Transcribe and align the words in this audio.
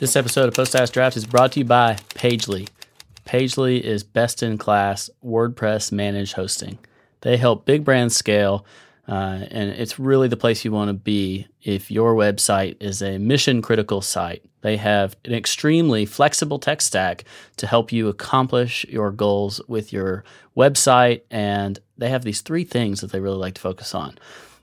This 0.00 0.16
episode 0.16 0.48
of 0.48 0.54
Post 0.54 0.92
Draft 0.92 1.16
is 1.16 1.24
brought 1.24 1.52
to 1.52 1.60
you 1.60 1.64
by 1.64 1.94
Pagely. 2.16 2.68
Pagely 3.26 3.80
is 3.80 4.02
best 4.02 4.42
in 4.42 4.58
class 4.58 5.08
WordPress 5.24 5.92
managed 5.92 6.32
hosting. 6.32 6.78
They 7.20 7.36
help 7.36 7.64
big 7.64 7.84
brands 7.84 8.16
scale, 8.16 8.66
uh, 9.06 9.46
and 9.52 9.70
it's 9.70 10.00
really 10.00 10.26
the 10.26 10.36
place 10.36 10.64
you 10.64 10.72
want 10.72 10.88
to 10.88 10.94
be 10.94 11.46
if 11.62 11.92
your 11.92 12.16
website 12.16 12.76
is 12.80 13.02
a 13.02 13.18
mission 13.18 13.62
critical 13.62 14.00
site. 14.00 14.42
They 14.62 14.78
have 14.78 15.14
an 15.24 15.32
extremely 15.32 16.06
flexible 16.06 16.58
tech 16.58 16.80
stack 16.80 17.22
to 17.58 17.68
help 17.68 17.92
you 17.92 18.08
accomplish 18.08 18.84
your 18.86 19.12
goals 19.12 19.60
with 19.68 19.92
your 19.92 20.24
website, 20.56 21.22
and 21.30 21.78
they 21.96 22.08
have 22.08 22.24
these 22.24 22.40
three 22.40 22.64
things 22.64 23.00
that 23.00 23.12
they 23.12 23.20
really 23.20 23.38
like 23.38 23.54
to 23.54 23.60
focus 23.60 23.94
on. 23.94 24.18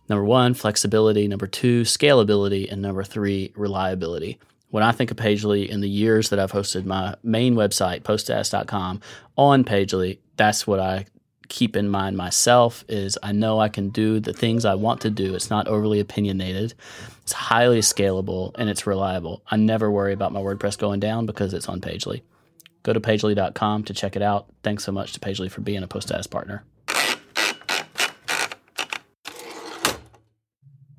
Number 0.10 0.26
one, 0.26 0.56
flexibility. 0.56 1.26
Number 1.30 1.48
two, 1.48 1.84
scalability. 1.84 2.70
And 2.70 2.82
number 2.82 3.06
three, 3.06 3.54
reliability 3.56 4.38
when 4.72 4.84
I 4.84 4.92
think 4.92 5.12
of 5.12 5.18
Pagely 5.18 5.68
in 5.70 5.82
the 5.82 5.90
years 5.90 6.30
that 6.30 6.40
I've 6.40 6.52
hosted 6.52 6.86
my 6.86 7.16
main 7.24 7.56
website, 7.56 8.02
poststatus.com, 8.02 9.02
on 9.38 9.64
Pagely, 9.64 10.18
that's 10.38 10.66
what 10.66 10.80
I 10.80 11.06
keep 11.50 11.76
in 11.76 11.90
mind 11.90 12.16
myself 12.16 12.86
is 12.88 13.18
I 13.22 13.34
know 13.34 13.60
I 13.60 13.68
can 13.68 13.90
do 13.90 14.22
the 14.22 14.32
things 14.32 14.64
I 14.64 14.76
want 14.76 15.02
to 15.02 15.10
do. 15.10 15.36
It's 15.36 15.50
not 15.50 15.68
overly 15.68 16.00
opinionated. 16.00 16.74
It's 17.24 17.34
highly 17.34 17.82
scalable 17.82 18.56
and 18.58 18.70
it's 18.70 18.88
reliable. 18.88 19.44
I 19.52 19.58
never 19.58 19.92
worry 19.92 20.14
about 20.14 20.32
my 20.32 20.40
WordPress 20.40 20.78
going 20.78 21.02
down 21.02 21.26
because 21.26 21.54
it's 21.54 21.68
on 21.68 21.82
Pagely. 21.82 22.22
Go 22.84 22.94
to 22.94 23.02
pagely.com 23.02 23.84
to 23.84 23.94
check 23.94 24.16
it 24.16 24.22
out. 24.22 24.48
Thanks 24.64 24.86
so 24.86 24.92
much 24.94 25.14
to 25.14 25.20
Pagely 25.20 25.52
for 25.52 25.62
being 25.62 25.84
a 25.84 25.88
Post 25.88 26.12
partner. 26.32 26.64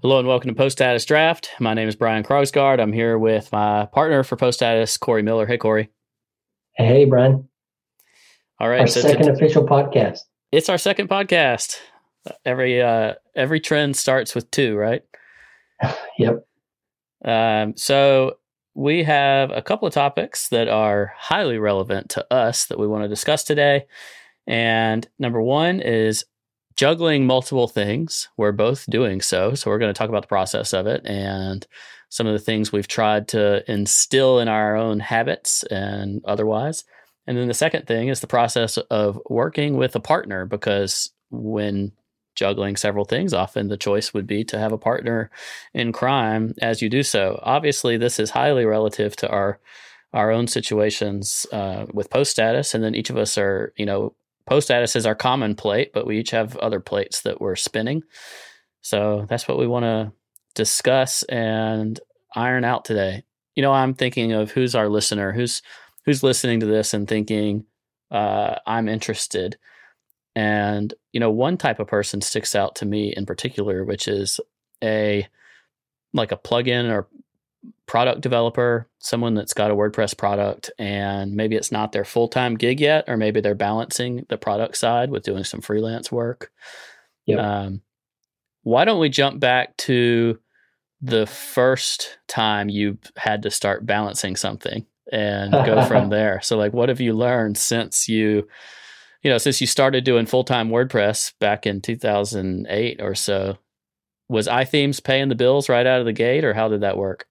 Hello 0.03 0.19
and 0.19 0.27
welcome 0.27 0.49
to 0.49 0.55
Post 0.57 0.79
Status 0.79 1.05
Draft. 1.05 1.51
My 1.61 1.75
name 1.75 1.87
is 1.87 1.95
Brian 1.95 2.25
Krogsgard. 2.25 2.81
I'm 2.81 2.93
here 2.93 3.17
with 3.17 3.53
my 3.53 3.87
partner 3.87 4.25
for 4.25 4.35
Post 4.35 4.59
Status, 4.59 4.97
Corey 4.97 5.23
Miller. 5.23 5.47
Hey, 5.47 5.59
Corey. 5.59 5.91
Hey, 6.75 7.05
Brian. 7.05 7.49
All 8.59 8.69
right. 8.69 8.81
Our 8.81 8.89
so 8.89 9.01
second 9.01 9.27
t- 9.27 9.31
official 9.31 9.65
podcast. 9.65 10.19
It's 10.51 10.69
our 10.69 10.77
second 10.77 11.09
podcast. 11.09 11.77
Every 12.45 12.83
uh, 12.83 13.15
every 13.37 13.61
trend 13.61 13.97
starts 13.97 14.35
with 14.35 14.51
two, 14.51 14.75
right? 14.75 15.03
yep. 16.19 16.49
Um, 17.25 17.77
so 17.77 18.39
we 18.75 19.05
have 19.05 19.53
a 19.53 19.63
couple 19.63 19.87
of 19.87 19.95
topics 19.95 20.49
that 20.49 20.67
are 20.67 21.13
highly 21.17 21.59
relevant 21.59 22.09
to 22.11 22.27
us 22.35 22.67
that 22.67 22.79
we 22.81 22.89
want 22.89 23.05
to 23.05 23.09
discuss 23.09 23.45
today. 23.45 23.87
And 24.49 25.09
number 25.21 25.41
one 25.41 25.81
is 25.81 26.25
juggling 26.77 27.27
multiple 27.27 27.69
things. 27.69 28.29
We're 28.37 28.53
both 28.53 28.87
doing 28.89 29.21
so. 29.21 29.55
So 29.55 29.71
we're 29.71 29.79
going 29.79 29.93
to 29.93 29.99
talk 29.99 30.09
about 30.09 30.23
the 30.23 30.29
process 30.29 30.73
of 30.73 30.87
it 30.87 31.07
and 31.07 31.67
some 32.09 32.27
of 32.27 32.33
the 32.33 32.39
things 32.39 32.73
we've 32.73 32.89
tried 32.89 33.29
to 33.29 33.71
instill 33.71 34.39
in 34.39 34.49
our 34.49 34.77
own 34.77 35.01
habits 35.01 35.63
and 35.65 36.23
otherwise. 36.25 36.85
And 37.27 37.39
then 37.39 37.49
the 37.49 37.55
second 37.55 37.87
thing 37.87 38.09
is 38.09 38.21
the 38.21 38.27
process 38.27 38.77
of 38.77 39.21
working 39.29 39.77
with 39.77 39.95
a 39.97 40.01
partner 40.01 40.45
because 40.45 41.11
when 41.31 41.93
juggling 42.35 42.77
several 42.77 43.05
things, 43.05 43.33
often 43.33 43.69
the 43.69 43.77
choice 43.77 44.13
would 44.13 44.27
be 44.27 44.45
to 44.45 44.59
have 44.59 44.73
a 44.73 44.79
partner 44.79 45.31
in 45.75 45.93
crime 45.93 46.55
as 46.61 46.83
you 46.83 46.89
do 46.89 47.03
so. 47.03 47.39
Obviously, 47.43 47.97
this 47.97 48.19
is 48.19 48.31
highly 48.31 48.65
relative 48.65 49.17
to 49.17 49.29
our 49.29 49.59
our 50.15 50.31
own 50.31 50.47
situations 50.47 51.47
uh, 51.53 51.87
with 51.95 52.11
post 52.11 52.31
status, 52.31 52.75
and 52.75 52.85
then 52.85 52.95
each 52.95 53.09
of 53.09 53.17
us 53.17 53.39
are, 53.39 53.73
you 53.79 53.87
know, 53.87 54.15
post 54.53 54.67
status 54.67 54.95
is 54.97 55.07
our 55.07 55.15
common 55.15 55.55
plate, 55.55 55.95
but 55.95 56.07
we 56.07 56.19
each 56.19 56.31
have 56.31 56.59
other 56.59 56.79
plates 56.79 57.23
that 57.23 57.41
we're 57.41 57.57
spinning. 57.57 58.03
So 58.83 59.25
that's 59.27 59.49
what 59.49 59.59
we 59.59 59.67
want 59.67 59.85
to 59.85 60.13
discuss 60.55 61.23
and 61.23 61.99
iron 62.37 62.63
out 62.63 62.85
today. 62.85 63.25
You 63.55 63.63
know, 63.63 63.73
I'm 63.73 63.95
thinking 63.95 64.33
of 64.33 64.51
who's 64.51 64.75
our 64.75 64.91
listener, 64.91 65.33
who's 65.33 65.63
who's 66.05 66.23
listening 66.23 66.61
to 66.61 66.67
this 66.67 66.93
and 66.93 67.09
thinking, 67.09 67.65
uh, 68.11 68.57
I'm 68.67 68.91
interested. 68.91 69.57
And 70.37 70.93
you 71.15 71.21
know, 71.21 71.31
one 71.31 71.57
type 71.57 71.81
of 71.81 71.87
person 71.87 72.21
sticks 72.21 72.55
out 72.55 72.75
to 72.77 72.85
me 72.85 73.15
in 73.17 73.25
particular, 73.25 73.87
which 73.87 74.07
is 74.07 74.39
a 74.85 75.27
like 76.13 76.31
a 76.31 76.37
plugin 76.37 76.93
or 76.93 77.09
product 77.87 78.21
developer, 78.21 78.89
someone 78.99 79.35
that's 79.35 79.55
got 79.55 79.71
a 79.71 79.75
WordPress 79.75 80.17
product 80.17 80.71
and 80.79 81.35
maybe 81.35 81.57
it's 81.57 81.73
not 81.73 81.93
their 81.93 82.05
full 82.05 82.29
time 82.29 82.55
gig 82.55 82.81
yet, 82.81 83.05
or 83.09 83.17
maybe 83.17 83.41
they're 83.41 83.55
balancing 83.55 84.25
the 84.29 84.39
product 84.39 84.77
side 84.77 85.11
with 85.11 85.25
doing 85.25 85.45
some 85.45 85.61
freelance 85.61 86.11
work. 86.11 86.51
Yep. 87.27 87.39
Um, 87.39 87.83
why 88.63 88.85
don't 88.85 89.01
we 89.01 89.09
jump 89.09 89.41
back 89.41 89.77
to 89.79 90.39
the 91.01 91.27
first 91.27 92.19
time 92.29 92.69
you 92.69 92.99
had 93.17 93.43
to 93.43 93.51
start 93.51 93.85
balancing 93.85 94.37
something 94.37 94.87
and 95.11 95.53
go 95.53 95.85
from 95.87 96.11
there? 96.11 96.41
So, 96.43 96.57
like, 96.57 96.73
what 96.73 96.89
have 96.89 97.01
you 97.01 97.13
learned 97.13 97.59
since 97.59 98.09
you, 98.09 98.49
you 99.23 99.31
know, 99.31 99.39
since 99.39 99.61
you 99.61 99.67
started 99.67 100.05
doing 100.05 100.27
full 100.27 100.45
time 100.45 100.71
WordPress 100.71 101.35
back 101.41 101.67
in 101.67 101.81
2008 101.81 103.01
or 103.01 103.15
so? 103.15 103.59
Was 104.29 104.49
iThemes 104.49 105.03
paying 105.03 105.29
the 105.29 105.35
bills 105.35 105.69
right 105.69 105.87
out 105.87 106.01
of 106.01 106.07
the 106.07 106.13
gate, 106.13 106.45
or 106.45 106.55
how 106.55 106.69
did 106.69 106.81
that 106.81 106.97
work? 106.97 107.27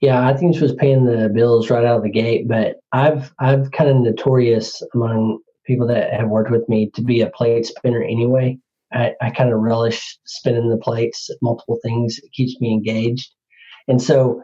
Yeah, 0.00 0.32
iThemes 0.32 0.60
was 0.60 0.74
paying 0.74 1.04
the 1.04 1.28
bills 1.28 1.70
right 1.70 1.84
out 1.84 1.96
of 1.96 2.02
the 2.04 2.10
gate, 2.10 2.46
but 2.46 2.76
I've 2.92 3.32
I've 3.40 3.70
kind 3.72 3.90
of 3.90 3.96
notorious 3.96 4.80
among 4.94 5.40
people 5.66 5.86
that 5.88 6.12
have 6.12 6.28
worked 6.28 6.50
with 6.50 6.68
me 6.68 6.90
to 6.94 7.02
be 7.02 7.20
a 7.20 7.30
plate 7.30 7.66
spinner 7.66 8.02
anyway. 8.02 8.58
I, 8.92 9.12
I 9.20 9.30
kind 9.30 9.52
of 9.52 9.58
relish 9.58 10.18
spinning 10.24 10.70
the 10.70 10.78
plates, 10.78 11.28
multiple 11.42 11.78
things. 11.82 12.18
It 12.22 12.32
keeps 12.32 12.58
me 12.60 12.72
engaged. 12.72 13.30
And 13.86 14.00
so, 14.00 14.40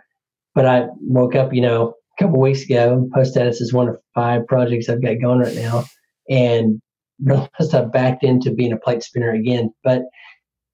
but 0.55 0.67
I 0.67 0.87
woke 1.01 1.35
up, 1.35 1.55
you 1.55 1.63
know, 1.63 1.95
a 2.19 2.23
couple 2.23 2.41
weeks 2.41 2.63
ago. 2.63 3.09
Post 3.15 3.33
status 3.33 3.61
is 3.61 3.73
one 3.73 3.89
of 3.89 3.97
five 4.15 4.47
projects 4.47 4.89
I've 4.89 5.03
got 5.03 5.21
going 5.21 5.39
right 5.39 5.55
now, 5.55 5.85
and 6.29 6.81
realized 7.23 7.75
I 7.75 7.85
backed 7.85 8.25
into 8.25 8.53
being 8.53 8.73
a 8.73 8.79
plate 8.79 9.03
spinner 9.03 9.31
again. 9.31 9.73
But 9.83 10.03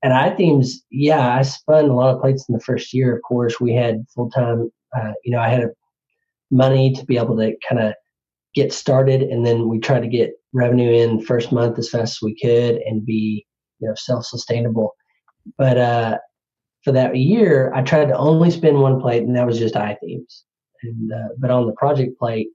at 0.02 0.12
iThemes, 0.12 0.68
yeah, 0.90 1.36
I 1.36 1.42
spun 1.42 1.86
a 1.86 1.94
lot 1.94 2.14
of 2.14 2.20
plates 2.20 2.48
in 2.48 2.54
the 2.54 2.60
first 2.60 2.94
year. 2.94 3.14
Of 3.14 3.22
course, 3.22 3.60
we 3.60 3.74
had 3.74 4.04
full 4.14 4.30
time. 4.30 4.70
Uh, 4.96 5.12
you 5.24 5.30
know, 5.30 5.40
I 5.40 5.48
had 5.48 5.68
money 6.50 6.92
to 6.94 7.04
be 7.04 7.16
able 7.16 7.36
to 7.36 7.54
kind 7.68 7.80
of 7.82 7.94
get 8.54 8.72
started, 8.72 9.22
and 9.22 9.44
then 9.44 9.68
we 9.68 9.78
tried 9.78 10.00
to 10.00 10.08
get 10.08 10.32
revenue 10.52 10.90
in 10.90 11.20
first 11.20 11.52
month 11.52 11.78
as 11.78 11.90
fast 11.90 12.16
as 12.16 12.22
we 12.22 12.34
could 12.40 12.76
and 12.76 13.04
be 13.04 13.46
you 13.78 13.88
know 13.88 13.94
self 13.94 14.24
sustainable. 14.24 14.94
But 15.58 15.76
uh, 15.76 16.18
for 16.82 16.92
that 16.92 17.16
year, 17.16 17.72
I 17.74 17.82
tried 17.82 18.06
to 18.06 18.16
only 18.16 18.50
spin 18.50 18.80
one 18.80 19.00
plate, 19.00 19.22
and 19.22 19.36
that 19.36 19.46
was 19.46 19.58
just 19.58 19.74
iThemes. 19.74 20.42
And 20.82 21.12
uh, 21.12 21.28
but 21.38 21.50
on 21.50 21.66
the 21.66 21.74
project 21.74 22.18
plate 22.18 22.48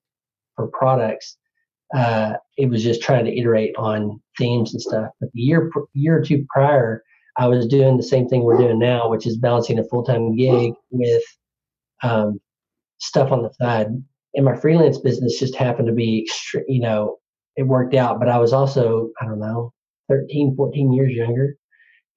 for 0.56 0.68
products, 0.68 1.38
uh, 1.96 2.34
it 2.58 2.70
was 2.70 2.84
just 2.84 3.02
trying 3.02 3.26
to 3.26 3.38
iterate 3.38 3.76
on 3.78 4.20
themes 4.38 4.74
and 4.74 4.82
stuff. 4.82 5.10
But 5.20 5.30
the 5.34 5.42
year 5.42 5.70
year 5.94 6.18
or 6.18 6.24
two 6.24 6.46
prior, 6.50 7.04
I 7.38 7.48
was 7.48 7.68
doing 7.68 7.98
the 7.98 8.04
same 8.04 8.28
thing 8.28 8.44
we're 8.44 8.58
doing 8.58 8.80
now, 8.80 9.10
which 9.10 9.28
is 9.28 9.38
balancing 9.38 9.80
a 9.80 9.84
full 9.86 10.04
time 10.04 10.36
gig 10.36 10.74
with 10.92 11.24
um, 12.04 12.40
stuff 13.00 13.32
on 13.32 13.44
the 13.44 13.52
side. 13.54 13.88
And 14.34 14.46
my 14.46 14.56
freelance 14.56 14.98
business 14.98 15.40
just 15.40 15.56
happened 15.56 15.88
to 15.88 15.94
be, 15.94 16.30
you 16.68 16.80
know, 16.80 17.18
it 17.56 17.64
worked 17.64 17.94
out. 17.96 18.20
But 18.20 18.30
I 18.30 18.38
was 18.38 18.54
also, 18.54 19.10
I 19.22 19.26
don't 19.26 19.40
know, 19.40 19.74
13, 20.10 20.56
14 20.56 20.94
years 20.94 21.14
younger. 21.14 21.56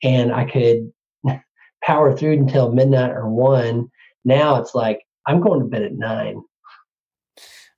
And 0.03 0.33
I 0.33 0.45
could 0.45 0.93
power 1.83 2.17
through 2.17 2.33
until 2.33 2.73
midnight 2.73 3.11
or 3.11 3.29
one. 3.29 3.89
Now 4.25 4.57
it's 4.57 4.75
like 4.75 5.01
I'm 5.27 5.41
going 5.41 5.61
to 5.61 5.67
bed 5.67 5.83
at 5.83 5.93
nine. 5.93 6.43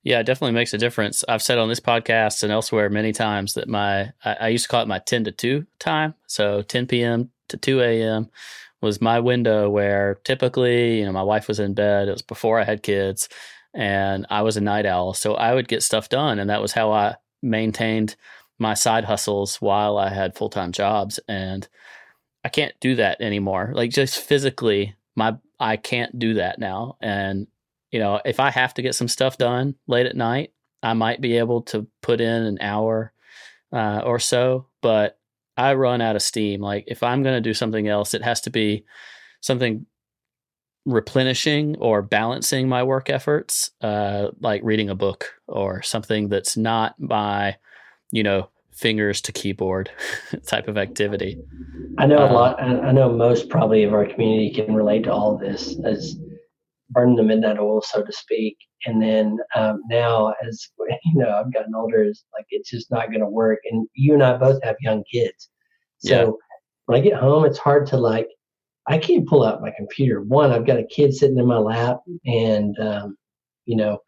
Yeah, 0.03 0.19
it 0.19 0.23
definitely 0.23 0.53
makes 0.53 0.73
a 0.73 0.79
difference. 0.79 1.23
I've 1.29 1.43
said 1.43 1.59
on 1.59 1.69
this 1.69 1.79
podcast 1.79 2.41
and 2.41 2.51
elsewhere 2.51 2.89
many 2.89 3.11
times 3.11 3.53
that 3.53 3.67
my 3.67 4.11
I, 4.25 4.33
I 4.41 4.47
used 4.47 4.65
to 4.65 4.69
call 4.69 4.81
it 4.81 4.87
my 4.87 4.99
ten 4.99 5.23
to 5.25 5.31
two 5.31 5.67
time. 5.79 6.15
So 6.27 6.63
ten 6.63 6.87
p.m. 6.87 7.29
to 7.49 7.57
two 7.57 7.81
a.m. 7.81 8.29
was 8.81 8.99
my 8.99 9.19
window 9.19 9.69
where 9.69 10.15
typically, 10.23 10.99
you 10.99 11.05
know, 11.05 11.11
my 11.11 11.21
wife 11.21 11.47
was 11.47 11.59
in 11.59 11.75
bed. 11.75 12.07
It 12.07 12.13
was 12.13 12.23
before 12.23 12.59
I 12.59 12.63
had 12.63 12.81
kids, 12.81 13.29
and 13.75 14.25
I 14.31 14.41
was 14.41 14.57
a 14.57 14.61
night 14.61 14.87
owl, 14.87 15.13
so 15.13 15.35
I 15.35 15.53
would 15.53 15.67
get 15.67 15.83
stuff 15.83 16.09
done, 16.09 16.39
and 16.39 16.49
that 16.49 16.61
was 16.61 16.71
how 16.71 16.91
I 16.91 17.15
maintained 17.43 18.15
my 18.57 18.73
side 18.73 19.05
hustles 19.05 19.57
while 19.57 19.97
I 19.97 20.09
had 20.09 20.35
full 20.35 20.49
time 20.49 20.71
jobs. 20.71 21.19
And 21.27 21.67
I 22.43 22.49
can't 22.49 22.73
do 22.79 22.95
that 22.95 23.21
anymore. 23.21 23.71
Like 23.75 23.91
just 23.91 24.17
physically, 24.19 24.95
my 25.15 25.37
I 25.59 25.77
can't 25.77 26.17
do 26.17 26.33
that 26.35 26.57
now, 26.57 26.97
and 27.01 27.45
you 27.91 27.99
know, 27.99 28.21
if 28.25 28.39
I 28.39 28.49
have 28.49 28.73
to 28.75 28.81
get 28.81 28.95
some 28.95 29.07
stuff 29.07 29.37
done 29.37 29.75
late 29.87 30.05
at 30.05 30.15
night, 30.15 30.53
I 30.81 30.93
might 30.93 31.21
be 31.21 31.37
able 31.37 31.61
to 31.63 31.87
put 32.01 32.21
in 32.21 32.43
an 32.43 32.57
hour 32.61 33.13
uh, 33.71 34.01
or 34.03 34.17
so, 34.17 34.67
but 34.81 35.19
I 35.57 35.73
run 35.73 36.01
out 36.01 36.15
of 36.15 36.21
steam. 36.21 36.61
Like 36.61 36.85
if 36.87 37.03
I'm 37.03 37.21
going 37.21 37.35
to 37.35 37.41
do 37.41 37.53
something 37.53 37.87
else, 37.87 38.13
it 38.13 38.23
has 38.23 38.41
to 38.41 38.49
be 38.49 38.85
something 39.41 39.85
replenishing 40.85 41.77
or 41.77 42.01
balancing 42.01 42.67
my 42.67 42.81
work 42.81 43.09
efforts, 43.09 43.69
uh, 43.81 44.29
like 44.39 44.61
reading 44.63 44.89
a 44.89 44.95
book 44.95 45.33
or 45.47 45.81
something 45.81 46.29
that's 46.29 46.57
not 46.57 46.95
my, 46.99 47.55
you 48.11 48.23
know, 48.23 48.49
fingers 48.71 49.21
to 49.21 49.31
keyboard 49.31 49.91
type 50.47 50.67
of 50.67 50.77
activity. 50.77 51.37
I 51.97 52.07
know 52.07 52.17
um, 52.17 52.31
a 52.31 52.33
lot. 52.33 52.63
I 52.63 52.91
know 52.91 53.11
most 53.11 53.49
probably 53.49 53.83
of 53.83 53.93
our 53.93 54.05
community 54.05 54.51
can 54.51 54.73
relate 54.73 55.03
to 55.03 55.13
all 55.13 55.35
of 55.35 55.41
this 55.41 55.75
as 55.83 56.15
burning 56.91 57.15
the 57.15 57.23
midnight 57.23 57.57
oil, 57.57 57.81
so 57.81 58.03
to 58.03 58.11
speak. 58.11 58.57
And 58.85 59.01
then 59.01 59.37
um, 59.55 59.81
now, 59.89 60.33
as 60.47 60.67
you 61.05 61.15
know, 61.15 61.29
I've 61.29 61.53
gotten 61.53 61.75
older, 61.75 62.03
it's 62.03 62.23
like 62.33 62.45
it's 62.49 62.69
just 62.69 62.91
not 62.91 63.07
going 63.07 63.21
to 63.21 63.27
work. 63.27 63.59
And 63.69 63.87
you 63.95 64.13
and 64.13 64.23
I 64.23 64.37
both 64.37 64.61
have 64.63 64.75
young 64.81 65.03
kids, 65.11 65.49
so 65.99 66.09
yeah. 66.09 66.31
when 66.85 66.99
I 66.99 67.03
get 67.03 67.19
home, 67.19 67.45
it's 67.45 67.59
hard 67.59 67.87
to 67.87 67.97
like. 67.97 68.27
I 68.87 68.97
can't 68.97 69.27
pull 69.27 69.43
out 69.43 69.61
my 69.61 69.71
computer. 69.77 70.21
One, 70.21 70.51
I've 70.51 70.65
got 70.65 70.79
a 70.79 70.83
kid 70.83 71.13
sitting 71.13 71.37
in 71.37 71.45
my 71.45 71.59
lap, 71.59 71.99
and 72.25 72.77
um, 72.79 73.15
you 73.65 73.75
know, 73.75 73.99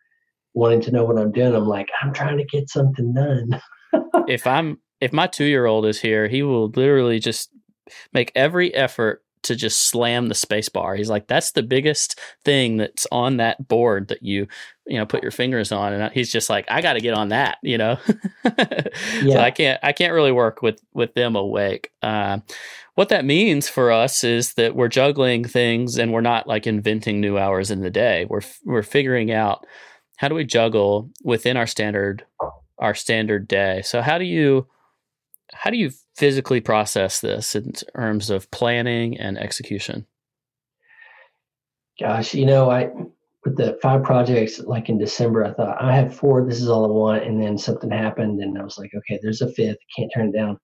wanting 0.54 0.82
to 0.82 0.92
know 0.92 1.06
what 1.06 1.20
I'm 1.20 1.32
doing. 1.32 1.56
I'm 1.56 1.68
like, 1.68 1.90
I'm 2.02 2.14
trying 2.14 2.38
to 2.38 2.46
get 2.46 2.70
something 2.70 3.14
done. 3.14 3.62
if 4.28 4.48
I'm 4.48 4.80
if 5.00 5.14
my 5.14 5.28
two 5.28 5.46
year 5.46 5.66
old 5.66 5.86
is 5.86 6.02
here, 6.02 6.28
he 6.28 6.44
will 6.44 6.70
literally 6.70 7.20
just 7.20 7.50
make 8.14 8.32
every 8.36 8.74
effort 8.74 9.24
to 9.44 9.56
just 9.56 9.84
slam 9.84 10.28
the 10.28 10.36
space 10.36 10.70
bar. 10.70 10.96
He's 10.96 11.10
like, 11.10 11.28
that's 11.28 11.52
the 11.52 11.64
biggest 11.64 12.20
thing 12.44 12.78
that's 12.78 13.06
on 13.12 13.38
that 13.38 13.68
board 13.68 14.08
that 14.08 14.24
you, 14.24 14.48
you 14.88 14.98
know, 14.98 15.06
put 15.06 15.22
your 15.22 15.32
fingers 15.32 15.72
on. 15.72 15.94
And 15.94 16.12
he's 16.14 16.32
just 16.32 16.50
like, 16.50 16.66
I 16.70 16.82
got 16.82 16.94
to 16.94 17.02
get 17.02 17.14
on 17.14 17.30
that, 17.30 17.58
you 17.62 17.78
know? 17.78 17.98
yeah. 18.46 18.84
So 19.24 19.38
I 19.38 19.52
can't, 19.52 19.80
I 19.84 19.92
can't 19.92 20.14
really 20.14 20.32
work 20.32 20.62
with, 20.62 20.82
with 20.94 21.14
them 21.14 21.36
awake. 21.36 21.92
Uh, 22.02 22.40
what 22.96 23.10
that 23.10 23.26
means 23.26 23.68
for 23.68 23.92
us 23.92 24.24
is 24.24 24.54
that 24.54 24.76
we're 24.76 24.88
juggling 24.88 25.44
things 25.44 25.98
and 25.98 26.14
we're 26.14 26.22
not 26.22 26.48
like 26.48 26.68
inventing 26.68 27.20
new 27.20 27.38
hours 27.38 27.72
in 27.72 27.82
the 27.82 27.90
day. 27.90 28.26
We're, 28.30 28.42
we're 28.66 28.84
figuring 28.84 29.32
out 29.32 29.66
how 30.18 30.28
do 30.28 30.36
we 30.36 30.46
juggle 30.46 31.10
within 31.24 31.58
our 31.58 31.68
standard, 31.68 32.26
our 32.78 32.94
standard 32.94 33.48
day. 33.48 33.82
So 33.84 34.02
how 34.02 34.18
do 34.18 34.26
you, 34.26 34.68
how 35.54 35.70
do 35.70 35.78
you 35.78 35.92
physically 36.16 36.62
process 36.62 37.20
this 37.20 37.56
in 37.56 37.72
terms 37.96 38.30
of 38.30 38.50
planning 38.52 39.18
and 39.18 39.38
execution? 39.38 40.06
Gosh, 42.00 42.34
you 42.34 42.46
know, 42.46 42.70
I 42.70 42.90
with 43.46 43.58
the 43.58 43.78
five 43.82 44.04
projects 44.04 44.60
like 44.60 44.90
in 44.90 44.98
December, 44.98 45.44
I 45.44 45.54
thought 45.54 45.82
I 45.82 45.96
have 45.96 46.16
four, 46.16 46.46
this 46.46 46.62
is 46.62 46.70
all 46.70 46.86
I 46.86 46.88
want, 46.88 47.24
and 47.24 47.42
then 47.42 47.58
something 47.58 47.92
happened 47.92 48.42
and 48.42 48.58
I 48.58 48.64
was 48.64 48.78
like, 48.78 48.92
okay, 48.96 49.20
there's 49.22 49.42
a 49.42 49.52
fifth, 49.52 49.78
can't 49.96 50.12
turn 50.14 50.30
it 50.30 50.38
down. 50.38 50.58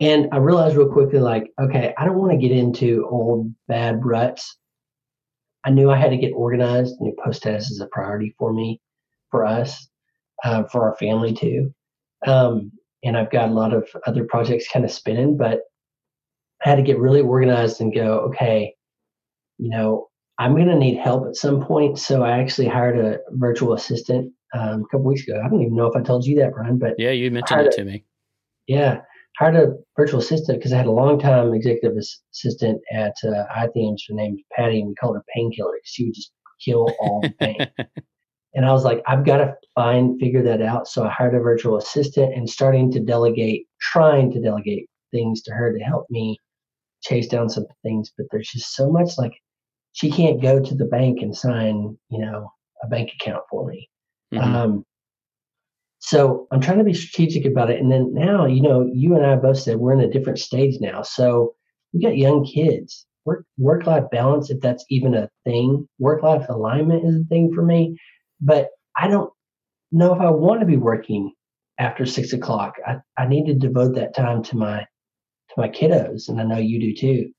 And 0.00 0.28
I 0.32 0.38
realized 0.38 0.76
real 0.76 0.90
quickly, 0.90 1.20
like, 1.20 1.52
okay, 1.60 1.94
I 1.98 2.04
don't 2.06 2.18
want 2.18 2.32
to 2.32 2.48
get 2.48 2.56
into 2.56 3.06
old 3.08 3.52
bad 3.68 4.04
ruts. 4.04 4.56
I 5.64 5.70
knew 5.70 5.90
I 5.90 5.96
had 5.98 6.10
to 6.10 6.16
get 6.16 6.32
organized. 6.32 6.96
New 7.00 7.14
post 7.22 7.40
status 7.40 7.70
is 7.70 7.80
a 7.80 7.86
priority 7.86 8.34
for 8.38 8.52
me, 8.52 8.80
for 9.30 9.44
us, 9.44 9.88
uh, 10.42 10.64
for 10.64 10.88
our 10.88 10.96
family 10.96 11.34
too. 11.34 11.74
Um, 12.26 12.72
and 13.02 13.16
I've 13.16 13.30
got 13.30 13.48
a 13.48 13.52
lot 13.52 13.72
of 13.72 13.88
other 14.06 14.24
projects 14.24 14.68
kind 14.68 14.84
of 14.84 14.90
spinning, 14.90 15.36
but 15.36 15.60
I 16.64 16.68
had 16.68 16.76
to 16.76 16.82
get 16.82 16.98
really 16.98 17.20
organized 17.20 17.80
and 17.80 17.94
go, 17.94 18.20
okay, 18.30 18.74
you 19.58 19.70
know, 19.70 20.08
I'm 20.38 20.54
going 20.54 20.68
to 20.68 20.76
need 20.76 20.98
help 20.98 21.26
at 21.26 21.36
some 21.36 21.64
point. 21.64 21.98
So 21.98 22.22
I 22.22 22.38
actually 22.38 22.68
hired 22.68 22.98
a 22.98 23.18
virtual 23.32 23.74
assistant 23.74 24.32
um, 24.54 24.82
a 24.82 24.86
couple 24.90 25.04
weeks 25.04 25.22
ago. 25.22 25.40
I 25.44 25.48
don't 25.48 25.62
even 25.62 25.76
know 25.76 25.86
if 25.86 25.96
I 25.96 26.02
told 26.02 26.24
you 26.24 26.36
that, 26.36 26.52
Brian, 26.52 26.78
but 26.78 26.94
yeah, 26.98 27.10
you 27.10 27.30
mentioned 27.30 27.66
it 27.66 27.72
to 27.72 27.84
me. 27.84 28.04
Yeah, 28.66 29.00
hired 29.38 29.56
a 29.56 29.74
virtual 29.96 30.20
assistant 30.20 30.58
because 30.58 30.72
I 30.72 30.76
had 30.76 30.86
a 30.86 30.92
long 30.92 31.18
time 31.18 31.52
executive 31.54 31.96
assistant 32.32 32.80
at 32.92 33.14
uh, 33.24 33.44
iThemes. 33.56 33.98
Her 34.08 34.14
name's 34.14 34.40
Patty, 34.54 34.80
and 34.80 34.88
we 34.88 34.94
called 34.94 35.16
her 35.16 35.24
Painkiller 35.34 35.72
because 35.76 35.90
she 35.90 36.04
would 36.06 36.14
just 36.14 36.32
kill 36.64 36.88
all 37.00 37.20
the 37.22 37.30
pain. 37.30 37.66
And 38.54 38.66
I 38.66 38.72
was 38.72 38.84
like, 38.84 39.02
I've 39.06 39.24
got 39.24 39.38
to 39.38 39.54
find, 39.74 40.18
figure 40.18 40.42
that 40.42 40.60
out. 40.60 40.88
So 40.88 41.04
I 41.04 41.10
hired 41.10 41.34
a 41.34 41.40
virtual 41.40 41.76
assistant 41.76 42.34
and 42.34 42.48
starting 42.48 42.90
to 42.92 43.00
delegate, 43.00 43.66
trying 43.80 44.32
to 44.32 44.40
delegate 44.40 44.88
things 45.12 45.42
to 45.42 45.52
her 45.52 45.72
to 45.72 45.84
help 45.84 46.06
me 46.10 46.38
chase 47.02 47.28
down 47.28 47.48
some 47.48 47.66
things. 47.82 48.12
But 48.16 48.26
there's 48.30 48.48
just 48.48 48.74
so 48.74 48.90
much 48.90 49.12
like 49.18 49.32
she 49.92 50.10
can't 50.10 50.42
go 50.42 50.60
to 50.60 50.74
the 50.74 50.84
bank 50.86 51.20
and 51.22 51.36
sign, 51.36 51.96
you 52.10 52.18
know, 52.18 52.50
a 52.82 52.88
bank 52.88 53.10
account 53.20 53.42
for 53.50 53.66
me. 53.66 53.88
Mm-hmm. 54.34 54.54
Um, 54.54 54.84
so 56.00 56.48
I'm 56.50 56.60
trying 56.60 56.78
to 56.78 56.84
be 56.84 56.94
strategic 56.94 57.44
about 57.44 57.70
it. 57.70 57.80
And 57.80 57.92
then 57.92 58.12
now, 58.14 58.46
you 58.46 58.62
know, 58.62 58.88
you 58.92 59.14
and 59.14 59.24
I 59.24 59.36
both 59.36 59.58
said 59.58 59.76
we're 59.76 59.92
in 59.92 60.00
a 60.00 60.10
different 60.10 60.38
stage 60.38 60.76
now. 60.80 61.02
So 61.02 61.54
we 61.92 62.02
got 62.02 62.16
young 62.16 62.44
kids. 62.44 63.06
Work 63.26 63.44
work 63.58 63.86
life 63.86 64.04
balance, 64.10 64.50
if 64.50 64.60
that's 64.60 64.84
even 64.88 65.14
a 65.14 65.28
thing. 65.44 65.86
Work 65.98 66.22
life 66.22 66.46
alignment 66.48 67.06
is 67.06 67.16
a 67.16 67.28
thing 67.28 67.52
for 67.54 67.62
me 67.62 67.96
but 68.40 68.68
I 68.96 69.08
don't 69.08 69.30
know 69.92 70.14
if 70.14 70.20
I 70.20 70.30
want 70.30 70.60
to 70.60 70.66
be 70.66 70.76
working 70.76 71.32
after 71.78 72.06
six 72.06 72.32
o'clock. 72.32 72.74
I, 72.86 72.96
I 73.16 73.26
need 73.26 73.46
to 73.46 73.54
devote 73.54 73.94
that 73.94 74.14
time 74.14 74.42
to 74.44 74.56
my 74.56 74.80
to 74.80 75.54
my 75.56 75.68
kiddos, 75.68 76.28
and 76.28 76.40
I 76.40 76.44
know 76.44 76.58
you 76.58 76.80
do 76.80 76.94
too. 76.94 77.30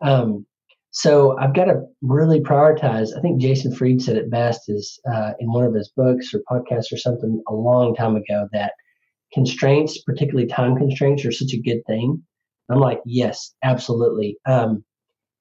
Um, 0.00 0.46
so 0.90 1.36
I've 1.38 1.54
got 1.54 1.64
to 1.64 1.82
really 2.02 2.40
prioritize. 2.40 3.08
I 3.16 3.20
think 3.20 3.40
Jason 3.40 3.74
Fried 3.74 4.00
said 4.00 4.16
it 4.16 4.30
best 4.30 4.62
is 4.68 5.00
uh, 5.12 5.32
in 5.40 5.52
one 5.52 5.64
of 5.64 5.74
his 5.74 5.90
books 5.96 6.32
or 6.32 6.40
podcasts 6.50 6.92
or 6.92 6.96
something 6.96 7.42
a 7.48 7.54
long 7.54 7.94
time 7.94 8.14
ago 8.16 8.48
that 8.52 8.72
constraints, 9.32 10.00
particularly 10.02 10.46
time 10.46 10.76
constraints, 10.76 11.24
are 11.24 11.32
such 11.32 11.52
a 11.52 11.60
good 11.60 11.80
thing. 11.86 12.22
I'm 12.70 12.78
like, 12.78 13.00
yes, 13.04 13.54
absolutely. 13.62 14.38
Um, 14.46 14.84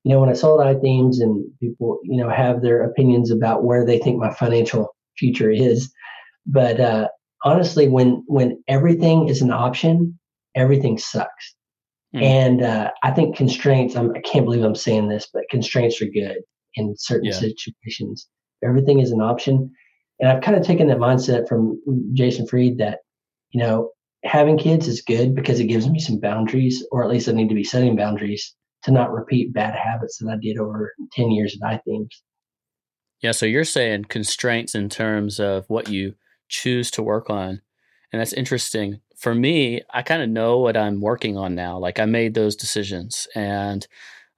you 0.04 0.12
know, 0.12 0.20
when 0.20 0.30
I 0.30 0.34
sold 0.34 0.60
iThemes 0.60 1.22
and 1.22 1.46
people, 1.60 2.00
you 2.04 2.18
know, 2.18 2.30
have 2.30 2.62
their 2.62 2.84
opinions 2.84 3.32
about 3.32 3.64
where 3.64 3.86
they 3.86 4.00
think 4.00 4.20
my 4.20 4.34
financial 4.34 4.94
future 5.18 5.50
is. 5.50 5.92
But 6.46 6.80
uh, 6.80 7.08
honestly, 7.46 7.88
when 7.88 8.24
when 8.28 8.62
everything 8.68 9.30
is 9.30 9.42
an 9.42 9.52
option, 9.52 10.20
everything 10.56 10.98
sucks. 10.98 11.56
Mm. 12.14 12.22
And 12.22 12.62
uh, 12.64 12.92
I 13.02 13.12
think 13.12 13.38
constraints. 13.38 13.96
I'm, 13.96 14.12
I 14.12 14.20
can 14.20 14.42
not 14.42 14.46
believe 14.46 14.64
I'm 14.64 14.76
saying 14.76 15.08
this, 15.08 15.30
but 15.34 15.44
constraints 15.50 16.02
are 16.02 16.06
good 16.06 16.38
in 16.76 16.96
certain 16.98 17.32
yeah. 17.32 17.40
situations. 17.40 18.28
Everything 18.64 19.00
is 19.00 19.12
an 19.12 19.22
option, 19.22 19.72
and 20.20 20.30
I've 20.30 20.44
kind 20.44 20.58
of 20.58 20.66
taken 20.66 20.88
that 20.88 20.98
mindset 20.98 21.48
from 21.48 21.82
Jason 22.14 22.46
Fried 22.46 22.78
that 22.80 23.00
you 23.52 23.62
know 23.62 23.92
having 24.26 24.58
kids 24.58 24.90
is 24.90 25.02
good 25.02 25.34
because 25.34 25.62
it 25.62 25.68
gives 25.68 25.90
me 25.90 26.00
some 26.00 26.20
boundaries, 26.20 26.86
or 26.92 27.04
at 27.04 27.10
least 27.10 27.30
I 27.30 27.32
need 27.32 27.50
to 27.50 27.56
be 27.56 27.64
setting 27.64 27.96
boundaries 27.96 28.54
to 28.84 28.92
not 28.92 29.12
repeat 29.12 29.54
bad 29.54 29.76
habits 29.76 30.18
that 30.20 30.30
I 30.30 30.38
did 30.42 30.58
over 30.58 30.94
10 31.14 31.32
years 31.32 31.58
at 31.62 31.82
iThemes. 31.86 32.10
Yeah, 33.22 33.32
so 33.32 33.46
you're 33.46 33.64
saying 33.64 34.06
constraints 34.06 34.76
in 34.76 34.90
terms 34.90 35.40
of 35.40 35.66
what 35.70 35.90
you 35.90 36.16
choose 36.50 36.92
to 36.92 37.04
work 37.04 37.30
on. 37.30 37.62
And 38.12 38.20
that's 38.20 38.34
interesting. 38.34 39.00
For 39.18 39.34
me, 39.34 39.82
I 39.92 40.02
kind 40.02 40.22
of 40.22 40.30
know 40.30 40.60
what 40.60 40.76
I'm 40.76 41.00
working 41.00 41.38
on 41.38 41.56
now. 41.56 41.78
Like 41.78 42.00
I 42.00 42.06
made 42.06 42.34
those 42.34 42.56
decisions 42.56 43.28
and 43.34 43.88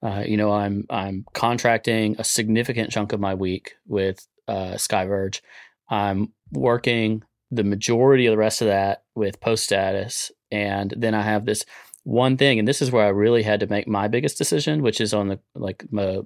uh, 0.05 0.23
you 0.25 0.37
know, 0.37 0.51
I'm 0.51 0.85
I'm 0.89 1.25
contracting 1.33 2.15
a 2.19 2.23
significant 2.23 2.91
chunk 2.91 3.11
of 3.11 3.19
my 3.19 3.33
week 3.33 3.75
with 3.87 4.25
uh, 4.47 4.73
SkyVerge. 4.73 5.41
I'm 5.89 6.31
working 6.51 7.23
the 7.49 7.63
majority 7.63 8.27
of 8.27 8.31
the 8.31 8.37
rest 8.37 8.61
of 8.61 8.67
that 8.67 9.03
with 9.15 9.39
Post 9.39 9.63
Status, 9.63 10.31
and 10.51 10.93
then 10.95 11.15
I 11.15 11.23
have 11.23 11.45
this 11.45 11.65
one 12.05 12.37
thing, 12.37 12.59
and 12.59 12.67
this 12.67 12.81
is 12.81 12.91
where 12.91 13.05
I 13.05 13.09
really 13.09 13.43
had 13.43 13.59
to 13.59 13.67
make 13.67 13.87
my 13.87 14.07
biggest 14.07 14.37
decision, 14.37 14.83
which 14.83 15.01
is 15.01 15.13
on 15.13 15.27
the 15.27 15.39
like 15.55 15.85
my 15.91 16.03
uh, 16.03 16.21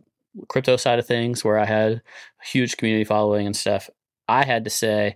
crypto 0.49 0.75
side 0.75 0.99
of 0.99 1.07
things, 1.07 1.43
where 1.43 1.57
I 1.57 1.65
had 1.65 1.91
a 1.93 2.01
huge 2.45 2.77
community 2.77 3.05
following 3.05 3.47
and 3.47 3.55
stuff. 3.55 3.89
I 4.27 4.45
had 4.45 4.65
to 4.65 4.69
say, 4.69 5.15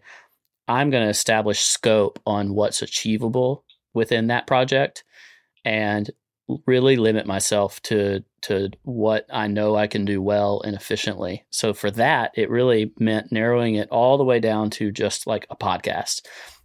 I'm 0.68 0.90
going 0.90 1.04
to 1.04 1.10
establish 1.10 1.62
scope 1.62 2.20
on 2.26 2.56
what's 2.56 2.82
achievable 2.82 3.66
within 3.94 4.28
that 4.28 4.48
project, 4.48 5.04
and 5.66 6.10
really 6.66 6.96
limit 6.96 7.26
myself 7.26 7.82
to 7.84 8.24
to 8.44 8.70
what 8.84 9.26
I 9.30 9.48
know 9.48 9.76
I 9.76 9.88
can 9.88 10.06
do 10.06 10.22
well 10.22 10.62
and 10.62 10.76
efficiently. 10.76 11.44
So 11.50 11.74
for 11.74 11.92
that, 11.92 12.32
it 12.36 12.50
really 12.50 12.94
meant 12.98 13.34
narrowing 13.34 13.76
it 13.76 13.90
all 13.90 14.18
the 14.18 14.24
way 14.24 14.40
down 14.40 14.70
to 14.72 14.92
just 14.94 15.28
like 15.28 15.46
a 15.50 15.58
podcast. 15.58 16.22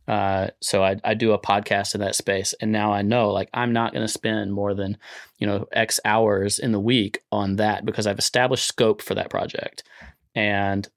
Uh, 0.08 0.48
so 0.62 0.82
I, 0.82 0.96
I 1.04 1.12
do 1.12 1.32
a 1.32 1.38
podcast 1.38 1.94
in 1.94 2.00
that 2.00 2.14
space, 2.14 2.54
and 2.60 2.72
now 2.72 2.92
I 2.92 3.02
know 3.02 3.30
like 3.30 3.50
I'm 3.52 3.74
not 3.74 3.92
going 3.92 4.06
to 4.06 4.12
spend 4.12 4.52
more 4.52 4.74
than 4.74 4.96
you 5.38 5.46
know 5.46 5.66
X 5.72 6.00
hours 6.04 6.58
in 6.58 6.72
the 6.72 6.80
week 6.80 7.20
on 7.30 7.56
that 7.56 7.84
because 7.84 8.06
I've 8.06 8.18
established 8.18 8.66
scope 8.66 9.02
for 9.02 9.14
that 9.14 9.28
project, 9.28 9.84
and 10.34 10.88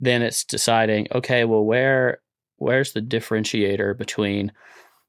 then 0.00 0.22
it's 0.22 0.44
deciding 0.44 1.06
okay, 1.14 1.44
well 1.44 1.64
where 1.64 2.20
where's 2.56 2.92
the 2.92 3.00
differentiator 3.00 3.96
between 3.96 4.50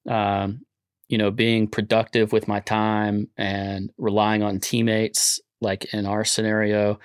um, 0.07 0.61
you 1.09 1.17
know 1.17 1.31
being 1.31 1.67
productive 1.67 2.31
with 2.31 2.47
my 2.47 2.59
time 2.59 3.27
and 3.37 3.91
relying 3.97 4.43
on 4.43 4.59
teammates 4.59 5.39
like 5.61 5.93
in 5.93 6.05
our 6.05 6.23
scenario 6.23 6.99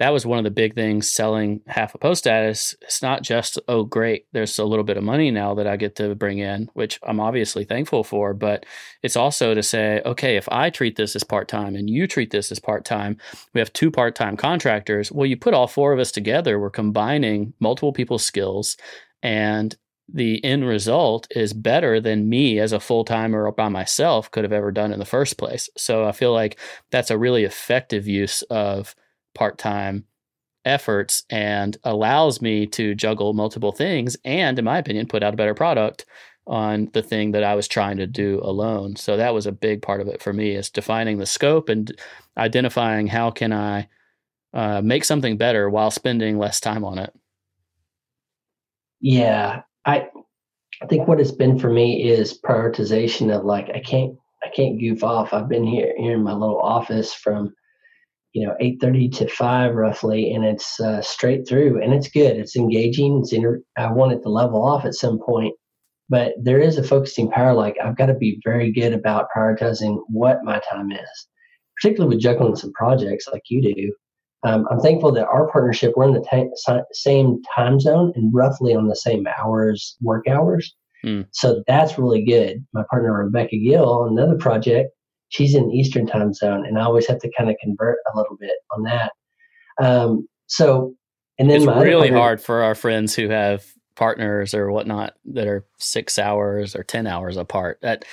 that 0.00 0.14
was 0.14 0.24
one 0.24 0.38
of 0.38 0.44
the 0.44 0.50
big 0.50 0.74
things 0.74 1.10
selling 1.10 1.60
half 1.66 1.94
a 1.94 1.98
post 1.98 2.20
status. 2.20 2.74
It's 2.80 3.02
not 3.02 3.22
just, 3.22 3.58
oh, 3.68 3.84
great, 3.84 4.24
there's 4.32 4.58
a 4.58 4.64
little 4.64 4.82
bit 4.82 4.96
of 4.96 5.04
money 5.04 5.30
now 5.30 5.52
that 5.54 5.66
I 5.66 5.76
get 5.76 5.94
to 5.96 6.14
bring 6.14 6.38
in, 6.38 6.70
which 6.72 6.98
I'm 7.02 7.20
obviously 7.20 7.64
thankful 7.64 8.02
for. 8.02 8.32
But 8.32 8.64
it's 9.02 9.14
also 9.14 9.52
to 9.52 9.62
say, 9.62 10.00
okay, 10.06 10.36
if 10.36 10.48
I 10.50 10.70
treat 10.70 10.96
this 10.96 11.14
as 11.14 11.22
part 11.22 11.48
time 11.48 11.76
and 11.76 11.90
you 11.90 12.06
treat 12.06 12.30
this 12.30 12.50
as 12.50 12.58
part 12.58 12.86
time, 12.86 13.18
we 13.52 13.60
have 13.60 13.74
two 13.74 13.90
part 13.90 14.14
time 14.14 14.38
contractors. 14.38 15.12
Well, 15.12 15.26
you 15.26 15.36
put 15.36 15.52
all 15.52 15.66
four 15.66 15.92
of 15.92 15.98
us 15.98 16.10
together, 16.10 16.58
we're 16.58 16.70
combining 16.70 17.52
multiple 17.60 17.92
people's 17.92 18.24
skills 18.24 18.78
and 19.22 19.76
the 20.12 20.42
end 20.42 20.66
result 20.66 21.28
is 21.30 21.52
better 21.52 22.00
than 22.00 22.28
me 22.28 22.58
as 22.58 22.72
a 22.72 22.80
full 22.80 23.04
timer 23.04 23.52
by 23.52 23.68
myself 23.68 24.30
could 24.30 24.44
have 24.44 24.52
ever 24.52 24.72
done 24.72 24.92
in 24.92 24.98
the 24.98 25.04
first 25.04 25.36
place. 25.36 25.68
So 25.76 26.06
I 26.06 26.12
feel 26.12 26.32
like 26.32 26.58
that's 26.90 27.10
a 27.10 27.18
really 27.18 27.44
effective 27.44 28.08
use 28.08 28.42
of 28.50 28.96
part 29.34 29.58
time 29.58 30.04
efforts 30.64 31.24
and 31.30 31.78
allows 31.84 32.42
me 32.42 32.66
to 32.66 32.94
juggle 32.94 33.32
multiple 33.32 33.72
things 33.72 34.16
and 34.24 34.58
in 34.58 34.64
my 34.64 34.78
opinion 34.78 35.06
put 35.06 35.22
out 35.22 35.32
a 35.32 35.36
better 35.36 35.54
product 35.54 36.04
on 36.46 36.90
the 36.92 37.02
thing 37.02 37.30
that 37.30 37.44
I 37.44 37.54
was 37.54 37.68
trying 37.68 37.96
to 37.98 38.06
do 38.06 38.40
alone. 38.42 38.96
So 38.96 39.16
that 39.16 39.32
was 39.32 39.46
a 39.46 39.52
big 39.52 39.82
part 39.82 40.00
of 40.00 40.08
it 40.08 40.22
for 40.22 40.32
me 40.32 40.54
is 40.54 40.68
defining 40.68 41.18
the 41.18 41.26
scope 41.26 41.68
and 41.68 41.96
identifying 42.36 43.06
how 43.06 43.30
can 43.30 43.52
I 43.52 43.88
uh, 44.52 44.82
make 44.82 45.04
something 45.04 45.36
better 45.36 45.70
while 45.70 45.90
spending 45.90 46.38
less 46.38 46.58
time 46.60 46.84
on 46.84 46.98
it. 46.98 47.12
Yeah, 49.00 49.62
I 49.86 50.08
I 50.82 50.86
think 50.86 51.06
what 51.06 51.20
it's 51.20 51.30
been 51.30 51.58
for 51.58 51.70
me 51.70 52.08
is 52.08 52.38
prioritization 52.38 53.34
of 53.34 53.44
like 53.44 53.70
I 53.70 53.80
can't 53.80 54.16
I 54.42 54.48
can't 54.48 54.80
goof 54.80 55.04
off. 55.04 55.32
I've 55.32 55.48
been 55.48 55.64
here 55.64 55.94
here 55.96 56.14
in 56.14 56.22
my 56.22 56.32
little 56.32 56.60
office 56.60 57.14
from 57.14 57.54
you 58.32 58.46
know 58.46 58.54
8:30 58.60 59.16
to 59.18 59.28
5 59.28 59.74
roughly 59.74 60.32
and 60.32 60.44
it's 60.44 60.78
uh, 60.80 61.02
straight 61.02 61.48
through 61.48 61.82
and 61.82 61.92
it's 61.92 62.08
good. 62.08 62.36
It's 62.36 62.56
engaging. 62.56 63.20
It's 63.20 63.32
inter- 63.32 63.62
I 63.76 63.90
want 63.92 64.12
it 64.12 64.22
to 64.22 64.28
level 64.28 64.64
off 64.64 64.84
at 64.84 64.94
some 64.94 65.18
point 65.18 65.54
but 66.10 66.32
there 66.42 66.58
is 66.58 66.76
a 66.76 66.82
focusing 66.82 67.30
power. 67.30 67.54
Like 67.54 67.76
I've 67.82 67.96
got 67.96 68.06
to 68.06 68.14
be 68.14 68.40
very 68.44 68.72
good 68.72 68.92
about 68.92 69.28
prioritizing 69.34 69.98
what 70.08 70.44
my 70.44 70.60
time 70.70 70.90
is, 70.90 71.28
particularly 71.80 72.16
with 72.16 72.22
juggling 72.22 72.56
some 72.56 72.72
projects 72.72 73.28
like 73.32 73.42
you 73.48 73.62
do. 73.62 73.92
Um, 74.42 74.66
I'm 74.70 74.80
thankful 74.80 75.12
that 75.12 75.28
our 75.28 75.50
partnership, 75.50 75.92
we're 75.96 76.08
in 76.08 76.14
the 76.14 76.84
same 76.92 77.40
time 77.54 77.78
zone 77.78 78.12
and 78.16 78.34
roughly 78.34 78.74
on 78.74 78.88
the 78.88 78.96
same 78.96 79.24
hours, 79.38 79.96
work 80.02 80.26
hours. 80.26 80.74
Mm. 81.04 81.26
So 81.30 81.62
that's 81.66 81.98
really 81.98 82.24
good. 82.24 82.64
My 82.72 82.82
partner, 82.90 83.12
Rebecca 83.24 83.56
Gill, 83.56 83.88
on 83.88 84.18
another 84.18 84.36
project, 84.36 84.90
she's 85.30 85.54
in 85.54 85.70
Eastern 85.72 86.06
time 86.06 86.34
zone, 86.34 86.66
and 86.66 86.78
I 86.78 86.82
always 86.82 87.06
have 87.06 87.18
to 87.20 87.30
kind 87.36 87.48
of 87.48 87.56
convert 87.60 87.98
a 88.12 88.16
little 88.16 88.36
bit 88.38 88.52
on 88.76 88.82
that. 88.82 89.12
Um, 89.80 90.28
so, 90.46 90.94
and 91.38 91.48
then 91.48 91.62
it's 91.62 91.66
really 91.66 92.08
partner, 92.08 92.18
hard 92.18 92.42
for 92.42 92.62
our 92.62 92.74
friends 92.74 93.14
who 93.14 93.28
have 93.28 93.64
partners 93.96 94.54
or 94.54 94.70
whatnot 94.70 95.14
that 95.24 95.46
are 95.46 95.64
six 95.78 96.18
hours 96.18 96.76
or 96.76 96.82
10 96.82 97.06
hours 97.06 97.36
apart. 97.36 97.78
That 97.82 98.04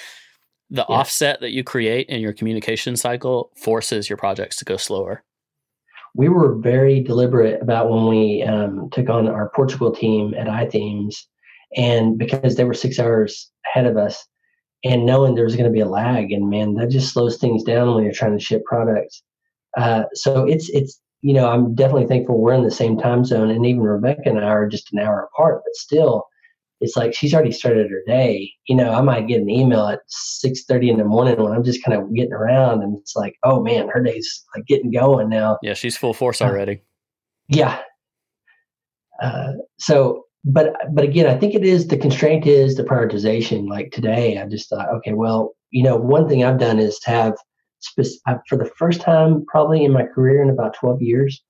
the 0.70 0.86
yeah. 0.88 0.96
offset 0.96 1.42
that 1.42 1.52
you 1.52 1.64
create 1.64 2.08
in 2.08 2.22
your 2.22 2.34
communication 2.34 2.96
cycle 2.96 3.52
forces 3.56 4.10
your 4.10 4.18
projects 4.18 4.58
to 4.58 4.66
go 4.66 4.78
slower. 4.78 5.24
We 6.16 6.30
were 6.30 6.56
very 6.56 7.02
deliberate 7.02 7.62
about 7.62 7.90
when 7.90 8.08
we 8.08 8.44
um, 8.44 8.90
took 8.92 9.10
on 9.10 9.28
our 9.28 9.52
Portugal 9.56 9.92
team 9.92 10.34
at 10.36 10.48
iThemes, 10.48 11.16
and 11.76 12.18
because 12.18 12.56
they 12.56 12.64
were 12.64 12.74
six 12.74 13.00
hours 13.00 13.52
ahead 13.68 13.86
of 13.86 13.98
us, 13.98 14.26
and 14.84 15.06
knowing 15.06 15.36
there's 15.36 15.56
going 15.56 15.70
to 15.70 15.74
be 15.74 15.80
a 15.80 15.88
lag, 15.88 16.32
and 16.32 16.50
man, 16.50 16.76
that 16.76 16.90
just 16.90 17.14
slows 17.14 17.38
things 17.38 17.64
down 17.64 17.94
when 17.94 18.04
you're 18.04 18.14
trying 18.14 18.38
to 18.38 18.44
ship 18.44 18.64
products. 18.66 19.24
Uh, 19.78 20.04
so 20.14 20.46
it's 20.46 20.70
it's 20.70 21.02
you 21.22 21.34
know, 21.34 21.50
I'm 21.50 21.74
definitely 21.74 22.08
thankful 22.08 22.40
we're 22.40 22.54
in 22.54 22.64
the 22.64 22.72
same 22.72 22.98
time 22.98 23.26
zone, 23.26 23.50
and 23.50 23.66
even 23.66 23.82
Rebecca 23.82 24.22
and 24.26 24.40
I 24.40 24.50
are 24.50 24.68
just 24.68 24.94
an 24.94 25.00
hour 25.00 25.28
apart. 25.34 25.62
But 25.66 25.76
still, 25.76 26.26
it's 26.80 26.96
like 26.96 27.14
she's 27.14 27.34
already 27.34 27.52
started 27.52 27.90
her 27.90 28.04
day. 28.06 28.52
You 28.68 28.76
know, 28.76 28.92
I 28.92 29.02
might 29.02 29.28
get 29.28 29.42
an 29.42 29.50
email 29.50 29.88
at 29.88 30.00
six 30.08 30.64
thirty 30.66 30.90
in 30.90 30.98
the 30.98 31.06
morning 31.06 31.42
when 31.42 31.54
I'm 31.54 31.64
just 31.64 31.84
kind 31.84 32.00
of 32.00 32.14
getting 32.14 32.34
around, 32.34 32.84
and 32.84 32.98
it's 32.98 33.16
like, 33.16 33.36
oh 33.44 33.62
man, 33.62 33.90
her 33.90 34.02
day's 34.02 34.46
like 34.56 34.66
getting 34.68 34.92
going 34.92 35.30
now. 35.30 35.58
Yeah, 35.64 35.74
she's 35.74 35.98
full 35.98 36.14
force 36.14 36.42
uh, 36.42 36.46
already. 36.46 36.74
Uh, 36.74 36.84
yeah. 37.50 37.82
Uh, 39.22 39.54
so, 39.80 40.27
but 40.44 40.74
but 40.94 41.04
again, 41.04 41.28
I 41.28 41.38
think 41.38 41.56
it 41.56 41.64
is 41.64 41.88
the 41.88 41.98
constraint 41.98 42.46
is 42.46 42.76
the 42.76 42.84
prioritization. 42.84 43.68
Like 43.68 43.92
today, 43.92 44.38
I 44.38 44.46
just 44.48 44.70
thought, 44.70 44.90
okay, 44.96 45.14
well, 45.14 45.54
you 45.72 45.84
know, 45.84 45.98
one 45.98 46.28
thing 46.28 46.44
I've 46.44 46.60
done 46.60 46.80
is 46.80 47.00
have 47.06 47.36
for 48.48 48.58
the 48.58 48.72
first 48.78 49.02
time 49.02 49.46
probably 49.48 49.84
in 49.84 49.92
my 49.92 50.04
career 50.04 50.42
in 50.42 50.50
about 50.50 50.76
12 50.76 51.02
years, 51.02 51.42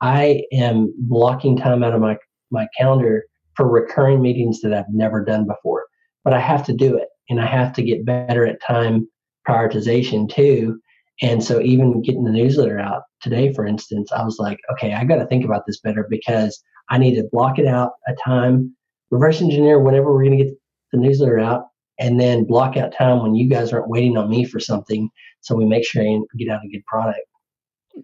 I 0.00 0.42
am 0.52 0.92
blocking 0.98 1.56
time 1.56 1.82
out 1.82 1.94
of 1.94 2.00
my, 2.00 2.16
my 2.50 2.68
calendar 2.76 3.24
for 3.54 3.68
recurring 3.68 4.22
meetings 4.22 4.60
that 4.60 4.72
I've 4.72 4.88
never 4.90 5.24
done 5.24 5.46
before. 5.46 5.84
But 6.24 6.32
I 6.32 6.40
have 6.40 6.64
to 6.66 6.72
do 6.72 6.96
it 6.96 7.08
and 7.28 7.40
I 7.40 7.46
have 7.46 7.72
to 7.74 7.82
get 7.82 8.04
better 8.04 8.46
at 8.46 8.62
time 8.62 9.08
prioritization 9.48 10.28
too. 10.28 10.80
And 11.22 11.44
so 11.44 11.60
even 11.60 12.02
getting 12.02 12.24
the 12.24 12.32
newsletter 12.32 12.78
out 12.78 13.02
today, 13.20 13.52
for 13.52 13.66
instance, 13.66 14.10
I 14.10 14.24
was 14.24 14.38
like, 14.38 14.58
okay, 14.72 14.94
I 14.94 15.04
got 15.04 15.16
to 15.16 15.26
think 15.26 15.44
about 15.44 15.64
this 15.66 15.80
better 15.80 16.06
because 16.08 16.60
I 16.90 16.98
need 16.98 17.14
to 17.16 17.28
block 17.30 17.58
it 17.58 17.66
out 17.66 17.92
a 18.06 18.14
time, 18.24 18.74
reverse 19.10 19.40
engineer 19.40 19.78
whenever 19.80 20.12
we're 20.12 20.24
going 20.24 20.38
to 20.38 20.44
get 20.44 20.54
the 20.92 20.98
newsletter 20.98 21.38
out, 21.38 21.66
and 21.98 22.20
then 22.20 22.44
block 22.44 22.76
out 22.76 22.92
time 22.96 23.22
when 23.22 23.34
you 23.34 23.48
guys 23.48 23.72
aren't 23.72 23.88
waiting 23.88 24.16
on 24.16 24.28
me 24.28 24.44
for 24.44 24.60
something 24.60 25.08
so 25.40 25.54
we 25.54 25.64
make 25.64 25.86
sure 25.86 26.02
and 26.02 26.24
get 26.38 26.48
out 26.48 26.60
a 26.64 26.68
good 26.68 26.84
product 26.86 27.20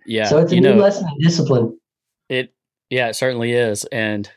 yeah 0.06 0.24
so 0.24 0.38
it's 0.38 0.52
a 0.52 0.56
new 0.56 0.74
know, 0.74 0.76
lesson 0.76 1.08
in 1.08 1.18
discipline 1.18 1.76
it 2.28 2.54
yeah 2.90 3.08
it 3.08 3.14
certainly 3.14 3.52
is 3.52 3.84
and 3.86 4.30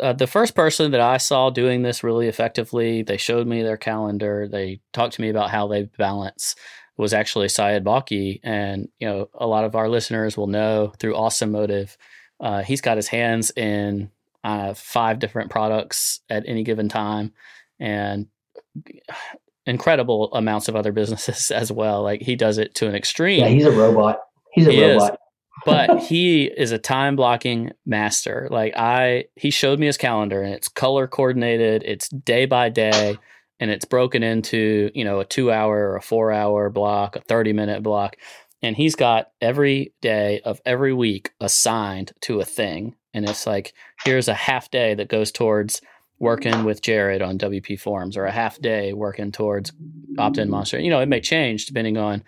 uh, 0.00 0.12
the 0.12 0.26
first 0.26 0.54
person 0.54 0.90
that 0.90 1.00
i 1.00 1.16
saw 1.16 1.48
doing 1.48 1.82
this 1.82 2.04
really 2.04 2.28
effectively 2.28 3.02
they 3.02 3.16
showed 3.16 3.46
me 3.46 3.62
their 3.62 3.76
calendar 3.76 4.46
they 4.46 4.80
talked 4.92 5.14
to 5.14 5.22
me 5.22 5.30
about 5.30 5.50
how 5.50 5.66
they 5.66 5.84
balance 5.96 6.54
was 6.98 7.14
actually 7.14 7.48
Syed 7.48 7.84
Balkhi. 7.84 8.40
And, 8.42 8.88
you 8.98 9.08
know, 9.08 9.28
a 9.34 9.46
lot 9.46 9.64
of 9.64 9.76
our 9.76 9.88
listeners 9.88 10.36
will 10.36 10.48
know 10.48 10.92
through 10.98 11.14
Awesome 11.14 11.52
Motive, 11.52 11.96
uh, 12.40 12.62
he's 12.62 12.80
got 12.80 12.96
his 12.96 13.08
hands 13.08 13.50
in 13.56 14.10
uh, 14.44 14.74
five 14.74 15.18
different 15.18 15.50
products 15.50 16.20
at 16.30 16.44
any 16.46 16.62
given 16.62 16.88
time. 16.88 17.32
And 17.78 18.26
incredible 19.66 20.32
amounts 20.32 20.68
of 20.68 20.74
other 20.76 20.92
businesses 20.92 21.50
as 21.50 21.70
well. 21.70 22.02
Like 22.02 22.22
he 22.22 22.36
does 22.36 22.58
it 22.58 22.74
to 22.76 22.88
an 22.88 22.94
extreme. 22.94 23.40
Yeah, 23.40 23.48
he's 23.48 23.66
a 23.66 23.72
robot. 23.72 24.20
He's 24.52 24.66
a 24.66 24.72
he 24.72 24.82
robot. 24.82 25.12
Is, 25.12 25.18
but 25.66 25.98
he 26.02 26.44
is 26.44 26.72
a 26.72 26.78
time 26.78 27.16
blocking 27.16 27.72
master. 27.84 28.48
Like 28.50 28.74
I 28.76 29.26
he 29.36 29.50
showed 29.50 29.78
me 29.78 29.86
his 29.86 29.98
calendar 29.98 30.42
and 30.42 30.54
it's 30.54 30.68
color 30.68 31.06
coordinated, 31.06 31.82
it's 31.84 32.08
day 32.08 32.46
by 32.46 32.70
day 32.70 33.16
and 33.60 33.70
it's 33.70 33.84
broken 33.84 34.22
into, 34.22 34.90
you 34.94 35.04
know, 35.04 35.20
a 35.20 35.24
2 35.24 35.50
hour 35.50 35.90
or 35.90 35.96
a 35.96 36.02
4 36.02 36.32
hour 36.32 36.70
block, 36.70 37.16
a 37.16 37.20
30 37.20 37.52
minute 37.52 37.82
block. 37.82 38.16
And 38.62 38.76
he's 38.76 38.96
got 38.96 39.30
every 39.40 39.92
day 40.00 40.40
of 40.44 40.60
every 40.64 40.92
week 40.92 41.32
assigned 41.40 42.12
to 42.22 42.40
a 42.40 42.44
thing. 42.44 42.96
And 43.14 43.28
it's 43.28 43.46
like, 43.46 43.72
here's 44.04 44.28
a 44.28 44.34
half 44.34 44.70
day 44.70 44.94
that 44.94 45.08
goes 45.08 45.30
towards 45.30 45.80
working 46.18 46.64
with 46.64 46.82
Jared 46.82 47.22
on 47.22 47.38
WPForms 47.38 48.16
or 48.16 48.24
a 48.24 48.32
half 48.32 48.60
day 48.60 48.92
working 48.92 49.30
towards 49.30 49.72
OptinMonster. 50.16 50.82
You 50.82 50.90
know, 50.90 51.00
it 51.00 51.08
may 51.08 51.20
change 51.20 51.66
depending 51.66 51.96
on 51.96 52.24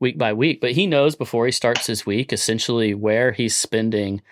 week 0.00 0.18
by 0.18 0.32
week, 0.32 0.60
but 0.60 0.72
he 0.72 0.86
knows 0.86 1.16
before 1.16 1.46
he 1.46 1.52
starts 1.52 1.86
his 1.86 2.04
week 2.04 2.32
essentially 2.32 2.94
where 2.94 3.32
he's 3.32 3.56
spending 3.56 4.22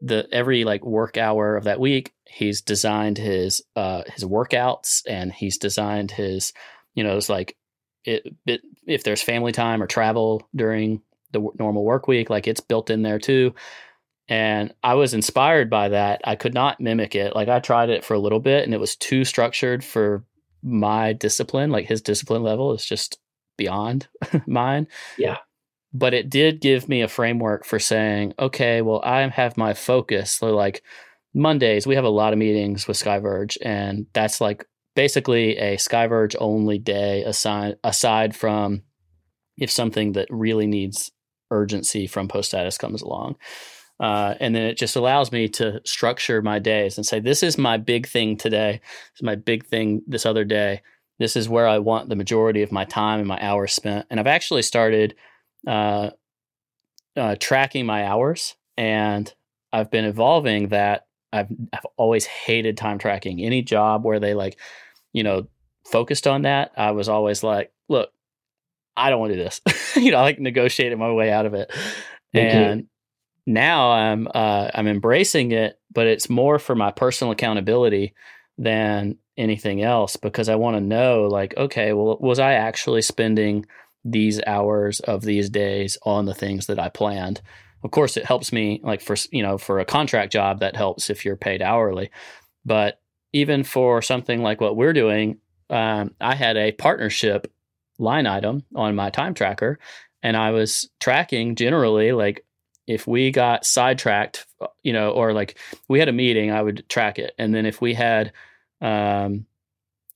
the 0.00 0.28
every 0.32 0.64
like 0.64 0.84
work 0.84 1.16
hour 1.16 1.56
of 1.56 1.64
that 1.64 1.80
week. 1.80 2.12
He's 2.26 2.60
designed 2.60 3.18
his 3.18 3.62
uh 3.74 4.02
his 4.12 4.24
workouts 4.24 5.02
and 5.08 5.32
he's 5.32 5.58
designed 5.58 6.12
his 6.12 6.52
you 6.94 7.04
know, 7.04 7.16
it's 7.16 7.28
like 7.28 7.56
it, 8.04 8.34
it 8.46 8.60
if 8.88 9.04
there's 9.04 9.22
family 9.22 9.52
time 9.52 9.82
or 9.82 9.86
travel 9.86 10.48
during 10.54 11.02
the 11.32 11.46
normal 11.58 11.84
work 11.84 12.08
week, 12.08 12.30
like 12.30 12.48
it's 12.48 12.60
built 12.60 12.90
in 12.90 13.02
there 13.02 13.18
too 13.18 13.54
and 14.28 14.74
I 14.82 14.94
was 14.94 15.14
inspired 15.14 15.70
by 15.70 15.88
that. 15.88 16.20
I 16.24 16.36
could 16.36 16.52
not 16.52 16.80
mimic 16.80 17.14
it. 17.14 17.34
Like 17.34 17.48
I 17.48 17.60
tried 17.60 17.88
it 17.88 18.04
for 18.04 18.14
a 18.14 18.18
little 18.18 18.40
bit 18.40 18.64
and 18.64 18.74
it 18.74 18.80
was 18.80 18.94
too 18.94 19.24
structured 19.24 19.82
for 19.82 20.24
my 20.62 21.14
discipline. 21.14 21.70
Like 21.70 21.86
his 21.86 22.02
discipline 22.02 22.42
level 22.42 22.74
is 22.74 22.84
just 22.84 23.18
beyond 23.56 24.06
mine. 24.46 24.86
Yeah. 25.16 25.38
But 25.94 26.12
it 26.12 26.28
did 26.28 26.60
give 26.60 26.88
me 26.88 27.00
a 27.00 27.08
framework 27.08 27.64
for 27.64 27.78
saying, 27.78 28.34
okay, 28.38 28.82
well, 28.82 29.00
I 29.02 29.26
have 29.26 29.56
my 29.56 29.72
focus. 29.72 30.32
So 30.32 30.54
like 30.54 30.82
Mondays, 31.32 31.86
we 31.86 31.94
have 31.94 32.04
a 32.04 32.10
lot 32.10 32.34
of 32.34 32.38
meetings 32.38 32.86
with 32.86 32.98
Skyverge, 32.98 33.56
and 33.62 34.06
that's 34.12 34.40
like 34.40 34.66
basically 34.94 35.56
a 35.58 35.76
Skyverge 35.76 36.36
only 36.38 36.78
day 36.78 37.22
aside 37.24 37.76
aside 37.84 38.34
from 38.34 38.82
if 39.56 39.70
something 39.70 40.12
that 40.12 40.28
really 40.30 40.66
needs 40.66 41.10
urgency 41.50 42.06
from 42.06 42.28
post 42.28 42.48
status 42.48 42.78
comes 42.78 43.02
along. 43.02 43.36
Uh, 44.00 44.34
and 44.38 44.54
then 44.54 44.62
it 44.62 44.76
just 44.76 44.94
allows 44.94 45.32
me 45.32 45.48
to 45.48 45.80
structure 45.84 46.40
my 46.40 46.58
days 46.58 46.96
and 46.96 47.04
say, 47.04 47.18
this 47.18 47.42
is 47.42 47.58
my 47.58 47.76
big 47.76 48.06
thing 48.06 48.36
today. 48.36 48.80
This 48.82 49.20
is 49.20 49.22
my 49.22 49.34
big 49.34 49.66
thing 49.66 50.02
this 50.06 50.24
other 50.24 50.44
day. 50.44 50.82
This 51.18 51.34
is 51.34 51.48
where 51.48 51.66
I 51.66 51.78
want 51.78 52.08
the 52.08 52.14
majority 52.14 52.62
of 52.62 52.70
my 52.70 52.84
time 52.84 53.18
and 53.18 53.26
my 53.26 53.38
hours 53.40 53.72
spent. 53.72 54.06
And 54.08 54.20
I've 54.20 54.28
actually 54.28 54.62
started 54.62 55.16
uh, 55.66 56.10
uh, 57.16 57.34
tracking 57.40 57.86
my 57.86 58.06
hours, 58.06 58.54
and 58.76 59.32
I've 59.72 59.90
been 59.90 60.04
evolving 60.04 60.68
that. 60.68 61.07
I've 61.32 61.48
I've 61.72 61.86
always 61.96 62.26
hated 62.26 62.76
time 62.76 62.98
tracking. 62.98 63.40
Any 63.40 63.62
job 63.62 64.04
where 64.04 64.20
they 64.20 64.34
like, 64.34 64.58
you 65.12 65.22
know, 65.22 65.48
focused 65.84 66.26
on 66.26 66.42
that, 66.42 66.72
I 66.76 66.92
was 66.92 67.08
always 67.08 67.42
like, 67.42 67.72
look, 67.88 68.10
I 68.96 69.10
don't 69.10 69.20
want 69.20 69.32
to 69.32 69.36
do 69.36 69.44
this. 69.44 69.60
you 69.96 70.10
know, 70.10 70.18
I 70.18 70.22
like 70.22 70.38
negotiated 70.38 70.98
my 70.98 71.12
way 71.12 71.30
out 71.30 71.46
of 71.46 71.54
it. 71.54 71.72
and 72.34 72.86
now 73.46 73.90
I'm 73.92 74.28
uh, 74.34 74.70
I'm 74.74 74.86
embracing 74.86 75.52
it, 75.52 75.78
but 75.92 76.06
it's 76.06 76.28
more 76.28 76.58
for 76.58 76.74
my 76.74 76.90
personal 76.90 77.32
accountability 77.32 78.14
than 78.58 79.16
anything 79.36 79.82
else 79.82 80.16
because 80.16 80.48
I 80.48 80.56
want 80.56 80.76
to 80.76 80.80
know 80.80 81.28
like 81.30 81.56
okay, 81.56 81.92
well 81.92 82.18
was 82.20 82.38
I 82.38 82.54
actually 82.54 83.02
spending 83.02 83.66
these 84.04 84.40
hours 84.46 85.00
of 85.00 85.22
these 85.22 85.50
days 85.50 85.96
on 86.02 86.26
the 86.26 86.34
things 86.34 86.66
that 86.66 86.78
I 86.78 86.88
planned? 86.88 87.40
Of 87.82 87.90
course, 87.90 88.16
it 88.16 88.24
helps 88.24 88.52
me 88.52 88.80
like 88.82 89.00
for 89.00 89.16
you 89.30 89.42
know 89.42 89.58
for 89.58 89.78
a 89.78 89.84
contract 89.84 90.32
job 90.32 90.60
that 90.60 90.76
helps 90.76 91.10
if 91.10 91.24
you're 91.24 91.36
paid 91.36 91.62
hourly, 91.62 92.10
but 92.64 93.00
even 93.32 93.62
for 93.62 94.02
something 94.02 94.42
like 94.42 94.60
what 94.60 94.76
we're 94.76 94.92
doing, 94.92 95.38
um, 95.70 96.14
I 96.20 96.34
had 96.34 96.56
a 96.56 96.72
partnership 96.72 97.52
line 97.98 98.26
item 98.26 98.64
on 98.74 98.94
my 98.94 99.10
time 99.10 99.34
tracker, 99.34 99.78
and 100.22 100.36
I 100.36 100.50
was 100.50 100.88
tracking 101.00 101.54
generally 101.54 102.12
like 102.12 102.44
if 102.86 103.06
we 103.06 103.30
got 103.30 103.66
sidetracked, 103.66 104.46
you 104.82 104.92
know, 104.92 105.10
or 105.10 105.32
like 105.32 105.58
we 105.88 105.98
had 105.98 106.08
a 106.08 106.12
meeting, 106.12 106.50
I 106.50 106.62
would 106.62 106.88
track 106.88 107.18
it, 107.18 107.34
and 107.38 107.54
then 107.54 107.66
if 107.66 107.80
we 107.80 107.94
had 107.94 108.32
um, 108.80 109.46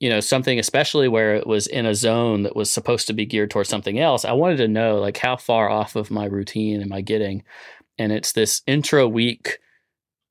you 0.03 0.09
know 0.09 0.19
something 0.19 0.59
especially 0.59 1.07
where 1.07 1.37
it 1.37 1.47
was 1.47 1.69
in 1.69 1.87
a 1.87 1.95
zone 1.95 2.43
that 2.43 2.57
was 2.57 2.71
supposed 2.71 3.07
to 3.07 3.13
be 3.13 3.25
geared 3.25 3.53
towards 3.53 3.69
something 3.69 4.01
else 4.01 4.25
i 4.25 4.33
wanted 4.33 4.57
to 4.57 4.67
know 4.67 4.99
like 4.99 5.17
how 5.17 5.37
far 5.37 5.71
off 5.71 5.95
of 5.95 6.11
my 6.11 6.27
routine 6.27 6.83
am 6.83 6.93
i 6.93 7.01
getting? 7.01 7.43
And 7.99 8.11
it's 8.11 8.33
this 8.33 8.63
intra 8.67 9.07
week 9.07 9.61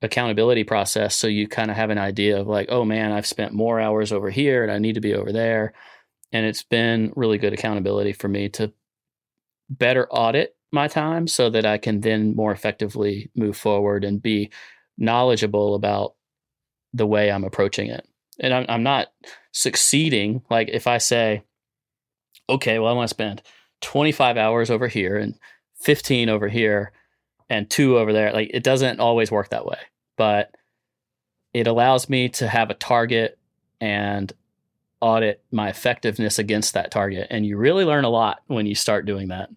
accountability 0.01 0.65
process 0.65 1.15
so 1.15 1.27
you 1.27 1.47
kind 1.47 1.71
of 1.71 1.77
have 1.77 1.89
an 1.89 1.97
idea 1.97 2.37
of 2.37 2.47
like 2.47 2.67
oh 2.69 2.83
man 2.83 3.13
i've 3.13 3.25
spent 3.25 3.53
more 3.53 3.79
hours 3.79 4.11
over 4.11 4.29
here 4.29 4.61
and 4.61 4.71
i 4.71 4.77
need 4.77 4.95
to 4.95 5.01
be 5.01 5.15
over 5.15 5.31
there. 5.31 5.73
And 6.33 6.45
it's 6.45 6.63
been 6.63 7.13
really 7.15 7.37
good 7.37 7.53
accountability 7.53 8.13
for 8.13 8.27
me 8.27 8.49
to 8.49 8.73
better 9.69 10.07
audit 10.09 10.55
my 10.73 10.89
time 10.89 11.27
so 11.27 11.49
that 11.49 11.65
i 11.65 11.77
can 11.77 12.01
then 12.01 12.35
more 12.35 12.51
effectively 12.51 13.31
move 13.35 13.55
forward 13.55 14.03
and 14.03 14.21
be 14.21 14.51
knowledgeable 14.97 15.75
about 15.75 16.15
the 16.93 17.07
way 17.07 17.31
i'm 17.31 17.45
approaching 17.45 17.87
it 17.87 18.05
and 18.41 18.53
I'm, 18.53 18.65
I'm 18.67 18.83
not 18.83 19.07
succeeding. 19.53 20.41
Like 20.49 20.69
if 20.69 20.87
I 20.87 20.97
say, 20.97 21.43
okay, 22.49 22.79
well, 22.79 22.91
I 22.91 22.95
want 22.95 23.07
to 23.07 23.15
spend 23.15 23.41
25 23.81 24.35
hours 24.35 24.69
over 24.69 24.87
here 24.87 25.17
and 25.17 25.35
15 25.79 26.27
over 26.27 26.49
here 26.49 26.91
and 27.49 27.69
two 27.69 27.97
over 27.97 28.11
there, 28.11 28.33
like 28.33 28.49
it 28.53 28.63
doesn't 28.63 28.99
always 28.99 29.31
work 29.31 29.49
that 29.49 29.65
way, 29.65 29.77
but 30.17 30.53
it 31.53 31.67
allows 31.67 32.09
me 32.09 32.27
to 32.29 32.47
have 32.47 32.69
a 32.69 32.75
target 32.75 33.37
and 33.79 34.33
audit 34.99 35.43
my 35.51 35.69
effectiveness 35.69 36.39
against 36.39 36.73
that 36.73 36.91
target. 36.91 37.27
And 37.29 37.45
you 37.45 37.57
really 37.57 37.85
learn 37.85 38.05
a 38.05 38.09
lot 38.09 38.41
when 38.47 38.65
you 38.65 38.75
start 38.75 39.05
doing 39.05 39.29
that. 39.29 39.49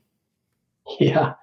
Yeah. 1.01 1.35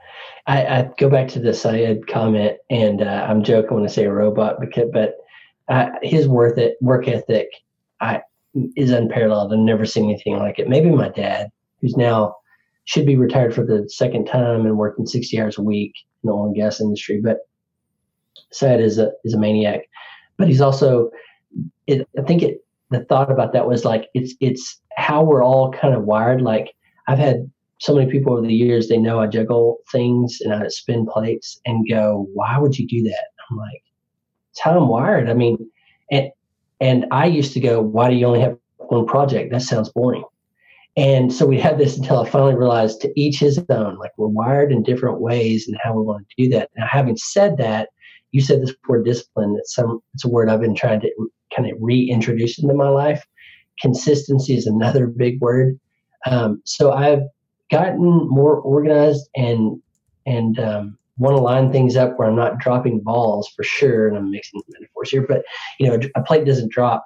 I, 0.47 0.65
I 0.65 0.89
go 0.97 1.09
back 1.09 1.27
to 1.29 1.39
the 1.39 1.53
Syed 1.53 2.07
comment, 2.07 2.57
and 2.69 3.01
uh, 3.01 3.27
I'm 3.29 3.43
joking 3.43 3.75
when 3.75 3.83
I 3.83 3.87
say 3.87 4.05
a 4.05 4.11
robot, 4.11 4.59
because, 4.59 4.89
but 4.91 5.17
uh, 5.69 5.89
his 6.01 6.27
worth 6.27 6.57
it, 6.57 6.75
work 6.81 7.07
ethic 7.07 7.47
I, 7.99 8.21
is 8.75 8.91
unparalleled. 8.91 9.53
I've 9.53 9.59
never 9.59 9.85
seen 9.85 10.05
anything 10.05 10.37
like 10.37 10.59
it. 10.59 10.69
Maybe 10.69 10.89
my 10.89 11.09
dad, 11.09 11.49
who's 11.81 11.95
now 11.95 12.35
should 12.85 13.05
be 13.05 13.15
retired 13.15 13.53
for 13.53 13.65
the 13.65 13.87
second 13.89 14.25
time 14.25 14.65
and 14.65 14.77
working 14.77 15.05
60 15.05 15.39
hours 15.39 15.57
a 15.57 15.61
week 15.61 15.93
in 16.23 16.27
the 16.27 16.33
oil 16.33 16.47
and 16.47 16.55
gas 16.55 16.81
industry, 16.81 17.21
but 17.23 17.37
Syed 18.51 18.81
is 18.81 18.97
a 18.97 19.11
is 19.23 19.33
a 19.33 19.39
maniac. 19.39 19.81
But 20.37 20.47
he's 20.47 20.61
also, 20.61 21.11
it, 21.87 22.07
I 22.17 22.21
think 22.23 22.43
it. 22.43 22.65
The 22.89 23.05
thought 23.05 23.31
about 23.31 23.53
that 23.53 23.67
was 23.67 23.85
like 23.85 24.09
it's 24.13 24.33
it's 24.41 24.81
how 24.97 25.23
we're 25.23 25.43
all 25.43 25.71
kind 25.71 25.93
of 25.93 26.03
wired. 26.03 26.41
Like 26.41 26.73
I've 27.07 27.19
had 27.19 27.49
so 27.79 27.95
many 27.95 28.11
people 28.11 28.33
over 28.33 28.45
the 28.45 28.53
years, 28.53 28.87
they 28.87 28.97
know 28.97 29.19
I 29.19 29.27
juggle 29.27 29.77
things 29.91 30.39
and 30.41 30.53
I 30.53 30.67
spin 30.67 31.07
plates 31.07 31.59
and 31.65 31.87
go, 31.89 32.27
why 32.33 32.59
would 32.59 32.77
you 32.77 32.87
do 32.87 33.01
that? 33.03 33.23
I'm 33.49 33.57
like, 33.57 33.81
I'm 34.65 34.87
wired. 34.87 35.29
I 35.29 35.33
mean, 35.33 35.57
and 36.11 36.29
and 36.79 37.05
I 37.11 37.25
used 37.27 37.53
to 37.53 37.59
go, 37.59 37.81
why 37.81 38.09
do 38.09 38.15
you 38.15 38.25
only 38.25 38.41
have 38.41 38.57
one 38.77 39.05
project? 39.05 39.51
That 39.51 39.61
sounds 39.61 39.89
boring. 39.89 40.23
And 40.97 41.31
so 41.31 41.45
we 41.45 41.59
had 41.59 41.77
this 41.77 41.97
until 41.97 42.19
I 42.19 42.29
finally 42.29 42.55
realized 42.55 43.01
to 43.01 43.19
each 43.19 43.39
his 43.39 43.63
own. 43.69 43.97
Like 43.97 44.11
we're 44.17 44.27
wired 44.27 44.71
in 44.71 44.83
different 44.83 45.21
ways 45.21 45.67
and 45.67 45.77
how 45.81 45.93
we 45.93 46.03
want 46.03 46.27
to 46.27 46.43
do 46.43 46.49
that. 46.49 46.69
Now, 46.75 46.87
having 46.89 47.17
said 47.17 47.57
that, 47.57 47.89
you 48.31 48.41
said 48.41 48.61
this 48.61 48.73
word 48.87 49.05
discipline. 49.05 49.55
It's 49.59 49.75
some 49.75 49.99
it's 50.13 50.25
a 50.25 50.29
word 50.29 50.49
I've 50.49 50.61
been 50.61 50.75
trying 50.75 51.01
to 51.01 51.11
kind 51.55 51.69
of 51.69 51.77
reintroduce 51.79 52.59
into 52.59 52.73
my 52.73 52.87
life. 52.87 53.25
Consistency 53.81 54.55
is 54.55 54.67
another 54.67 55.07
big 55.07 55.41
word. 55.41 55.79
Um, 56.25 56.61
so 56.65 56.93
I've 56.93 57.23
gotten 57.69 58.29
more 58.29 58.57
organized 58.57 59.27
and 59.35 59.81
and 60.25 60.59
um, 60.59 60.97
want 61.21 61.37
to 61.37 61.41
line 61.41 61.71
things 61.71 61.95
up 61.95 62.17
where 62.17 62.27
I'm 62.27 62.35
not 62.35 62.57
dropping 62.59 62.99
balls 62.99 63.47
for 63.55 63.63
sure, 63.63 64.07
and 64.07 64.17
I'm 64.17 64.31
mixing 64.31 64.61
metaphors 64.69 65.11
here, 65.11 65.25
but 65.27 65.43
you 65.79 65.87
know, 65.87 65.99
a 66.15 66.23
plate 66.23 66.45
doesn't 66.45 66.71
drop. 66.71 67.05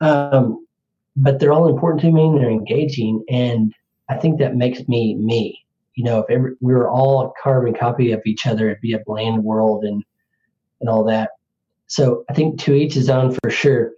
Um, 0.00 0.66
but 1.14 1.38
they're 1.38 1.52
all 1.52 1.68
important 1.68 2.00
to 2.02 2.10
me 2.10 2.26
and 2.26 2.38
they're 2.38 2.50
engaging, 2.50 3.24
and 3.28 3.74
I 4.08 4.16
think 4.16 4.38
that 4.38 4.56
makes 4.56 4.88
me 4.88 5.14
me. 5.14 5.58
You 5.94 6.04
know, 6.04 6.20
if 6.20 6.30
every, 6.30 6.54
we 6.60 6.72
were 6.72 6.88
all 6.88 7.26
a 7.26 7.32
carbon 7.42 7.74
copy 7.74 8.12
of 8.12 8.22
each 8.24 8.46
other, 8.46 8.70
it'd 8.70 8.80
be 8.80 8.94
a 8.94 9.02
bland 9.04 9.44
world 9.44 9.84
and 9.84 10.02
and 10.80 10.88
all 10.88 11.04
that. 11.04 11.30
So 11.86 12.24
I 12.30 12.32
think 12.32 12.58
to 12.60 12.72
each 12.72 12.94
his 12.94 13.10
own 13.10 13.36
for 13.42 13.50
sure. 13.50 13.92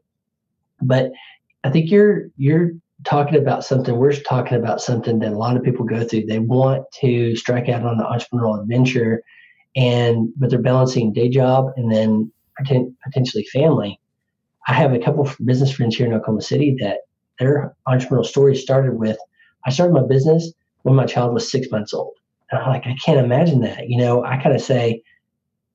But 0.83 1.13
I 1.63 1.71
think 1.71 1.91
you're 1.91 2.29
you're 2.37 2.73
talking 3.05 3.37
about 3.37 3.65
something. 3.65 3.97
We're 3.97 4.13
talking 4.13 4.59
about 4.59 4.81
something 4.81 5.21
that 5.21 5.33
a 5.33 5.39
lot 5.39 5.57
of 5.57 5.63
people 5.63 5.85
go 5.85 6.05
through. 6.05 6.27
They 6.27 6.41
want 6.41 6.85
to 7.01 7.37
strike 7.37 7.69
out 7.69 7.85
on 7.85 7.99
the 7.99 8.05
entrepreneurial 8.05 8.61
adventure, 8.61 9.23
and 9.77 10.29
but 10.37 10.51
they're 10.51 10.61
balancing 10.61 11.13
day 11.13 11.29
job 11.29 11.67
and 11.77 11.93
then 11.93 12.31
potentially 13.05 13.45
family. 13.53 13.99
I 14.69 14.75
have 14.75 14.93
a 14.93 14.99
couple 14.99 15.27
of 15.27 15.37
business 15.45 15.73
friends 15.73 15.97
here 15.97 16.07
in 16.07 16.15
Oklahoma 16.15 16.43
City 16.43 16.77
that 16.81 16.99
their 17.39 17.75
entrepreneurial 17.89 18.25
story 18.25 18.57
started 18.57 18.99
with 18.99 19.19
I 19.67 19.71
started 19.71 19.95
my 19.95 20.07
business 20.07 20.53
when 20.83 20.95
my 20.95 21.07
child 21.07 21.35
was 21.35 21.51
six 21.51 21.71
months 21.71 21.95
old. 21.95 22.15
And 22.51 22.61
I'm 22.61 22.69
like, 22.69 22.87
I 22.87 22.95
can't 23.05 23.19
imagine 23.19 23.63
that. 23.63 23.89
You 23.89 23.99
know, 23.99 24.23
I 24.25 24.37
kind 24.37 24.55
of 24.55 24.61
say 24.61 25.03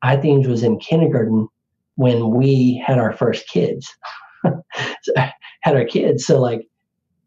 iThemes 0.04 0.48
was 0.48 0.64
in 0.64 0.80
kindergarten 0.80 1.48
when 1.96 2.30
we 2.32 2.82
had 2.86 3.00
our 3.00 3.12
first 3.12 3.48
kids. 3.48 3.94
had 5.62 5.76
our 5.76 5.86
kids. 5.86 6.26
So 6.26 6.40
like 6.40 6.68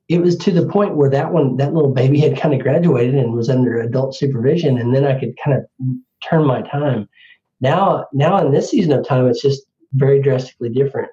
it 0.09 0.21
was 0.21 0.37
to 0.37 0.51
the 0.51 0.67
point 0.67 0.97
where 0.97 1.11
that 1.11 1.33
one 1.33 1.57
that 1.57 1.75
little 1.75 1.93
baby 1.93 2.21
had 2.21 2.39
kind 2.39 2.55
of 2.55 2.61
graduated 2.61 3.15
and 3.15 3.35
was 3.35 3.49
under 3.49 3.81
adult 3.81 4.15
supervision 4.15 4.79
and 4.79 4.95
then 4.95 5.05
I 5.05 5.19
could 5.19 5.35
kind 5.43 5.57
of 5.57 5.65
turn 6.29 6.47
my 6.47 6.63
time. 6.63 7.09
Now, 7.61 8.07
now 8.13 8.45
in 8.45 8.53
this 8.53 8.71
season 8.71 8.93
of 8.93 9.07
time, 9.07 9.27
it's 9.29 9.43
just 9.43 9.63
very 9.95 10.21
drastically 10.21 10.71
different. 10.71 11.11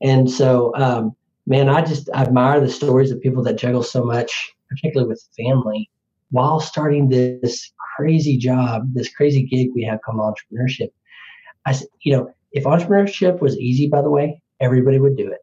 And 0.00 0.30
so, 0.30 0.72
um, 0.76 1.14
man, 1.46 1.68
I 1.68 1.82
just 1.82 2.08
admire 2.14 2.60
the 2.60 2.70
stories 2.70 3.10
of 3.10 3.20
people 3.20 3.42
that 3.44 3.58
juggle 3.58 3.82
so 3.82 4.04
much, 4.04 4.52
particularly 4.68 5.08
with 5.08 5.26
family, 5.36 5.90
while 6.30 6.60
starting 6.60 7.08
this 7.08 7.72
crazy 7.96 8.36
job, 8.36 8.92
this 8.94 9.12
crazy 9.12 9.44
gig 9.44 9.68
we 9.74 9.82
have 9.84 10.00
called 10.02 10.18
entrepreneurship. 10.18 10.88
I, 11.66 11.78
you 12.02 12.16
know, 12.16 12.32
if 12.52 12.64
entrepreneurship 12.64 13.40
was 13.40 13.58
easy, 13.58 13.88
by 13.88 14.02
the 14.02 14.10
way, 14.10 14.42
everybody 14.60 14.98
would 14.98 15.16
do 15.16 15.30
it. 15.30 15.40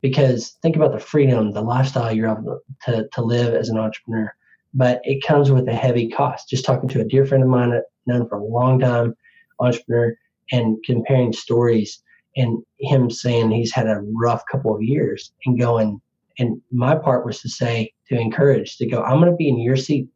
Because 0.00 0.56
think 0.62 0.74
about 0.74 0.92
the 0.92 0.98
freedom, 0.98 1.52
the 1.52 1.62
lifestyle 1.62 2.12
you're 2.12 2.30
able 2.30 2.60
to, 2.84 3.08
to 3.12 3.22
live 3.22 3.54
as 3.54 3.68
an 3.68 3.78
entrepreneur. 3.78 4.32
But 4.74 5.00
it 5.04 5.24
comes 5.24 5.50
with 5.50 5.68
a 5.68 5.74
heavy 5.74 6.08
cost. 6.08 6.48
Just 6.48 6.64
talking 6.64 6.88
to 6.90 7.00
a 7.00 7.04
dear 7.04 7.24
friend 7.24 7.44
of 7.44 7.50
mine 7.50 7.72
known 8.06 8.28
for 8.28 8.38
a 8.38 8.44
long 8.44 8.80
time, 8.80 9.14
entrepreneur, 9.60 10.16
and 10.52 10.78
comparing 10.84 11.32
stories 11.32 12.02
and 12.36 12.62
him 12.80 13.10
saying 13.10 13.50
he's 13.50 13.72
had 13.74 13.88
a 13.88 14.02
rough 14.16 14.42
couple 14.50 14.74
of 14.74 14.82
years 14.82 15.32
and 15.46 15.60
going. 15.60 16.00
And 16.38 16.60
my 16.72 16.96
part 16.96 17.26
was 17.26 17.40
to 17.42 17.48
say, 17.48 17.92
to 18.08 18.18
encourage, 18.18 18.78
to 18.78 18.86
go, 18.88 19.02
I'm 19.02 19.20
going 19.20 19.30
to 19.30 19.36
be 19.36 19.48
in 19.48 19.60
your 19.60 19.76
seat 19.76 20.08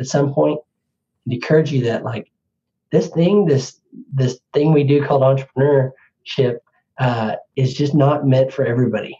at 0.00 0.06
some 0.06 0.34
point 0.34 0.60
and 1.26 1.34
encourage 1.34 1.72
you 1.72 1.84
that, 1.84 2.04
like, 2.04 2.26
this 2.92 3.08
thing, 3.10 3.46
this 3.46 3.80
this 4.14 4.40
thing 4.54 4.72
we 4.72 4.84
do 4.84 5.04
called 5.06 5.22
entrepreneurship, 5.24 6.58
uh, 7.00 7.36
is 7.56 7.74
just 7.74 7.94
not 7.96 8.26
meant 8.28 8.52
for 8.54 8.66
everybody, 8.66 9.18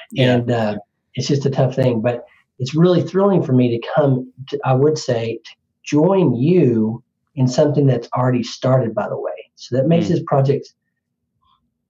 and 0.18 0.50
uh, 0.52 0.76
it's 1.14 1.28
just 1.28 1.46
a 1.46 1.50
tough 1.50 1.76
thing. 1.76 2.02
But 2.02 2.26
it's 2.60 2.76
really 2.76 3.02
thrilling 3.02 3.44
for 3.44 3.54
me 3.54 3.78
to 3.80 3.88
come. 3.96 4.32
To, 4.50 4.60
I 4.66 4.74
would 4.74 4.98
say 4.98 5.40
to 5.44 5.52
join 5.84 6.36
you 6.36 7.03
in 7.34 7.48
something 7.48 7.86
that's 7.86 8.08
already 8.16 8.42
started, 8.42 8.94
by 8.94 9.08
the 9.08 9.18
way. 9.18 9.32
So 9.56 9.76
that 9.76 9.86
makes 9.86 10.06
mm. 10.06 10.10
this 10.10 10.22
project, 10.26 10.72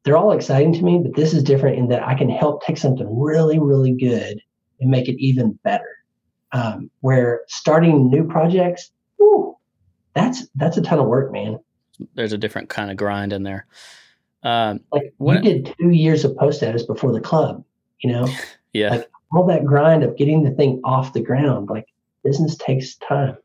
they're 0.04 0.16
all 0.16 0.32
exciting 0.32 0.72
to 0.74 0.82
me, 0.82 1.00
but 1.02 1.14
this 1.14 1.34
is 1.34 1.42
different 1.42 1.78
in 1.78 1.88
that 1.88 2.06
I 2.06 2.14
can 2.14 2.28
help 2.28 2.64
take 2.64 2.78
something 2.78 3.06
really, 3.10 3.58
really 3.58 3.94
good 3.94 4.40
and 4.80 4.90
make 4.90 5.08
it 5.08 5.16
even 5.18 5.58
better. 5.64 5.88
Um, 6.52 6.90
where 7.00 7.42
starting 7.48 8.10
new 8.10 8.24
projects, 8.28 8.92
whew, 9.16 9.56
that's 10.14 10.46
that's 10.54 10.76
a 10.76 10.82
ton 10.82 11.00
of 11.00 11.06
work, 11.06 11.32
man. 11.32 11.58
There's 12.14 12.32
a 12.32 12.38
different 12.38 12.68
kind 12.68 12.92
of 12.92 12.96
grind 12.96 13.32
in 13.32 13.42
there. 13.42 13.66
Um, 14.44 14.80
like 14.92 15.14
you 15.18 15.40
did 15.40 15.74
two 15.80 15.90
years 15.90 16.24
of 16.24 16.36
post 16.36 16.58
status 16.58 16.84
before 16.84 17.12
the 17.12 17.20
club, 17.20 17.64
you 18.00 18.12
know? 18.12 18.28
yeah. 18.72 18.90
Like 18.90 19.10
all 19.32 19.46
that 19.46 19.64
grind 19.64 20.04
of 20.04 20.16
getting 20.16 20.44
the 20.44 20.50
thing 20.50 20.80
off 20.84 21.12
the 21.12 21.22
ground, 21.22 21.70
like 21.70 21.86
business 22.22 22.56
takes 22.56 22.96
time. 22.96 23.36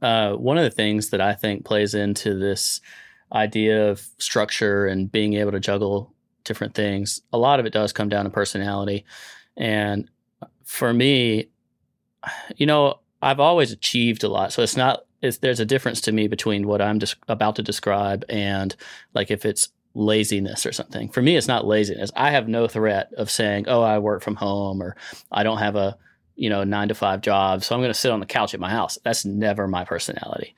Uh, 0.00 0.32
one 0.32 0.58
of 0.58 0.64
the 0.64 0.70
things 0.70 1.10
that 1.10 1.20
I 1.20 1.34
think 1.34 1.64
plays 1.64 1.94
into 1.94 2.34
this 2.34 2.80
idea 3.32 3.90
of 3.90 4.06
structure 4.18 4.86
and 4.86 5.10
being 5.10 5.34
able 5.34 5.52
to 5.52 5.60
juggle 5.60 6.14
different 6.44 6.74
things, 6.74 7.20
a 7.32 7.38
lot 7.38 7.60
of 7.60 7.66
it 7.66 7.72
does 7.72 7.92
come 7.92 8.08
down 8.08 8.24
to 8.24 8.30
personality. 8.30 9.04
And 9.56 10.10
for 10.64 10.92
me, 10.92 11.48
you 12.56 12.66
know, 12.66 13.00
I've 13.20 13.40
always 13.40 13.72
achieved 13.72 14.24
a 14.24 14.28
lot. 14.28 14.52
So 14.52 14.62
it's 14.62 14.76
not 14.76 15.04
there's 15.20 15.60
a 15.60 15.64
difference 15.64 16.00
to 16.02 16.12
me 16.12 16.28
between 16.28 16.68
what 16.68 16.80
I'm 16.80 17.00
just 17.00 17.16
about 17.26 17.56
to 17.56 17.62
describe 17.62 18.24
and 18.28 18.76
like 19.14 19.32
if 19.32 19.44
it's 19.44 19.68
laziness 19.94 20.64
or 20.64 20.72
something. 20.72 21.08
For 21.08 21.22
me, 21.22 21.36
it's 21.36 21.48
not 21.48 21.66
laziness. 21.66 22.12
I 22.14 22.30
have 22.30 22.46
no 22.46 22.68
threat 22.68 23.10
of 23.16 23.30
saying, 23.30 23.64
"Oh, 23.66 23.82
I 23.82 23.98
work 23.98 24.22
from 24.22 24.36
home," 24.36 24.80
or 24.80 24.96
"I 25.32 25.42
don't 25.42 25.58
have 25.58 25.74
a 25.74 25.98
you 26.38 26.48
know 26.48 26.64
nine 26.64 26.88
to 26.88 26.94
five 26.94 27.20
job, 27.20 27.64
so 27.64 27.74
I'm 27.74 27.80
going 27.80 27.92
to 27.92 27.98
sit 27.98 28.10
on 28.10 28.20
the 28.20 28.26
couch 28.26 28.54
at 28.54 28.60
my 28.60 28.70
house." 28.70 28.98
That's 29.04 29.24
never 29.24 29.68
my 29.68 29.84
personality. 29.84 30.54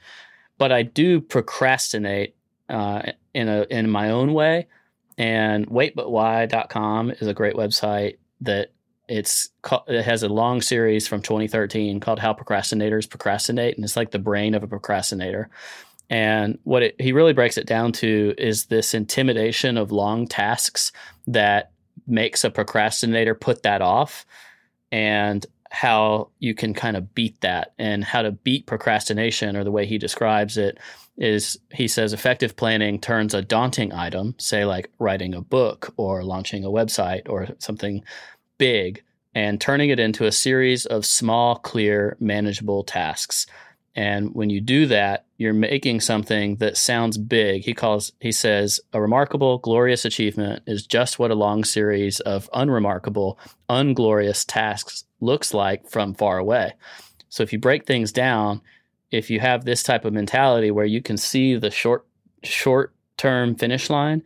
But 0.58 0.72
I 0.72 0.82
do 0.82 1.20
procrastinate 1.20 2.34
uh, 2.68 3.02
in 3.34 3.48
a 3.48 3.66
in 3.70 3.90
my 3.90 4.10
own 4.10 4.32
way. 4.32 4.68
And 5.18 5.66
waitbutwhy.com 5.68 7.10
is 7.10 7.26
a 7.26 7.34
great 7.34 7.54
website 7.54 8.16
that 8.40 8.72
it's 9.08 9.50
it 9.88 10.02
has 10.04 10.22
a 10.22 10.28
long 10.28 10.62
series 10.62 11.06
from 11.06 11.20
2013 11.20 12.00
called 12.00 12.20
How 12.20 12.32
Procrastinators 12.32 13.10
Procrastinate, 13.10 13.76
and 13.76 13.84
it's 13.84 13.96
like 13.96 14.12
the 14.12 14.18
brain 14.18 14.54
of 14.54 14.62
a 14.62 14.68
procrastinator. 14.68 15.50
And 16.08 16.58
what 16.64 16.82
it, 16.82 17.00
he 17.00 17.12
really 17.12 17.32
breaks 17.32 17.58
it 17.58 17.66
down 17.66 17.92
to 17.94 18.34
is 18.38 18.66
this 18.66 18.94
intimidation 18.94 19.76
of 19.76 19.92
long 19.92 20.26
tasks 20.26 20.90
that 21.26 21.70
makes 22.06 22.42
a 22.42 22.50
procrastinator 22.50 23.34
put 23.34 23.64
that 23.64 23.82
off, 23.82 24.24
and 24.92 25.44
how 25.80 26.28
you 26.38 26.54
can 26.54 26.74
kind 26.74 26.94
of 26.94 27.14
beat 27.14 27.40
that, 27.40 27.72
and 27.78 28.04
how 28.04 28.20
to 28.20 28.32
beat 28.32 28.66
procrastination, 28.66 29.56
or 29.56 29.64
the 29.64 29.70
way 29.70 29.86
he 29.86 29.96
describes 29.96 30.58
it 30.58 30.76
is 31.16 31.58
he 31.72 31.88
says 31.88 32.12
effective 32.12 32.54
planning 32.54 33.00
turns 33.00 33.32
a 33.32 33.40
daunting 33.40 33.90
item, 33.90 34.34
say 34.38 34.66
like 34.66 34.90
writing 34.98 35.34
a 35.34 35.40
book 35.40 35.94
or 35.96 36.22
launching 36.22 36.66
a 36.66 36.68
website 36.68 37.26
or 37.30 37.48
something 37.58 38.04
big 38.58 39.02
and 39.34 39.58
turning 39.58 39.88
it 39.88 39.98
into 39.98 40.26
a 40.26 40.32
series 40.32 40.84
of 40.84 41.06
small, 41.06 41.56
clear, 41.56 42.14
manageable 42.20 42.84
tasks. 42.84 43.46
And 43.94 44.34
when 44.34 44.50
you 44.50 44.60
do 44.60 44.84
that, 44.86 45.24
you're 45.38 45.54
making 45.54 46.00
something 46.00 46.56
that 46.56 46.76
sounds 46.76 47.16
big. 47.16 47.62
He 47.62 47.72
calls, 47.72 48.12
he 48.20 48.32
says, 48.32 48.80
a 48.92 49.00
remarkable, 49.00 49.56
glorious 49.58 50.04
achievement 50.04 50.62
is 50.66 50.86
just 50.86 51.18
what 51.18 51.30
a 51.30 51.34
long 51.34 51.64
series 51.64 52.20
of 52.20 52.50
unremarkable, 52.52 53.38
unglorious 53.70 54.44
tasks 54.44 55.04
looks 55.20 55.54
like 55.54 55.88
from 55.88 56.14
far 56.14 56.38
away. 56.38 56.74
So 57.28 57.42
if 57.42 57.52
you 57.52 57.58
break 57.58 57.86
things 57.86 58.12
down, 58.12 58.60
if 59.10 59.30
you 59.30 59.40
have 59.40 59.64
this 59.64 59.82
type 59.82 60.04
of 60.04 60.12
mentality 60.12 60.70
where 60.70 60.86
you 60.86 61.02
can 61.02 61.16
see 61.16 61.56
the 61.56 61.70
short, 61.70 62.06
short 62.42 62.94
term 63.16 63.54
finish 63.54 63.90
line 63.90 64.22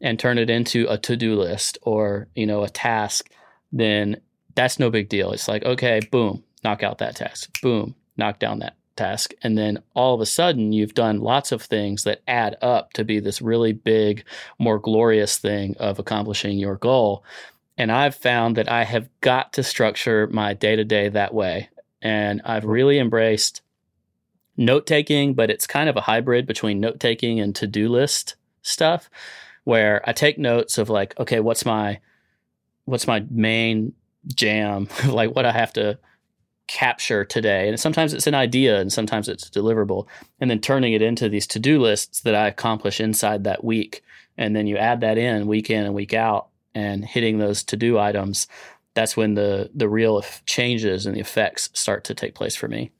and 0.00 0.18
turn 0.18 0.38
it 0.38 0.48
into 0.48 0.86
a 0.88 0.98
to-do 0.98 1.34
list 1.34 1.78
or, 1.82 2.28
you 2.34 2.46
know, 2.46 2.62
a 2.62 2.68
task 2.68 3.30
then 3.72 4.20
that's 4.54 4.78
no 4.78 4.90
big 4.90 5.08
deal. 5.08 5.32
It's 5.32 5.48
like, 5.48 5.64
okay, 5.64 6.00
boom, 6.10 6.42
knock 6.64 6.82
out 6.82 6.98
that 6.98 7.16
task. 7.16 7.60
Boom, 7.62 7.94
knock 8.16 8.38
down 8.38 8.58
that 8.60 8.76
task. 8.96 9.32
And 9.42 9.56
then 9.56 9.82
all 9.94 10.14
of 10.14 10.20
a 10.20 10.26
sudden, 10.26 10.72
you've 10.72 10.94
done 10.94 11.20
lots 11.20 11.52
of 11.52 11.62
things 11.62 12.04
that 12.04 12.22
add 12.26 12.56
up 12.60 12.92
to 12.94 13.04
be 13.04 13.20
this 13.20 13.40
really 13.40 13.72
big, 13.72 14.24
more 14.58 14.78
glorious 14.78 15.38
thing 15.38 15.76
of 15.78 15.98
accomplishing 15.98 16.58
your 16.58 16.76
goal. 16.76 17.24
And 17.78 17.92
I've 17.92 18.16
found 18.16 18.56
that 18.56 18.70
I 18.70 18.82
have 18.82 19.08
got 19.20 19.52
to 19.52 19.62
structure 19.62 20.26
my 20.26 20.52
day 20.52 20.74
to 20.74 20.84
day 20.84 21.08
that 21.08 21.32
way. 21.32 21.70
And 22.02 22.42
I've 22.44 22.64
really 22.64 22.98
embraced 22.98 23.62
note 24.56 24.84
taking, 24.84 25.34
but 25.34 25.48
it's 25.48 25.66
kind 25.66 25.88
of 25.88 25.96
a 25.96 26.02
hybrid 26.02 26.44
between 26.44 26.80
note 26.80 26.98
taking 26.98 27.38
and 27.38 27.54
to 27.54 27.68
do 27.68 27.88
list 27.88 28.34
stuff 28.62 29.08
where 29.62 30.02
I 30.04 30.12
take 30.12 30.38
notes 30.38 30.76
of 30.76 30.90
like, 30.90 31.18
okay, 31.20 31.38
what's 31.38 31.64
my 31.64 32.00
what's 32.84 33.06
my 33.06 33.24
main 33.30 33.92
jam, 34.26 34.88
like 35.06 35.36
what 35.36 35.46
I 35.46 35.52
have 35.52 35.72
to 35.74 35.98
capture 36.66 37.24
today. 37.24 37.68
And 37.68 37.78
sometimes 37.78 38.12
it's 38.12 38.26
an 38.26 38.34
idea 38.34 38.80
and 38.80 38.92
sometimes 38.92 39.28
it's 39.28 39.48
deliverable. 39.48 40.06
And 40.40 40.50
then 40.50 40.60
turning 40.60 40.94
it 40.94 41.02
into 41.02 41.28
these 41.28 41.46
to 41.48 41.60
do 41.60 41.80
lists 41.80 42.22
that 42.22 42.34
I 42.34 42.48
accomplish 42.48 43.00
inside 43.00 43.44
that 43.44 43.62
week. 43.62 44.02
And 44.36 44.56
then 44.56 44.66
you 44.66 44.76
add 44.76 45.00
that 45.02 45.16
in 45.16 45.46
week 45.46 45.70
in 45.70 45.84
and 45.84 45.94
week 45.94 46.12
out 46.12 46.48
and 46.78 47.04
hitting 47.04 47.38
those 47.38 47.64
to 47.64 47.76
do 47.76 47.98
items. 47.98 48.46
That's 48.94 49.16
when 49.16 49.34
the, 49.34 49.70
the 49.74 49.88
real 49.88 50.22
changes 50.46 51.06
and 51.06 51.16
the 51.16 51.20
effects 51.20 51.70
start 51.74 52.04
to 52.04 52.14
take 52.14 52.34
place 52.34 52.54
for 52.54 52.68
me. 52.68 52.92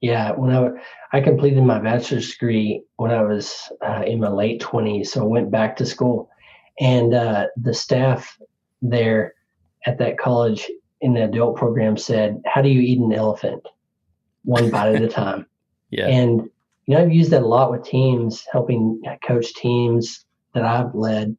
Yeah, 0.00 0.32
when 0.32 0.54
I, 0.54 0.68
I 1.12 1.20
completed 1.20 1.62
my 1.62 1.78
bachelor's 1.78 2.30
degree 2.30 2.82
when 2.96 3.12
I 3.12 3.22
was 3.22 3.72
uh, 3.86 4.02
in 4.06 4.20
my 4.20 4.28
late 4.28 4.60
20s, 4.60 5.06
so 5.06 5.22
I 5.22 5.24
went 5.24 5.50
back 5.50 5.76
to 5.76 5.86
school, 5.86 6.28
and 6.78 7.14
uh, 7.14 7.46
the 7.56 7.72
staff 7.72 8.36
there 8.82 9.34
at 9.86 9.98
that 9.98 10.18
college 10.18 10.68
in 11.00 11.14
the 11.14 11.24
adult 11.24 11.56
program 11.56 11.96
said, 11.96 12.42
How 12.44 12.60
do 12.62 12.68
you 12.68 12.80
eat 12.80 12.98
an 12.98 13.12
elephant? 13.12 13.66
One 14.44 14.70
bite 14.70 14.96
at 14.96 15.02
a 15.02 15.08
time. 15.22 15.46
Yeah. 15.90 16.08
And, 16.08 16.42
you 16.86 16.94
know, 16.94 17.02
I've 17.02 17.12
used 17.12 17.30
that 17.30 17.42
a 17.42 17.46
lot 17.46 17.70
with 17.70 17.84
teams, 17.84 18.44
helping 18.52 19.00
coach 19.26 19.54
teams 19.54 20.24
that 20.52 20.64
I've 20.64 20.94
led 20.94 21.36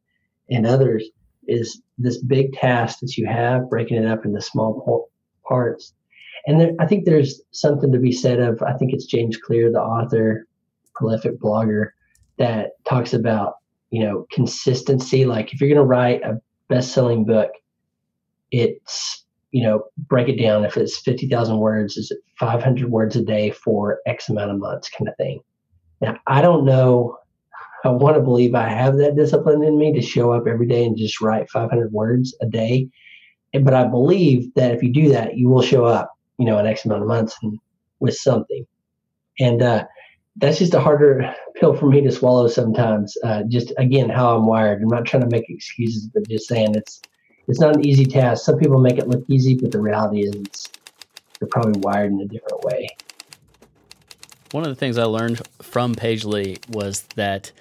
and 0.50 0.66
others 0.66 1.04
is 1.48 1.80
this 1.96 2.22
big 2.22 2.52
task 2.52 3.00
that 3.00 3.16
you 3.16 3.26
have, 3.26 3.68
breaking 3.68 3.96
it 3.96 4.06
up 4.06 4.24
into 4.24 4.40
small 4.40 5.10
parts. 5.46 5.94
And 6.46 6.60
there, 6.60 6.72
I 6.78 6.86
think 6.86 7.04
there's 7.04 7.40
something 7.50 7.90
to 7.92 7.98
be 7.98 8.12
said 8.12 8.38
of, 8.38 8.62
I 8.62 8.74
think 8.74 8.92
it's 8.92 9.06
James 9.06 9.36
Clear, 9.36 9.72
the 9.72 9.80
author, 9.80 10.46
prolific 10.94 11.40
blogger, 11.40 11.90
that 12.38 12.70
talks 12.88 13.12
about, 13.12 13.54
you 13.90 14.04
know, 14.04 14.26
consistency. 14.30 15.24
Like 15.24 15.52
if 15.52 15.60
you're 15.60 15.68
going 15.68 15.80
to 15.80 15.84
write 15.84 16.22
a 16.22 16.40
best 16.68 16.92
selling 16.92 17.24
book, 17.24 17.50
it's, 18.50 19.24
you 19.50 19.62
know, 19.62 19.84
break 19.96 20.28
it 20.28 20.40
down. 20.40 20.64
If 20.64 20.76
it's 20.76 21.00
50,000 21.00 21.58
words, 21.58 21.96
is 21.96 22.10
it 22.10 22.18
500 22.38 22.90
words 22.90 23.16
a 23.16 23.22
day 23.22 23.50
for 23.50 23.98
X 24.06 24.28
amount 24.28 24.50
of 24.50 24.58
months 24.58 24.88
kind 24.88 25.08
of 25.08 25.16
thing? 25.16 25.40
Now, 26.00 26.18
I 26.26 26.42
don't 26.42 26.64
know. 26.64 27.18
I 27.84 27.90
want 27.90 28.16
to 28.16 28.22
believe 28.22 28.54
I 28.54 28.68
have 28.68 28.96
that 28.98 29.16
discipline 29.16 29.62
in 29.62 29.78
me 29.78 29.92
to 29.92 30.02
show 30.02 30.32
up 30.32 30.46
every 30.46 30.66
day 30.66 30.84
and 30.84 30.96
just 30.96 31.20
write 31.20 31.50
500 31.50 31.92
words 31.92 32.36
a 32.40 32.46
day. 32.46 32.88
But 33.52 33.74
I 33.74 33.84
believe 33.86 34.52
that 34.54 34.72
if 34.72 34.82
you 34.82 34.92
do 34.92 35.08
that, 35.10 35.36
you 35.36 35.48
will 35.48 35.62
show 35.62 35.84
up, 35.84 36.12
you 36.38 36.44
know, 36.44 36.58
an 36.58 36.66
X 36.66 36.84
amount 36.84 37.02
of 37.02 37.08
months 37.08 37.36
and 37.42 37.58
with 38.00 38.14
something. 38.14 38.66
And 39.40 39.62
uh, 39.62 39.86
that's 40.36 40.58
just 40.58 40.74
a 40.74 40.80
harder 40.80 41.34
pill 41.56 41.74
for 41.74 41.86
me 41.86 42.00
to 42.00 42.12
swallow 42.12 42.48
sometimes. 42.48 43.16
Uh, 43.24 43.42
just 43.48 43.72
again, 43.78 44.08
how 44.08 44.36
I'm 44.36 44.46
wired. 44.46 44.82
I'm 44.82 44.88
not 44.88 45.06
trying 45.06 45.22
to 45.22 45.30
make 45.30 45.48
excuses, 45.48 46.08
but 46.08 46.28
just 46.28 46.48
saying 46.48 46.74
it's 46.74 47.00
it's 47.46 47.60
not 47.60 47.76
an 47.76 47.86
easy 47.86 48.04
task. 48.04 48.44
Some 48.44 48.58
people 48.58 48.78
make 48.78 48.98
it 48.98 49.08
look 49.08 49.24
easy, 49.28 49.54
but 49.54 49.72
the 49.72 49.80
reality 49.80 50.20
is 50.20 50.68
they're 51.38 51.48
probably 51.48 51.80
wired 51.80 52.12
in 52.12 52.20
a 52.20 52.26
different 52.26 52.62
way. 52.64 52.88
One 54.52 54.64
of 54.64 54.70
the 54.70 54.76
things 54.76 54.96
I 54.96 55.04
learned 55.04 55.42
from 55.60 55.94
Pagely 55.94 56.58
was 56.70 57.02
that 57.16 57.52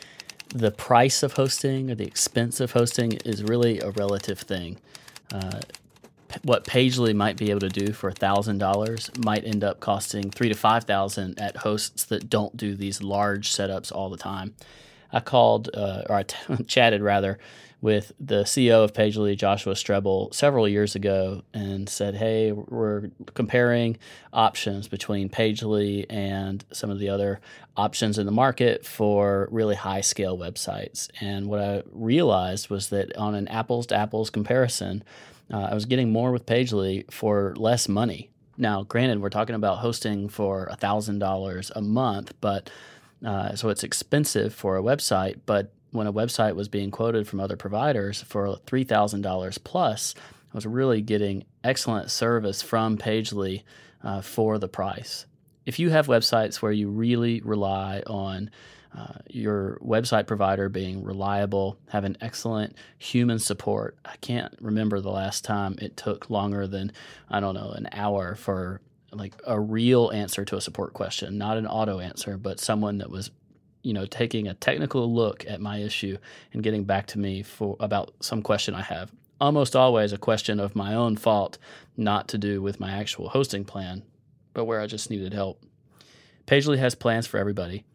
the 0.50 0.71
price 0.71 1.21
of 1.23 1.34
hosting 1.34 1.91
or 1.91 1.95
the 1.95 2.06
expense 2.06 2.60
of 2.62 2.71
hosting 2.71 3.13
is 3.26 3.43
really 3.43 3.80
a 3.80 3.91
relative 3.91 4.39
thing. 4.39 4.78
Uh, 5.32 5.60
what 6.43 6.65
Pagely 6.65 7.13
might 7.13 7.38
be 7.38 7.50
able 7.50 7.62
to 7.62 7.69
do 7.69 7.91
for 7.91 8.12
thousand 8.12 8.60
dollars 8.60 9.12
might 9.17 9.43
end 9.45 9.63
up 9.63 9.80
costing 9.80 10.30
three 10.30 10.50
to 10.50 10.56
five 10.56 10.86
thousand 10.86 11.39
at 11.39 11.58
hosts 11.58 12.06
that 12.06 12.30
don't 12.30 12.56
do 12.56 12.76
these 12.76 13.02
large 13.02 13.50
setups 13.52 13.91
all 13.91 14.10
the 14.10 14.17
time. 14.17 14.54
I 15.12 15.19
called 15.19 15.69
uh, 15.73 16.04
or 16.10 16.15
I 16.15 16.23
t- 16.23 16.63
chatted 16.67 17.02
rather 17.02 17.38
with 17.79 18.11
the 18.19 18.43
CEO 18.43 18.83
of 18.83 18.93
Pagely, 18.93 19.37
Joshua 19.37 19.73
Strebel, 19.73 20.33
several 20.33 20.67
years 20.67 20.95
ago, 20.95 21.43
and 21.53 21.87
said, 21.87 22.15
"Hey, 22.15 22.51
we're 22.51 23.09
comparing 23.33 23.97
options 24.33 24.87
between 24.87 25.29
Pagely 25.29 26.05
and 26.09 26.65
some 26.71 26.89
of 26.89 26.99
the 26.99 27.09
other 27.09 27.39
options 27.75 28.17
in 28.17 28.25
the 28.25 28.31
market 28.31 28.85
for 28.85 29.47
really 29.51 29.75
high 29.75 30.01
scale 30.01 30.37
websites." 30.37 31.09
And 31.21 31.47
what 31.47 31.59
I 31.59 31.83
realized 31.91 32.69
was 32.69 32.89
that 32.89 33.15
on 33.15 33.35
an 33.35 33.47
apples 33.47 33.87
to 33.87 33.95
apples 33.95 34.29
comparison 34.29 35.03
uh, 35.51 35.69
I 35.71 35.73
was 35.73 35.85
getting 35.85 36.11
more 36.11 36.31
with 36.31 36.45
Pagely 36.45 37.11
for 37.11 37.53
less 37.57 37.87
money. 37.87 38.29
Now, 38.57 38.83
granted, 38.83 39.21
we're 39.21 39.29
talking 39.29 39.55
about 39.55 39.77
hosting 39.77 40.29
for 40.29 40.67
$1,000 40.71 41.71
a 41.75 41.81
month, 41.81 42.33
but 42.41 42.69
uh, 43.25 43.55
so 43.55 43.69
it's 43.69 43.83
expensive 43.83 44.53
for 44.53 44.77
a 44.77 44.81
website. 44.81 45.39
But 45.45 45.73
when 45.91 46.08
a 46.08 46.13
website 46.13 46.56
was 46.56 46.67
being 46.67 46.91
quoted 46.91 47.28
from 47.28 47.39
other 47.39 47.56
providers 47.58 48.21
for 48.21 48.58
$3,000 48.65 49.63
plus, 49.63 50.15
I 50.54 50.58
was 50.58 50.65
really 50.65 51.02
getting 51.02 51.45
excellent 51.63 52.12
service 52.12 52.62
from 52.62 52.97
Pagely 52.97 53.63
uh, 54.04 54.21
for 54.21 54.58
the 54.58 54.67
price. 54.67 55.26
If 55.65 55.80
you 55.80 55.89
have 55.89 56.08
websites 56.08 56.56
where 56.56 56.71
you 56.71 56.89
really 56.89 57.41
rely 57.41 58.02
on 58.08 58.50
uh, 58.95 59.13
your 59.30 59.78
website 59.84 60.28
provider 60.28 60.69
being 60.69 61.04
reliable, 61.04 61.78
having 61.89 62.15
excellent 62.21 62.76
human 62.97 63.38
support. 63.38 63.97
I 64.06 64.15
can't 64.21 64.56
remember 64.60 65.02
the 65.02 65.12
last 65.12 65.43
time 65.43 65.76
it 65.80 65.97
took 65.97 66.30
longer 66.30 66.67
than, 66.67 66.91
I 67.30 67.39
don't 67.39 67.54
know, 67.54 67.71
an 67.71 67.89
hour 67.91 68.34
for 68.36 68.82
like 69.12 69.36
a 69.45 69.60
real 69.60 70.10
answer 70.12 70.45
to 70.45 70.58
a 70.58 70.62
support 70.62 70.93
question, 70.93 71.38
not 71.38 71.58
an 71.58 71.67
auto 71.67 72.00
answer, 72.00 72.38
but 72.38 72.60
someone 72.60 72.97
that 73.00 73.10
was 73.10 73.30
you 73.83 73.93
know 73.93 74.05
taking 74.05 74.47
a 74.47 74.53
technical 74.53 75.13
look 75.13 75.45
at 75.47 75.61
my 75.61 75.77
issue 75.77 76.17
and 76.53 76.63
getting 76.63 76.83
back 76.83 77.07
to 77.07 77.19
me 77.19 77.43
for 77.43 77.75
about 77.79 78.13
some 78.21 78.41
question 78.41 78.75
I 78.75 78.81
have. 78.81 79.11
Almost 79.39 79.75
always 79.75 80.13
a 80.13 80.17
question 80.17 80.59
of 80.59 80.75
my 80.75 80.93
own 80.93 81.15
fault, 81.15 81.57
not 81.95 82.27
to 82.29 82.37
do 82.37 82.61
with 82.61 82.79
my 82.79 82.91
actual 82.91 83.29
hosting 83.29 83.65
plan, 83.65 84.03
but 84.53 84.65
where 84.65 84.81
I 84.81 84.87
just 84.87 85.09
needed 85.11 85.33
help. 85.33 85.63
Pagely 86.47 86.77
has 86.79 86.95
plans 86.95 87.27
for 87.27 87.37
everybody, 87.37 87.85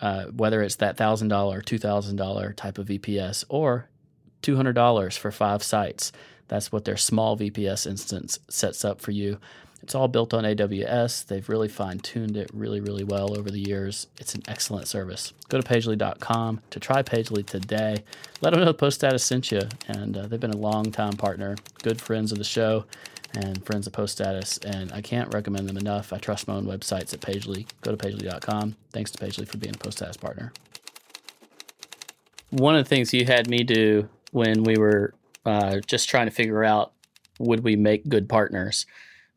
uh, 0.00 0.26
whether 0.26 0.62
it's 0.62 0.76
that 0.76 0.96
thousand 0.96 1.28
dollar, 1.28 1.60
two 1.60 1.78
thousand 1.78 2.16
dollar 2.16 2.52
type 2.52 2.78
of 2.78 2.86
VPS, 2.86 3.44
or 3.48 3.88
two 4.42 4.56
hundred 4.56 4.74
dollars 4.74 5.16
for 5.16 5.30
five 5.30 5.62
sites. 5.62 6.12
That's 6.50 6.72
what 6.72 6.84
their 6.84 6.96
small 6.96 7.38
VPS 7.38 7.86
instance 7.86 8.40
sets 8.48 8.84
up 8.84 9.00
for 9.00 9.12
you. 9.12 9.38
It's 9.84 9.94
all 9.94 10.08
built 10.08 10.34
on 10.34 10.42
AWS. 10.42 11.28
They've 11.28 11.48
really 11.48 11.68
fine 11.68 12.00
tuned 12.00 12.36
it 12.36 12.50
really, 12.52 12.80
really 12.80 13.04
well 13.04 13.38
over 13.38 13.52
the 13.52 13.60
years. 13.60 14.08
It's 14.18 14.34
an 14.34 14.42
excellent 14.48 14.88
service. 14.88 15.32
Go 15.48 15.60
to 15.60 15.66
pagely.com 15.66 16.60
to 16.70 16.80
try 16.80 17.04
Pagely 17.04 17.46
today. 17.46 18.02
Let 18.40 18.52
them 18.52 18.64
know 18.64 18.72
Post 18.72 18.96
Status 18.96 19.22
sent 19.24 19.52
you. 19.52 19.62
And 19.86 20.18
uh, 20.18 20.26
they've 20.26 20.40
been 20.40 20.50
a 20.50 20.56
long 20.56 20.90
time 20.90 21.12
partner, 21.12 21.54
good 21.84 22.00
friends 22.00 22.32
of 22.32 22.38
the 22.38 22.44
show, 22.44 22.84
and 23.32 23.64
friends 23.64 23.86
of 23.86 23.92
Post 23.92 24.14
Status. 24.14 24.58
And 24.58 24.92
I 24.92 25.02
can't 25.02 25.32
recommend 25.32 25.68
them 25.68 25.76
enough. 25.76 26.12
I 26.12 26.18
trust 26.18 26.48
my 26.48 26.54
own 26.54 26.66
websites 26.66 27.14
at 27.14 27.20
Pagely. 27.20 27.64
Go 27.82 27.94
to 27.94 27.96
pagely.com. 27.96 28.74
Thanks 28.90 29.12
to 29.12 29.24
Pagely 29.24 29.46
for 29.46 29.56
being 29.56 29.76
a 29.76 29.78
Post 29.78 29.98
Status 29.98 30.16
partner. 30.16 30.52
One 32.50 32.74
of 32.74 32.84
the 32.84 32.88
things 32.88 33.14
you 33.14 33.24
had 33.24 33.48
me 33.48 33.62
do 33.62 34.08
when 34.32 34.64
we 34.64 34.76
were 34.76 35.14
uh, 35.44 35.80
just 35.86 36.08
trying 36.08 36.26
to 36.26 36.32
figure 36.32 36.64
out 36.64 36.92
would 37.38 37.64
we 37.64 37.76
make 37.76 38.08
good 38.08 38.28
partners 38.28 38.86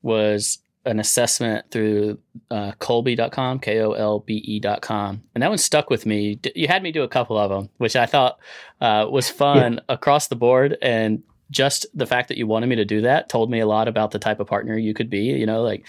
was 0.01 0.59
an 0.85 0.99
assessment 0.99 1.71
through 1.71 2.19
uh, 2.51 2.73
Kolbe.com, 2.79 3.59
K 3.59 3.79
O 3.79 3.93
L 3.93 4.19
B 4.19 4.43
E.com. 4.45 5.23
And 5.33 5.41
that 5.41 5.49
one 5.49 5.57
stuck 5.57 5.89
with 5.89 6.05
me. 6.05 6.39
You 6.55 6.67
had 6.67 6.83
me 6.83 6.91
do 6.91 7.03
a 7.03 7.07
couple 7.07 7.37
of 7.37 7.49
them, 7.49 7.69
which 7.77 7.95
I 7.95 8.05
thought 8.05 8.37
uh, 8.81 9.07
was 9.09 9.29
fun 9.29 9.73
yeah. 9.75 9.79
across 9.87 10.27
the 10.27 10.35
board. 10.35 10.77
And 10.81 11.23
just 11.51 11.85
the 11.93 12.05
fact 12.05 12.27
that 12.27 12.37
you 12.37 12.47
wanted 12.47 12.67
me 12.67 12.75
to 12.75 12.85
do 12.85 13.01
that 13.01 13.29
told 13.29 13.49
me 13.49 13.59
a 13.59 13.65
lot 13.65 13.87
about 13.87 14.11
the 14.11 14.19
type 14.19 14.39
of 14.39 14.47
partner 14.47 14.77
you 14.77 14.93
could 14.93 15.09
be, 15.09 15.23
you 15.23 15.45
know, 15.45 15.61
like 15.61 15.85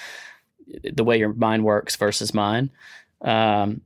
the 0.85 1.05
way 1.05 1.19
your 1.19 1.33
mind 1.33 1.65
works 1.65 1.97
versus 1.97 2.33
mine. 2.33 2.71
Um, 3.21 3.81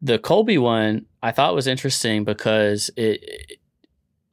the 0.00 0.18
Kolbe 0.18 0.58
one 0.58 1.06
I 1.22 1.32
thought 1.32 1.54
was 1.54 1.66
interesting 1.66 2.24
because 2.24 2.90
it 2.96 3.58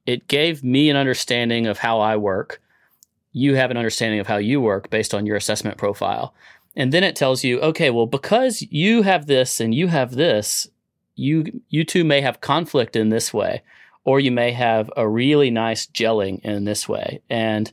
it 0.06 0.28
gave 0.28 0.64
me 0.64 0.90
an 0.90 0.98
understanding 0.98 1.68
of 1.68 1.80
how 1.80 2.00
I 2.00 2.18
work 2.18 2.62
you 3.34 3.56
have 3.56 3.72
an 3.72 3.78
understanding 3.78 4.20
of 4.20 4.28
how 4.28 4.38
you 4.38 4.62
work 4.62 4.90
based 4.92 5.14
on 5.14 5.26
your 5.26 5.36
assessment 5.36 5.78
profile. 5.78 6.34
And 6.76 6.92
then 6.92 7.04
it 7.04 7.16
tells 7.16 7.44
you, 7.44 7.60
okay, 7.60 7.90
well, 7.90 8.06
because 8.06 8.62
you 8.70 9.02
have 9.02 9.26
this 9.26 9.60
and 9.60 9.76
you 9.76 9.88
have 9.88 10.16
this, 10.16 10.68
you 11.16 11.62
you 11.70 11.84
two 11.84 12.04
may 12.04 12.22
have 12.22 12.42
conflict 12.42 12.96
in 12.96 13.10
this 13.10 13.34
way, 13.34 13.62
or 14.06 14.20
you 14.20 14.32
may 14.32 14.52
have 14.52 14.90
a 14.96 15.08
really 15.08 15.52
nice 15.52 15.86
gelling 15.88 16.40
in 16.42 16.64
this 16.64 16.88
way. 16.88 17.22
And 17.30 17.72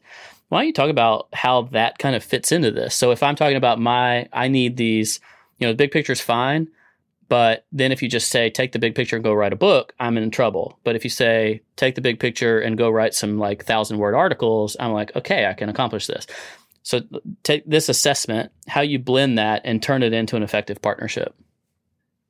why 0.48 0.58
don't 0.58 0.66
you 0.66 0.72
talk 0.72 0.90
about 0.90 1.28
how 1.32 1.62
that 1.72 1.98
kind 1.98 2.16
of 2.16 2.24
fits 2.24 2.52
into 2.52 2.70
this? 2.70 2.94
So 2.94 3.10
if 3.12 3.22
I'm 3.22 3.36
talking 3.36 3.56
about 3.56 3.78
my, 3.78 4.28
I 4.32 4.48
need 4.48 4.76
these, 4.76 5.20
you 5.58 5.66
know, 5.66 5.72
the 5.72 5.76
big 5.76 5.92
picture 5.92 6.12
is 6.12 6.20
fine, 6.20 6.68
but 7.30 7.64
then 7.70 7.92
if 7.92 8.02
you 8.02 8.08
just 8.08 8.28
say, 8.28 8.50
take 8.50 8.72
the 8.72 8.80
big 8.80 8.96
picture 8.96 9.14
and 9.14 9.24
go 9.24 9.32
write 9.32 9.52
a 9.52 9.56
book, 9.56 9.94
I'm 10.00 10.18
in 10.18 10.32
trouble. 10.32 10.80
But 10.82 10.96
if 10.96 11.04
you 11.04 11.10
say, 11.10 11.62
take 11.76 11.94
the 11.94 12.00
big 12.00 12.18
picture 12.18 12.60
and 12.60 12.76
go 12.76 12.90
write 12.90 13.14
some 13.14 13.38
like 13.38 13.64
thousand 13.64 13.98
word 13.98 14.16
articles, 14.16 14.76
I'm 14.80 14.92
like, 14.92 15.14
okay, 15.14 15.46
I 15.46 15.54
can 15.54 15.68
accomplish 15.68 16.08
this. 16.08 16.26
So 16.82 17.02
take 17.44 17.64
this 17.70 17.88
assessment, 17.88 18.50
how 18.66 18.80
you 18.80 18.98
blend 18.98 19.38
that 19.38 19.62
and 19.64 19.80
turn 19.80 20.02
it 20.02 20.12
into 20.12 20.34
an 20.34 20.42
effective 20.42 20.82
partnership. 20.82 21.32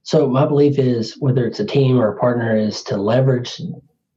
So 0.02 0.28
my 0.28 0.44
belief 0.44 0.78
is 0.78 1.16
whether 1.18 1.46
it's 1.46 1.60
a 1.60 1.66
team 1.66 1.98
or 1.98 2.12
a 2.12 2.20
partner 2.20 2.54
is 2.54 2.82
to 2.82 2.98
leverage 2.98 3.58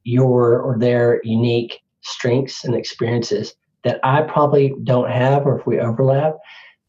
your 0.02 0.60
or 0.60 0.78
their 0.78 1.22
unique 1.24 1.80
strengths 2.02 2.62
and 2.62 2.74
experiences 2.74 3.54
that 3.84 4.00
I 4.04 4.20
probably 4.20 4.74
don't 4.84 5.10
have 5.10 5.46
or 5.46 5.58
if 5.58 5.66
we 5.66 5.80
overlap, 5.80 6.34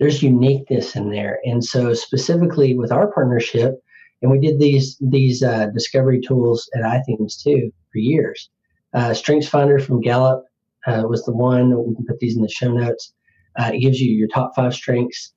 there's 0.02 0.22
uniqueness 0.22 0.98
in 0.98 1.12
there. 1.12 1.40
And 1.46 1.64
so 1.64 1.94
specifically 1.94 2.76
with 2.76 2.92
our 2.92 3.08
partnership, 3.14 3.82
and 4.22 4.32
we 4.32 4.40
did 4.40 4.60
these 4.60 4.98
these 5.02 5.44
uh, 5.44 5.68
discovery 5.74 6.22
tools 6.22 6.70
at 6.76 6.82
iThemes 6.82 7.42
too 7.42 7.72
for 7.92 8.00
years. 8.00 8.50
Uh, 8.94 9.14
Strengths 9.14 9.48
Finder 9.48 9.80
from 9.80 10.02
Gallup 10.02 10.44
uh, 10.88 11.04
was 11.08 11.24
the 11.26 11.34
one. 11.34 11.70
We 11.70 11.96
can 11.96 12.06
put 12.06 12.20
these 12.20 12.36
in 12.36 12.42
the 12.42 12.50
show 12.50 12.72
notes. 12.72 13.14
Uh, 13.58 13.72
it 13.74 13.80
gives 13.80 14.00
you 14.00 14.14
your 14.14 14.28
top 14.28 14.54
five 14.56 14.74
strengths, 14.74 15.34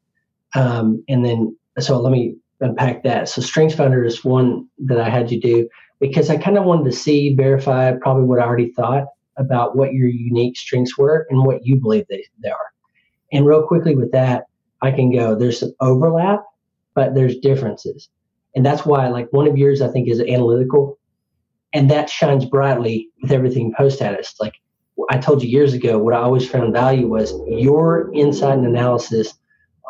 um, 0.54 1.02
and 1.08 1.24
then 1.24 1.56
so 1.78 2.00
let 2.00 2.12
me 2.12 2.36
unpack 2.60 3.04
that. 3.04 3.28
So 3.28 3.40
Strengths 3.40 3.76
Finder 3.76 4.04
is 4.04 4.24
one 4.24 4.66
that 4.86 5.00
I 5.00 5.08
had 5.08 5.30
you 5.30 5.40
do 5.40 5.68
because 6.00 6.30
I 6.30 6.36
kind 6.36 6.58
of 6.58 6.64
wanted 6.64 6.84
to 6.84 6.96
see, 6.96 7.34
verify 7.34 7.92
probably 8.00 8.24
what 8.24 8.40
I 8.40 8.44
already 8.44 8.72
thought 8.72 9.04
about 9.36 9.76
what 9.76 9.92
your 9.92 10.08
unique 10.08 10.56
strengths 10.56 10.98
were 10.98 11.26
and 11.30 11.44
what 11.44 11.64
you 11.64 11.80
believe 11.80 12.04
they, 12.08 12.24
they 12.42 12.50
are. 12.50 12.66
And 13.32 13.46
real 13.46 13.66
quickly 13.66 13.94
with 13.94 14.12
that, 14.12 14.44
I 14.82 14.90
can 14.90 15.12
go, 15.12 15.34
there's 15.34 15.60
some 15.60 15.72
overlap, 15.80 16.40
but 16.94 17.14
there's 17.14 17.38
differences. 17.38 18.08
And 18.54 18.64
that's 18.64 18.84
why, 18.84 19.08
like, 19.08 19.28
one 19.30 19.46
of 19.46 19.56
yours, 19.56 19.80
I 19.80 19.88
think, 19.88 20.08
is 20.08 20.20
analytical. 20.20 20.98
And 21.72 21.90
that 21.90 22.08
shines 22.08 22.44
brightly 22.46 23.10
with 23.22 23.30
everything 23.30 23.74
post 23.76 23.96
status. 23.96 24.34
Like 24.40 24.54
I 25.10 25.18
told 25.18 25.42
you 25.42 25.50
years 25.50 25.74
ago, 25.74 25.98
what 25.98 26.14
I 26.14 26.18
always 26.18 26.48
found 26.48 26.72
value 26.72 27.08
was 27.08 27.32
your 27.46 28.10
insight 28.14 28.58
and 28.58 28.66
analysis 28.66 29.34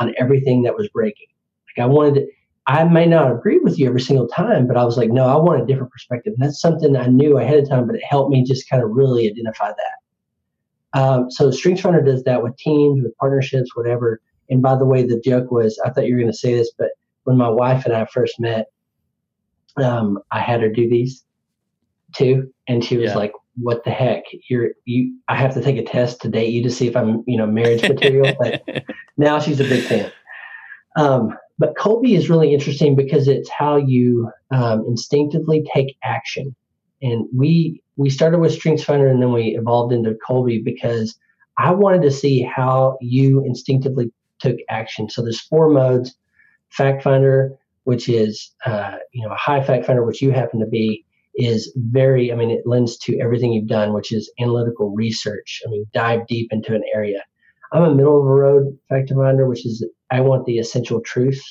on 0.01 0.12
everything 0.18 0.62
that 0.62 0.77
was 0.77 0.88
breaking. 0.88 1.29
Like, 1.77 1.85
I 1.85 1.87
wanted 1.87 2.14
to, 2.14 2.27
I 2.66 2.85
may 2.85 3.07
not 3.07 3.31
agree 3.31 3.61
with 3.61 3.79
you 3.79 3.87
every 3.87 4.01
single 4.01 4.29
time, 4.29 4.66
but 4.66 4.77
I 4.77 4.85
was 4.85 4.97
like, 4.97 5.11
no, 5.11 5.27
I 5.27 5.37
want 5.37 5.62
a 5.62 5.66
different 5.66 5.92
perspective. 5.92 6.35
And 6.37 6.47
that's 6.47 6.61
something 6.61 6.97
I 6.97 7.07
knew 7.07 7.38
ahead 7.38 7.59
of 7.59 7.68
time, 7.68 7.87
but 7.87 7.97
it 7.97 8.03
helped 8.05 8.31
me 8.31 8.44
just 8.44 8.68
kind 8.68 8.83
of 8.83 8.90
really 8.90 9.31
identify 9.31 9.71
that. 9.71 11.01
Um, 11.01 11.31
so 11.31 11.51
Strengths 11.51 11.83
Finder 11.83 12.03
does 12.03 12.25
that 12.25 12.42
with 12.42 12.57
teams, 12.57 13.03
with 13.03 13.16
partnerships, 13.18 13.77
whatever. 13.77 14.21
And 14.51 14.62
by 14.62 14.77
the 14.77 14.85
way, 14.85 15.05
the 15.05 15.21
joke 15.25 15.51
was, 15.51 15.81
I 15.85 15.90
thought 15.90 16.07
you 16.07 16.14
were 16.14 16.21
going 16.21 16.33
to 16.33 16.37
say 16.37 16.55
this, 16.55 16.73
but 16.77 16.88
when 17.28 17.36
my 17.36 17.50
wife 17.50 17.84
and 17.84 17.94
I 17.94 18.06
first 18.06 18.40
met, 18.40 18.68
um, 19.76 20.18
I 20.32 20.40
had 20.40 20.62
her 20.62 20.70
do 20.70 20.88
these 20.88 21.22
too, 22.16 22.50
and 22.66 22.82
she 22.82 22.96
was 22.96 23.10
yeah. 23.10 23.16
like, 23.16 23.32
"What 23.60 23.84
the 23.84 23.90
heck? 23.90 24.22
You're 24.48 24.70
you? 24.86 25.14
I 25.28 25.36
have 25.36 25.52
to 25.52 25.60
take 25.60 25.76
a 25.76 25.84
test 25.84 26.22
to 26.22 26.30
date 26.30 26.54
you 26.54 26.62
to 26.62 26.70
see 26.70 26.88
if 26.88 26.96
I'm, 26.96 27.22
you 27.26 27.36
know, 27.36 27.46
marriage 27.46 27.82
material." 27.82 28.34
but 28.40 28.62
now 29.18 29.40
she's 29.40 29.60
a 29.60 29.64
big 29.64 29.84
fan. 29.84 30.10
Um, 30.96 31.36
but 31.58 31.76
Kolbe 31.76 32.16
is 32.16 32.30
really 32.30 32.54
interesting 32.54 32.96
because 32.96 33.28
it's 33.28 33.50
how 33.50 33.76
you 33.76 34.30
um, 34.50 34.86
instinctively 34.88 35.68
take 35.74 35.98
action, 36.02 36.56
and 37.02 37.26
we 37.36 37.82
we 37.96 38.08
started 38.08 38.38
with 38.38 38.54
Strengths 38.54 38.84
Finder 38.84 39.06
and 39.06 39.20
then 39.20 39.34
we 39.34 39.54
evolved 39.54 39.92
into 39.92 40.16
Kolbe 40.26 40.64
because 40.64 41.14
I 41.58 41.72
wanted 41.72 42.00
to 42.02 42.10
see 42.10 42.40
how 42.40 42.96
you 43.02 43.44
instinctively 43.44 44.10
took 44.38 44.56
action. 44.70 45.10
So 45.10 45.20
there's 45.20 45.42
four 45.42 45.68
modes 45.68 46.16
fact 46.70 47.02
finder, 47.02 47.52
which 47.85 48.09
is 48.09 48.52
uh, 48.66 48.96
you 49.12 49.24
know 49.24 49.33
a 49.33 49.37
high 49.37 49.62
fact 49.62 49.87
finder, 49.87 50.04
which 50.04 50.22
you 50.22 50.31
happen 50.31 50.61
to 50.61 50.66
be, 50.66 51.04
is 51.37 51.72
very. 51.76 52.33
I 52.33 52.37
mean, 52.37 52.50
it 52.50 52.66
lends 52.66 52.98
to 52.98 53.18
everything 53.20 53.52
you've 53.52 53.68
done, 53.68 53.92
which 53.92 54.12
is 54.12 54.31
analytical 54.40 54.94
research. 54.94 55.62
I 55.66 55.70
mean, 55.70 55.85
dive 55.92 56.26
deep 56.26 56.52
into 56.52 56.74
an 56.74 56.83
area. 56.94 57.22
I'm 57.72 57.83
a 57.83 57.94
middle 57.94 58.18
of 58.18 58.24
the 58.24 58.31
road 58.31 58.78
fact 58.88 59.11
finder, 59.11 59.46
which 59.46 59.66
is 59.66 59.87
I 60.11 60.20
want 60.20 60.46
the 60.46 60.59
essential 60.59 61.00
truth. 61.00 61.42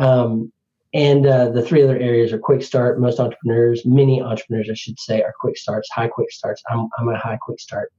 Um, 0.00 0.50
and 0.94 1.26
uh, 1.26 1.50
the 1.50 1.62
three 1.62 1.82
other 1.82 1.98
areas 1.98 2.32
are 2.32 2.38
quick 2.38 2.62
start. 2.62 3.00
Most 3.00 3.18
entrepreneurs, 3.18 3.82
many 3.84 4.22
entrepreneurs, 4.22 4.68
I 4.70 4.74
should 4.74 4.98
say, 5.00 5.22
are 5.22 5.34
quick 5.40 5.58
starts, 5.58 5.88
high 5.92 6.06
quick 6.06 6.30
starts. 6.30 6.62
I'm, 6.70 6.88
I'm 6.98 7.08
a 7.08 7.18
high 7.18 7.36
quick 7.40 7.58
start. 7.58 7.92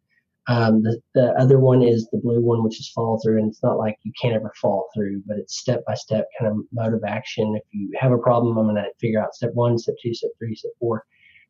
Um, 0.47 0.83
the, 0.83 0.99
the 1.15 1.33
other 1.39 1.59
one 1.59 1.81
is 1.81 2.07
the 2.11 2.19
blue 2.19 2.39
one, 2.39 2.63
which 2.63 2.79
is 2.79 2.89
follow 2.89 3.17
through, 3.17 3.39
and 3.39 3.49
it's 3.49 3.63
not 3.63 3.77
like 3.77 3.97
you 4.03 4.11
can't 4.19 4.35
ever 4.35 4.53
fall 4.61 4.87
through, 4.93 5.23
but 5.25 5.37
it's 5.37 5.57
step 5.57 5.83
by 5.85 5.95
step 5.95 6.27
kind 6.39 6.51
of 6.51 6.63
mode 6.71 6.93
of 6.93 7.03
action. 7.03 7.55
If 7.55 7.63
you 7.71 7.91
have 7.99 8.11
a 8.11 8.17
problem, 8.17 8.57
I'm 8.57 8.65
going 8.65 8.75
to 8.75 8.89
figure 8.99 9.21
out 9.21 9.33
step 9.33 9.51
one, 9.53 9.77
step 9.79 9.95
two, 10.01 10.13
step 10.13 10.31
three, 10.37 10.55
step 10.55 10.71
four. 10.79 11.03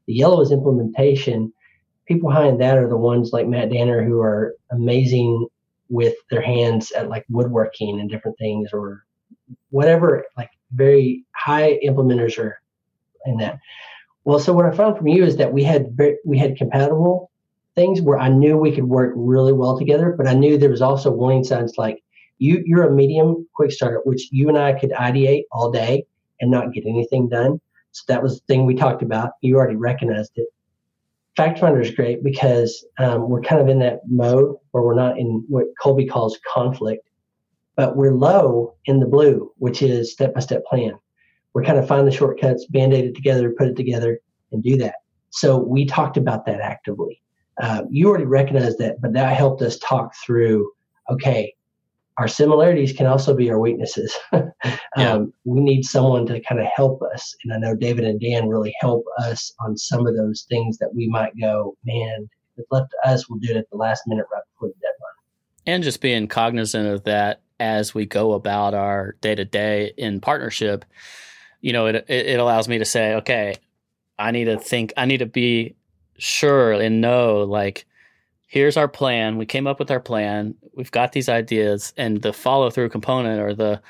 The 0.08 0.14
yellow 0.14 0.42
is 0.42 0.52
implementation. 0.52 1.52
People 2.08 2.30
behind 2.30 2.62
that 2.62 2.78
are 2.78 2.88
the 2.88 2.98
ones 2.98 3.32
like 3.34 3.48
Matt 3.48 3.72
Danner 3.72 4.04
who 4.04 4.22
are 4.22 4.56
amazing 4.72 5.48
with 5.90 6.16
their 6.30 6.42
hands 6.42 6.92
at 6.92 7.10
like 7.10 7.26
woodworking 7.30 8.00
and 8.00 8.10
different 8.10 8.38
things 8.38 8.70
or 8.72 9.04
whatever, 9.72 10.24
like 10.38 10.50
very 10.72 11.26
high 11.36 11.80
implementers 11.84 12.38
are 12.38 12.60
in 13.26 13.38
that. 13.38 13.58
Well, 14.24 14.40
so 14.40 14.54
what 14.54 14.66
I 14.66 14.72
found 14.72 14.98
from 14.98 15.08
you 15.08 15.24
is 15.24 15.38
that 15.38 15.52
we 15.52 15.64
had 15.64 15.98
we 16.26 16.38
had 16.38 16.58
compatible 16.58 17.30
things 17.76 18.02
where 18.02 18.18
I 18.18 18.30
knew 18.30 18.58
we 18.58 18.72
could 18.72 18.86
work 18.86 19.14
really 19.16 19.54
well 19.54 19.78
together, 19.78 20.16
but 20.18 20.28
I 20.28 20.34
knew 20.34 20.58
there 20.58 20.70
was 20.70 20.82
also 20.82 21.12
warning 21.12 21.44
signs 21.44 21.74
like 21.78 22.02
you 22.38 22.64
you're 22.66 22.88
a 22.88 22.92
medium 22.92 23.48
quick 23.54 23.72
starter, 23.72 24.02
which 24.06 24.30
you 24.32 24.50
and 24.50 24.58
I 24.58 24.74
could 24.74 24.92
ideate 24.92 25.44
all 25.52 25.72
day 25.72 26.06
and 26.42 26.52
not 26.52 26.74
get 26.74 26.86
anything 26.86 27.30
done. 27.30 27.60
So 27.92 28.04
that 28.08 28.24
was 28.24 28.40
the 28.40 28.46
thing 28.48 28.66
we 28.66 28.76
talked 28.76 29.04
about. 29.04 29.32
You 29.42 29.56
already 29.56 29.78
recognized 29.78 30.32
it. 30.36 30.48
Fact 31.38 31.60
Finder 31.60 31.82
is 31.82 31.92
great 31.92 32.24
because 32.24 32.86
um, 32.98 33.30
we're 33.30 33.42
kind 33.42 33.62
of 33.62 33.68
in 33.68 33.80
that 33.80 34.00
mode 34.08 34.56
where 34.72 34.84
we're 34.84 34.96
not 34.96 35.18
in 35.18 35.44
what 35.50 35.68
Kolbe 35.82 36.10
calls 36.10 36.40
conflict, 36.54 37.08
but 37.76 37.96
we're 37.98 38.14
low 38.14 38.76
in 38.86 39.00
the 39.00 39.06
blue, 39.06 39.52
which 39.58 39.82
is 39.82 40.12
step 40.12 40.34
by 40.34 40.40
step 40.40 40.66
plan. 40.66 40.94
We're 41.54 41.64
kind 41.64 41.78
of 41.78 41.88
find 41.88 42.08
the 42.08 42.12
shortcuts, 42.12 42.66
band 42.68 42.94
aid 42.94 43.06
it 43.06 43.16
together, 43.16 43.54
put 43.58 43.68
it 43.68 43.76
together, 43.76 44.20
and 44.52 44.64
do 44.64 44.78
that. 44.78 44.96
So 45.30 45.58
we 45.58 45.86
talked 45.86 46.18
about 46.18 46.46
that 46.46 46.62
actively 46.62 47.22
uh, 47.62 47.84
you 47.90 48.08
already 48.10 48.26
recognize 48.26 48.78
that, 48.78 49.02
but 49.02 49.14
that 49.14 49.36
helped 49.36 49.62
us 49.62 49.78
talk 49.80 50.14
through. 50.26 50.70
Okay, 51.10 51.54
our 52.18 52.28
similarities 52.28 52.94
can 52.94 53.06
also 53.06 53.36
be 53.36 53.50
our 53.50 53.60
weaknesses. 53.60 54.16
Yeah. 54.98 55.12
um, 55.12 55.34
we 55.44 55.60
need 55.60 55.84
someone 55.84 56.26
to 56.28 56.40
kind 56.40 56.62
of 56.62 56.68
help 56.74 57.02
us. 57.14 57.36
And 57.44 57.54
I 57.54 57.58
know 57.58 57.76
David 57.76 58.06
and 58.06 58.18
Dan 58.20 58.48
really 58.48 58.74
help 58.80 59.04
us 59.20 59.54
on 59.60 59.76
some 59.78 60.08
of 60.08 60.16
those 60.16 60.46
things 60.50 60.78
that 60.78 60.96
we 60.96 61.10
might 61.10 61.34
go, 61.38 61.76
man, 61.84 62.30
if 62.56 62.60
it's 62.60 62.72
left 62.72 62.92
to 62.92 63.10
us, 63.10 63.30
we'll 63.30 63.40
do 63.40 63.52
it 63.52 63.58
at 63.58 63.70
the 63.70 63.76
last 63.76 64.04
minute 64.08 64.26
right 64.32 64.42
before 64.54 64.70
the 64.70 64.76
deadline. 64.76 65.74
and 65.76 65.84
just 65.84 66.00
being 66.00 66.30
cognizant 66.30 66.88
of 66.88 67.04
that 67.04 67.42
as 67.60 67.94
we 67.94 68.06
go 68.06 68.32
about 68.34 68.74
our 68.74 69.18
day 69.20 69.36
to 69.36 69.44
day 69.44 69.92
in 69.98 70.22
partnership 70.22 70.86
you 71.62 71.74
know 71.74 71.88
it 71.88 72.06
it 72.10 72.40
allows 72.40 72.68
me 72.68 72.78
to 72.78 72.86
say 72.86 73.16
okay 73.16 73.56
i 74.20 74.32
need 74.32 74.46
to 74.46 74.58
think 74.58 74.94
i 74.98 75.06
need 75.06 75.18
to 75.18 75.26
be 75.26 75.76
sure 76.18 76.74
and 76.74 77.02
know 77.02 77.44
like 77.44 77.86
here's 78.48 78.78
our 78.78 78.88
plan 78.88 79.38
we 79.38 79.46
came 79.46 79.68
up 79.68 79.80
with 79.80 79.92
our 79.92 80.00
plan 80.00 80.56
we've 80.76 80.92
got 80.92 81.12
these 81.12 81.30
ideas 81.30 81.94
and 81.98 82.22
the 82.22 82.34
follow 82.34 82.70
through 82.70 82.90
component 82.90 83.42
or 83.42 83.54
the 83.54 83.82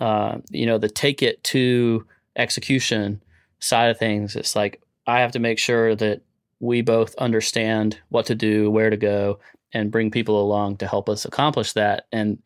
uh, 0.00 0.38
you 0.50 0.66
know 0.66 0.78
the 0.78 0.88
take 0.88 1.22
it 1.22 1.42
to 1.44 2.04
execution 2.36 3.22
side 3.60 3.90
of 3.90 3.98
things 3.98 4.36
it's 4.36 4.56
like 4.56 4.80
i 5.06 5.20
have 5.20 5.32
to 5.32 5.38
make 5.38 5.58
sure 5.58 5.94
that 5.94 6.20
we 6.60 6.82
both 6.82 7.14
understand 7.16 7.98
what 8.08 8.26
to 8.26 8.34
do 8.34 8.70
where 8.70 8.90
to 8.90 8.96
go 8.96 9.38
and 9.72 9.90
bring 9.90 10.10
people 10.10 10.40
along 10.40 10.76
to 10.78 10.86
help 10.86 11.08
us 11.08 11.24
accomplish 11.24 11.72
that. 11.74 12.06
And 12.12 12.38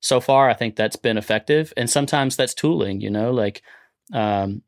so 0.00 0.20
far, 0.20 0.48
I 0.48 0.54
think 0.54 0.76
that's 0.76 0.96
been 0.96 1.18
effective. 1.18 1.72
And 1.76 1.90
sometimes 1.90 2.36
that's 2.36 2.54
tooling, 2.54 3.00
you 3.00 3.10
know, 3.10 3.32
like 3.32 3.62
um, 4.12 4.62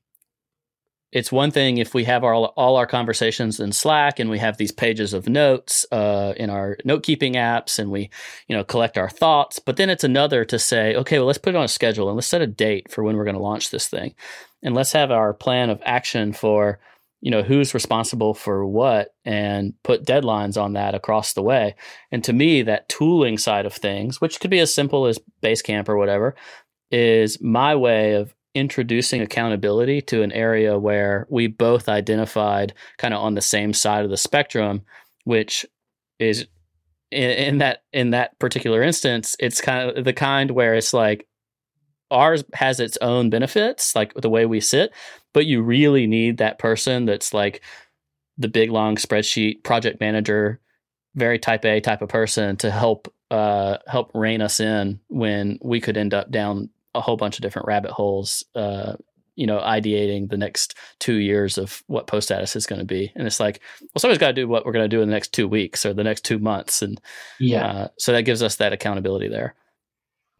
it's 1.12 1.32
one 1.32 1.50
thing 1.50 1.78
if 1.78 1.92
we 1.92 2.04
have 2.04 2.22
our, 2.22 2.34
all 2.34 2.76
our 2.76 2.86
conversations 2.86 3.58
in 3.58 3.72
Slack 3.72 4.20
and 4.20 4.30
we 4.30 4.38
have 4.38 4.56
these 4.56 4.70
pages 4.70 5.12
of 5.12 5.28
notes 5.28 5.84
uh, 5.90 6.34
in 6.36 6.50
our 6.50 6.76
note 6.84 7.02
keeping 7.02 7.34
apps 7.34 7.78
and 7.78 7.90
we, 7.90 8.10
you 8.46 8.56
know, 8.56 8.62
collect 8.62 8.96
our 8.96 9.10
thoughts. 9.10 9.58
But 9.58 9.76
then 9.76 9.90
it's 9.90 10.04
another 10.04 10.44
to 10.44 10.58
say, 10.58 10.94
okay, 10.94 11.18
well, 11.18 11.26
let's 11.26 11.38
put 11.38 11.54
it 11.54 11.58
on 11.58 11.64
a 11.64 11.68
schedule 11.68 12.08
and 12.08 12.16
let's 12.16 12.28
set 12.28 12.42
a 12.42 12.46
date 12.46 12.92
for 12.92 13.02
when 13.02 13.16
we're 13.16 13.24
going 13.24 13.36
to 13.36 13.42
launch 13.42 13.70
this 13.70 13.88
thing, 13.88 14.14
and 14.62 14.74
let's 14.74 14.92
have 14.92 15.10
our 15.10 15.34
plan 15.34 15.70
of 15.70 15.82
action 15.84 16.32
for 16.32 16.78
you 17.22 17.30
know 17.30 17.42
who's 17.42 17.74
responsible 17.74 18.32
for 18.32 18.64
what 18.64 19.14
and 19.26 19.74
put 19.82 20.06
deadlines 20.06 20.60
on 20.60 20.72
that 20.72 20.94
across 20.94 21.34
the 21.34 21.42
way 21.42 21.74
and 22.10 22.24
to 22.24 22.32
me 22.32 22.62
that 22.62 22.88
tooling 22.88 23.36
side 23.36 23.66
of 23.66 23.74
things 23.74 24.22
which 24.22 24.40
could 24.40 24.50
be 24.50 24.58
as 24.58 24.72
simple 24.72 25.04
as 25.04 25.18
basecamp 25.42 25.86
or 25.90 25.98
whatever 25.98 26.34
is 26.90 27.38
my 27.42 27.74
way 27.74 28.14
of 28.14 28.34
introducing 28.54 29.22
accountability 29.22 30.00
to 30.00 30.22
an 30.22 30.32
area 30.32 30.78
where 30.78 31.26
we 31.30 31.46
both 31.46 31.88
identified 31.88 32.74
kind 32.98 33.14
of 33.14 33.20
on 33.20 33.34
the 33.34 33.40
same 33.40 33.72
side 33.72 34.04
of 34.04 34.10
the 34.10 34.16
spectrum 34.16 34.82
which 35.24 35.64
is 36.18 36.46
in, 37.10 37.30
in 37.30 37.58
that 37.58 37.82
in 37.92 38.10
that 38.10 38.36
particular 38.38 38.82
instance 38.82 39.36
it's 39.38 39.60
kind 39.60 39.96
of 39.96 40.04
the 40.04 40.12
kind 40.12 40.50
where 40.50 40.74
it's 40.74 40.92
like 40.92 41.26
ours 42.10 42.42
has 42.54 42.80
its 42.80 42.98
own 43.00 43.30
benefits 43.30 43.94
like 43.94 44.12
the 44.14 44.30
way 44.30 44.46
we 44.46 44.60
sit 44.60 44.92
but 45.32 45.46
you 45.46 45.62
really 45.62 46.06
need 46.06 46.38
that 46.38 46.58
person 46.58 47.04
that's 47.04 47.32
like 47.32 47.62
the 48.36 48.48
big 48.48 48.70
long 48.70 48.96
spreadsheet 48.96 49.62
project 49.62 50.00
manager 50.00 50.60
very 51.14 51.38
type 51.38 51.64
a 51.64 51.80
type 51.80 52.02
of 52.02 52.08
person 52.08 52.56
to 52.56 52.70
help 52.70 53.12
uh 53.30 53.78
help 53.86 54.10
rein 54.14 54.40
us 54.40 54.58
in 54.58 54.98
when 55.08 55.58
we 55.62 55.80
could 55.80 55.96
end 55.96 56.14
up 56.14 56.30
down 56.30 56.68
a 56.94 57.00
whole 57.00 57.16
bunch 57.16 57.36
of 57.38 57.42
different 57.42 57.68
rabbit 57.68 57.90
holes 57.90 58.44
uh 58.54 58.94
you 59.36 59.46
know 59.46 59.58
ideating 59.60 60.28
the 60.28 60.36
next 60.36 60.74
two 60.98 61.14
years 61.14 61.56
of 61.56 61.82
what 61.86 62.06
post 62.06 62.28
status 62.28 62.56
is 62.56 62.66
going 62.66 62.80
to 62.80 62.84
be 62.84 63.12
and 63.14 63.26
it's 63.26 63.40
like 63.40 63.60
well 63.80 64.00
somebody's 64.00 64.18
got 64.18 64.28
to 64.28 64.32
do 64.34 64.48
what 64.48 64.66
we're 64.66 64.72
going 64.72 64.88
to 64.88 64.96
do 64.96 65.00
in 65.02 65.08
the 65.08 65.14
next 65.14 65.32
two 65.32 65.48
weeks 65.48 65.86
or 65.86 65.94
the 65.94 66.04
next 66.04 66.24
two 66.24 66.38
months 66.38 66.82
and 66.82 67.00
Yeah. 67.38 67.66
uh, 67.66 67.88
so 67.98 68.12
that 68.12 68.22
gives 68.22 68.42
us 68.42 68.56
that 68.56 68.72
accountability 68.72 69.28
there 69.28 69.54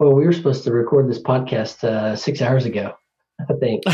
Well, 0.01 0.15
we 0.15 0.25
were 0.27 0.33
supposed 0.33 0.65
to 0.65 0.73
record 0.73 1.09
this 1.09 1.23
podcast 1.23 1.85
uh, 1.85 2.17
six 2.17 2.43
hours 2.43 2.65
ago, 2.65 2.95
I 3.49 3.53
think, 3.61 3.85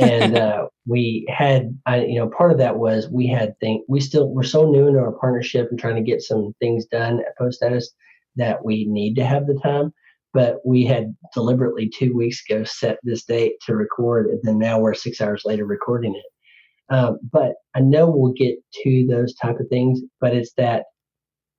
and 0.00 0.36
uh, 0.36 0.68
we 0.86 1.26
had, 1.28 1.78
I, 1.86 2.04
you 2.04 2.18
know, 2.18 2.28
part 2.28 2.50
of 2.50 2.58
that 2.58 2.78
was 2.78 3.08
we 3.10 3.26
had 3.26 3.58
think 3.60 3.84
we 3.88 4.00
still 4.00 4.28
we're 4.30 4.42
so 4.42 4.70
new 4.70 4.88
into 4.88 4.98
our 5.00 5.12
partnership 5.12 5.68
and 5.70 5.78
trying 5.78 5.96
to 5.96 6.02
get 6.02 6.22
some 6.22 6.54
things 6.60 6.86
done 6.86 7.20
at 7.20 7.36
Post 7.38 7.58
Status 7.58 7.92
that 8.36 8.64
we 8.64 8.86
need 8.86 9.14
to 9.16 9.24
have 9.24 9.46
the 9.46 9.58
time. 9.62 9.92
But 10.32 10.58
we 10.64 10.84
had 10.84 11.14
deliberately 11.34 11.88
two 11.88 12.14
weeks 12.14 12.42
ago 12.48 12.62
set 12.64 12.98
this 13.02 13.24
date 13.24 13.54
to 13.66 13.74
record, 13.74 14.26
and 14.26 14.40
then 14.42 14.58
now 14.58 14.78
we're 14.78 14.94
six 14.94 15.20
hours 15.20 15.42
later 15.44 15.64
recording 15.64 16.14
it. 16.14 16.94
Um, 16.94 17.18
but 17.32 17.54
I 17.74 17.80
know 17.80 18.10
we'll 18.10 18.32
get 18.32 18.56
to 18.82 19.06
those 19.08 19.34
type 19.34 19.58
of 19.60 19.68
things. 19.68 20.00
But 20.20 20.34
it's 20.34 20.52
that, 20.56 20.84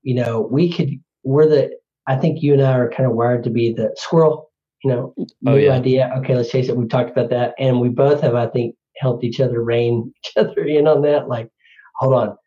you 0.04 0.16
know, 0.16 0.48
we 0.52 0.72
could 0.72 0.90
we're 1.24 1.48
the 1.48 1.72
I 2.08 2.16
think 2.16 2.42
you 2.42 2.54
and 2.54 2.62
I 2.62 2.74
are 2.78 2.90
kind 2.90 3.10
of 3.10 3.16
wired 3.16 3.44
to 3.44 3.50
be 3.50 3.72
the 3.74 3.92
squirrel, 3.96 4.52
you 4.84 4.92
know, 4.92 5.14
Oh, 5.18 5.26
new 5.42 5.58
yeah. 5.58 5.74
idea. 5.74 6.12
Okay, 6.18 6.36
let's 6.36 6.50
chase 6.50 6.68
it. 6.70 6.76
We've 6.76 6.90
talked 6.90 7.12
about 7.12 7.30
that. 7.30 7.54
And 7.60 7.80
we 7.80 7.90
both 7.90 8.22
have, 8.22 8.36
I 8.36 8.48
think, 8.48 8.76
helped 8.98 9.24
each 9.24 9.40
other 9.40 9.64
rein 9.64 10.14
each 10.26 10.32
other 10.38 10.64
in 10.64 10.88
on 10.88 11.02
that. 11.04 11.28
Like, 11.30 11.50
hold 11.98 12.14
on. 12.14 12.38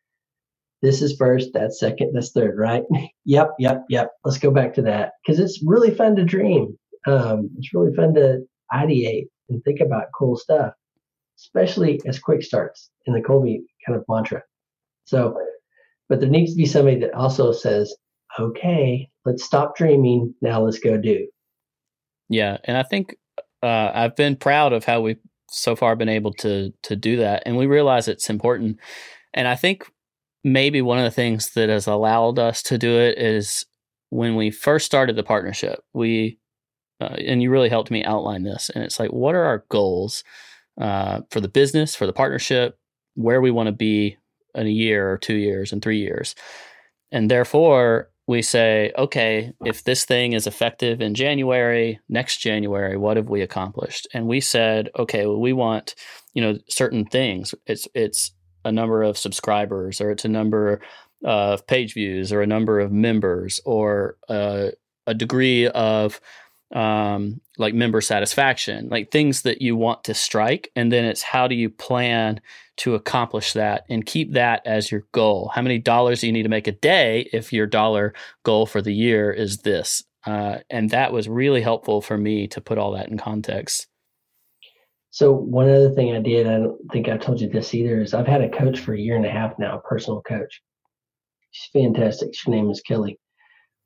This 0.85 1.01
is 1.01 1.17
first, 1.17 1.49
that's 1.55 1.81
second, 1.81 2.11
that's 2.13 2.33
third, 2.33 2.59
right? 2.59 2.83
yep, 3.25 3.53
yep, 3.59 3.85
yep. 3.89 4.11
Let's 4.23 4.37
go 4.37 4.51
back 4.51 4.75
to 4.75 4.83
that. 4.83 5.13
Because 5.25 5.41
it's 5.41 5.63
really 5.65 5.91
fun 5.91 6.15
to 6.17 6.25
dream. 6.25 6.77
Um, 7.07 7.49
it's 7.57 7.73
really 7.73 7.95
fun 7.95 8.13
to 8.15 8.41
ideate 8.71 9.29
and 9.49 9.65
think 9.65 9.81
about 9.81 10.09
cool 10.15 10.37
stuff, 10.37 10.75
especially 11.39 12.03
as 12.07 12.19
quick 12.19 12.43
starts 12.43 12.91
in 13.07 13.15
the 13.15 13.23
Kolbe 13.23 13.61
kind 13.87 13.99
of 13.99 14.05
mantra. 14.11 14.43
So, 15.07 15.39
but 16.11 16.21
there 16.21 16.29
needs 16.29 16.53
to 16.53 16.59
be 16.59 16.67
somebody 16.67 17.01
that 17.01 17.15
also 17.15 17.53
says, 17.53 17.97
okay, 18.39 19.09
let's 19.25 19.43
stop 19.43 19.77
dreaming. 19.77 20.35
Now 20.43 20.63
let's 20.63 20.81
go 20.81 20.99
do. 20.99 21.27
Yeah, 22.29 22.59
and 22.65 22.77
I 22.77 22.83
think 22.83 23.17
uh, 23.63 23.91
I've 23.95 24.17
been 24.17 24.37
proud 24.37 24.75
of 24.75 24.85
how 24.85 25.01
we've 25.01 25.17
so 25.49 25.77
far 25.77 25.97
been 25.97 26.11
able 26.11 26.35
to 26.35 26.75
to 26.83 26.95
do 26.95 27.17
that, 27.17 27.43
and 27.47 27.57
we 27.57 27.65
realize 27.65 28.07
it's 28.07 28.29
important. 28.29 28.81
And 29.33 29.49
I 29.49 29.57
think 29.57 29.87
maybe 30.45 30.83
one 30.83 30.99
of 30.99 31.05
the 31.05 31.11
things 31.11 31.53
that 31.55 31.71
has 31.71 31.87
allowed 31.87 32.39
us 32.39 32.63
to 32.63 32.79
do 32.79 32.99
it 33.01 33.19
is 33.19 33.65
when 34.11 34.37
we 34.37 34.51
first 34.51 34.87
started 34.87 35.17
the 35.17 35.23
partnership. 35.25 35.83
We 35.93 36.39
uh, 37.01 37.17
and 37.27 37.43
you 37.43 37.51
really 37.51 37.69
helped 37.69 37.91
me 37.91 38.05
outline 38.05 38.45
this, 38.45 38.71
and 38.71 38.85
it's 38.85 39.01
like, 39.01 39.11
what 39.11 39.35
are 39.35 39.45
our 39.45 39.65
goals 39.69 40.23
uh, 40.81 41.23
for 41.31 41.41
the 41.41 41.49
business, 41.49 41.97
for 41.97 42.07
the 42.07 42.13
partnership, 42.13 42.79
where 43.15 43.41
we 43.41 43.51
want 43.51 43.67
to 43.67 43.73
be 43.73 44.17
in 44.55 44.67
a 44.69 44.71
year 44.71 45.11
or 45.11 45.19
two 45.19 45.35
years 45.35 45.73
and 45.73 45.83
three 45.83 45.99
years, 45.99 46.37
and 47.11 47.29
therefore 47.31 48.11
we 48.27 48.41
say, 48.41 48.93
okay, 48.97 49.53
if 49.65 49.85
this 49.85 50.05
thing 50.05 50.33
is 50.33 50.47
effective 50.47 51.01
in 51.01 51.15
January, 51.15 52.01
next 52.09 52.39
January, 52.39 52.97
what 52.97 53.17
have 53.17 53.29
we 53.29 53.43
accomplished? 53.43 54.09
And 54.15 54.27
we 54.27 54.41
said, 54.41 54.89
okay, 54.99 55.27
well, 55.27 55.41
we 55.41 55.53
want, 55.53 55.95
you 56.33 56.41
know, 56.41 56.59
certain 56.69 57.05
things. 57.05 57.55
It's 57.67 57.87
it's 57.95 58.33
a 58.65 58.73
number 58.73 59.03
of 59.03 59.19
subscribers, 59.19 60.01
or 60.01 60.11
it's 60.11 60.25
a 60.25 60.29
number 60.29 60.81
of 61.25 61.67
page 61.67 61.95
views, 61.95 62.33
or 62.33 62.43
a 62.43 62.47
number 62.47 62.81
of 62.81 62.93
members, 62.93 63.61
or 63.65 64.17
uh, 64.29 64.69
a 65.07 65.15
degree 65.15 65.69
of 65.69 66.21
um, 66.75 67.41
like 67.57 67.73
member 67.73 68.01
satisfaction, 68.01 68.89
like 68.89 69.11
things 69.11 69.43
that 69.43 69.63
you 69.63 69.77
want 69.77 70.05
to 70.05 70.15
strike. 70.15 70.71
And 70.75 70.93
then 70.93 71.05
it's 71.05 71.23
how 71.23 71.47
do 71.47 71.55
you 71.55 71.71
plan 71.71 72.41
to 72.79 72.95
accomplish 72.95 73.53
that 73.53 73.85
and 73.89 74.05
keep 74.05 74.33
that 74.33 74.67
as 74.67 74.91
your 74.91 75.05
goal? 75.13 75.53
How 75.55 75.63
many 75.63 75.79
dollars 75.79 76.21
do 76.21 76.27
you 76.27 76.33
need 76.33 76.43
to 76.43 76.49
make 76.49 76.67
a 76.67 76.73
day 76.73 77.29
if 77.33 77.53
your 77.53 77.67
dollar 77.67 78.13
goal 78.43 78.67
for 78.67 78.83
the 78.83 78.93
year 78.93 79.31
is 79.31 79.59
this? 79.59 80.03
Uh, 80.27 80.59
and 80.71 80.91
that 80.91 81.13
was 81.13 81.29
really 81.29 81.61
helpful 81.61 82.01
for 82.01 82.19
me 82.19 82.49
to 82.49 82.61
put 82.61 82.79
all 82.79 82.93
that 82.93 83.09
in 83.09 83.19
context. 83.19 83.87
So 85.15 85.33
one 85.33 85.69
other 85.71 85.91
thing 85.91 86.13
I 86.13 86.19
did, 86.19 86.49
I 86.49 86.59
don't 86.59 86.77
think 86.91 87.09
I 87.09 87.17
told 87.17 87.41
you 87.41 87.49
this 87.49 87.73
either, 87.73 88.03
is 88.03 88.15
I've 88.15 88.27
had 88.27 88.41
a 88.41 88.49
coach 88.49 88.81
for 88.81 88.95
a 88.95 88.99
year 88.99 89.15
and 89.15 89.25
a 89.25 89.31
half 89.31 89.57
now, 89.61 89.79
a 89.79 89.81
personal 89.81 90.21
coach. 90.23 90.61
She's 91.53 91.71
fantastic. 91.73 92.31
Her 92.45 92.51
name 92.51 92.69
is 92.69 92.81
Kelly. 92.81 93.21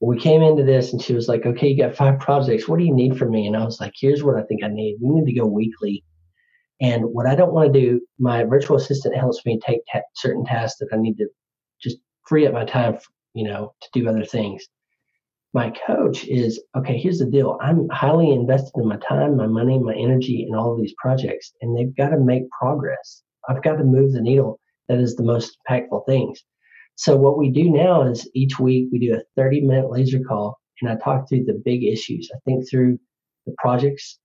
We 0.00 0.18
came 0.18 0.40
into 0.40 0.64
this 0.64 0.94
and 0.94 1.02
she 1.02 1.12
was 1.12 1.28
like, 1.28 1.44
okay, 1.44 1.68
you 1.68 1.76
got 1.76 1.94
five 1.94 2.18
projects. 2.18 2.66
What 2.66 2.78
do 2.78 2.86
you 2.86 2.94
need 2.94 3.18
from 3.18 3.30
me? 3.30 3.46
And 3.46 3.58
I 3.58 3.64
was 3.66 3.78
like, 3.78 3.92
here's 4.00 4.24
what 4.24 4.36
I 4.36 4.42
think 4.44 4.64
I 4.64 4.68
need. 4.68 4.96
We 5.02 5.20
need 5.20 5.30
to 5.30 5.38
go 5.38 5.44
weekly. 5.44 6.02
And 6.80 7.04
what 7.04 7.26
I 7.26 7.34
don't 7.34 7.52
want 7.52 7.74
to 7.74 7.78
do, 7.78 8.00
my 8.18 8.44
virtual 8.44 8.78
assistant 8.78 9.14
helps 9.14 9.44
me 9.44 9.60
take 9.66 9.80
ta- 9.92 10.00
certain 10.14 10.46
tasks 10.46 10.78
that 10.78 10.88
I 10.94 10.96
need 10.96 11.18
to 11.18 11.28
just 11.82 11.98
free 12.26 12.46
up 12.46 12.54
my 12.54 12.64
time, 12.64 13.00
you 13.34 13.44
know, 13.44 13.74
to 13.82 13.88
do 13.92 14.08
other 14.08 14.24
things. 14.24 14.66
My 15.54 15.72
coach 15.86 16.24
is 16.26 16.62
okay. 16.76 16.98
Here's 16.98 17.18
the 17.18 17.26
deal. 17.26 17.58
I'm 17.62 17.88
highly 17.88 18.30
invested 18.30 18.72
in 18.76 18.88
my 18.88 18.98
time, 18.98 19.36
my 19.36 19.46
money, 19.46 19.78
my 19.78 19.94
energy, 19.94 20.46
in 20.48 20.54
all 20.54 20.74
of 20.74 20.80
these 20.80 20.94
projects, 20.98 21.52
and 21.62 21.76
they've 21.76 21.96
got 21.96 22.10
to 22.10 22.18
make 22.18 22.42
progress. 22.50 23.22
I've 23.48 23.62
got 23.62 23.76
to 23.76 23.84
move 23.84 24.12
the 24.12 24.20
needle. 24.20 24.60
That 24.88 24.98
is 24.98 25.16
the 25.16 25.22
most 25.22 25.56
impactful 25.68 26.04
things. 26.06 26.42
So 26.96 27.16
what 27.16 27.38
we 27.38 27.50
do 27.50 27.70
now 27.70 28.02
is 28.02 28.28
each 28.34 28.58
week 28.58 28.88
we 28.92 28.98
do 28.98 29.14
a 29.14 29.22
30 29.36 29.62
minute 29.62 29.90
laser 29.90 30.20
call, 30.20 30.58
and 30.82 30.90
I 30.90 30.96
talk 30.96 31.28
through 31.28 31.44
the 31.44 31.62
big 31.64 31.82
issues. 31.82 32.30
I 32.34 32.38
think 32.44 32.68
through 32.68 32.98
the 33.46 33.54
projects, 33.56 34.18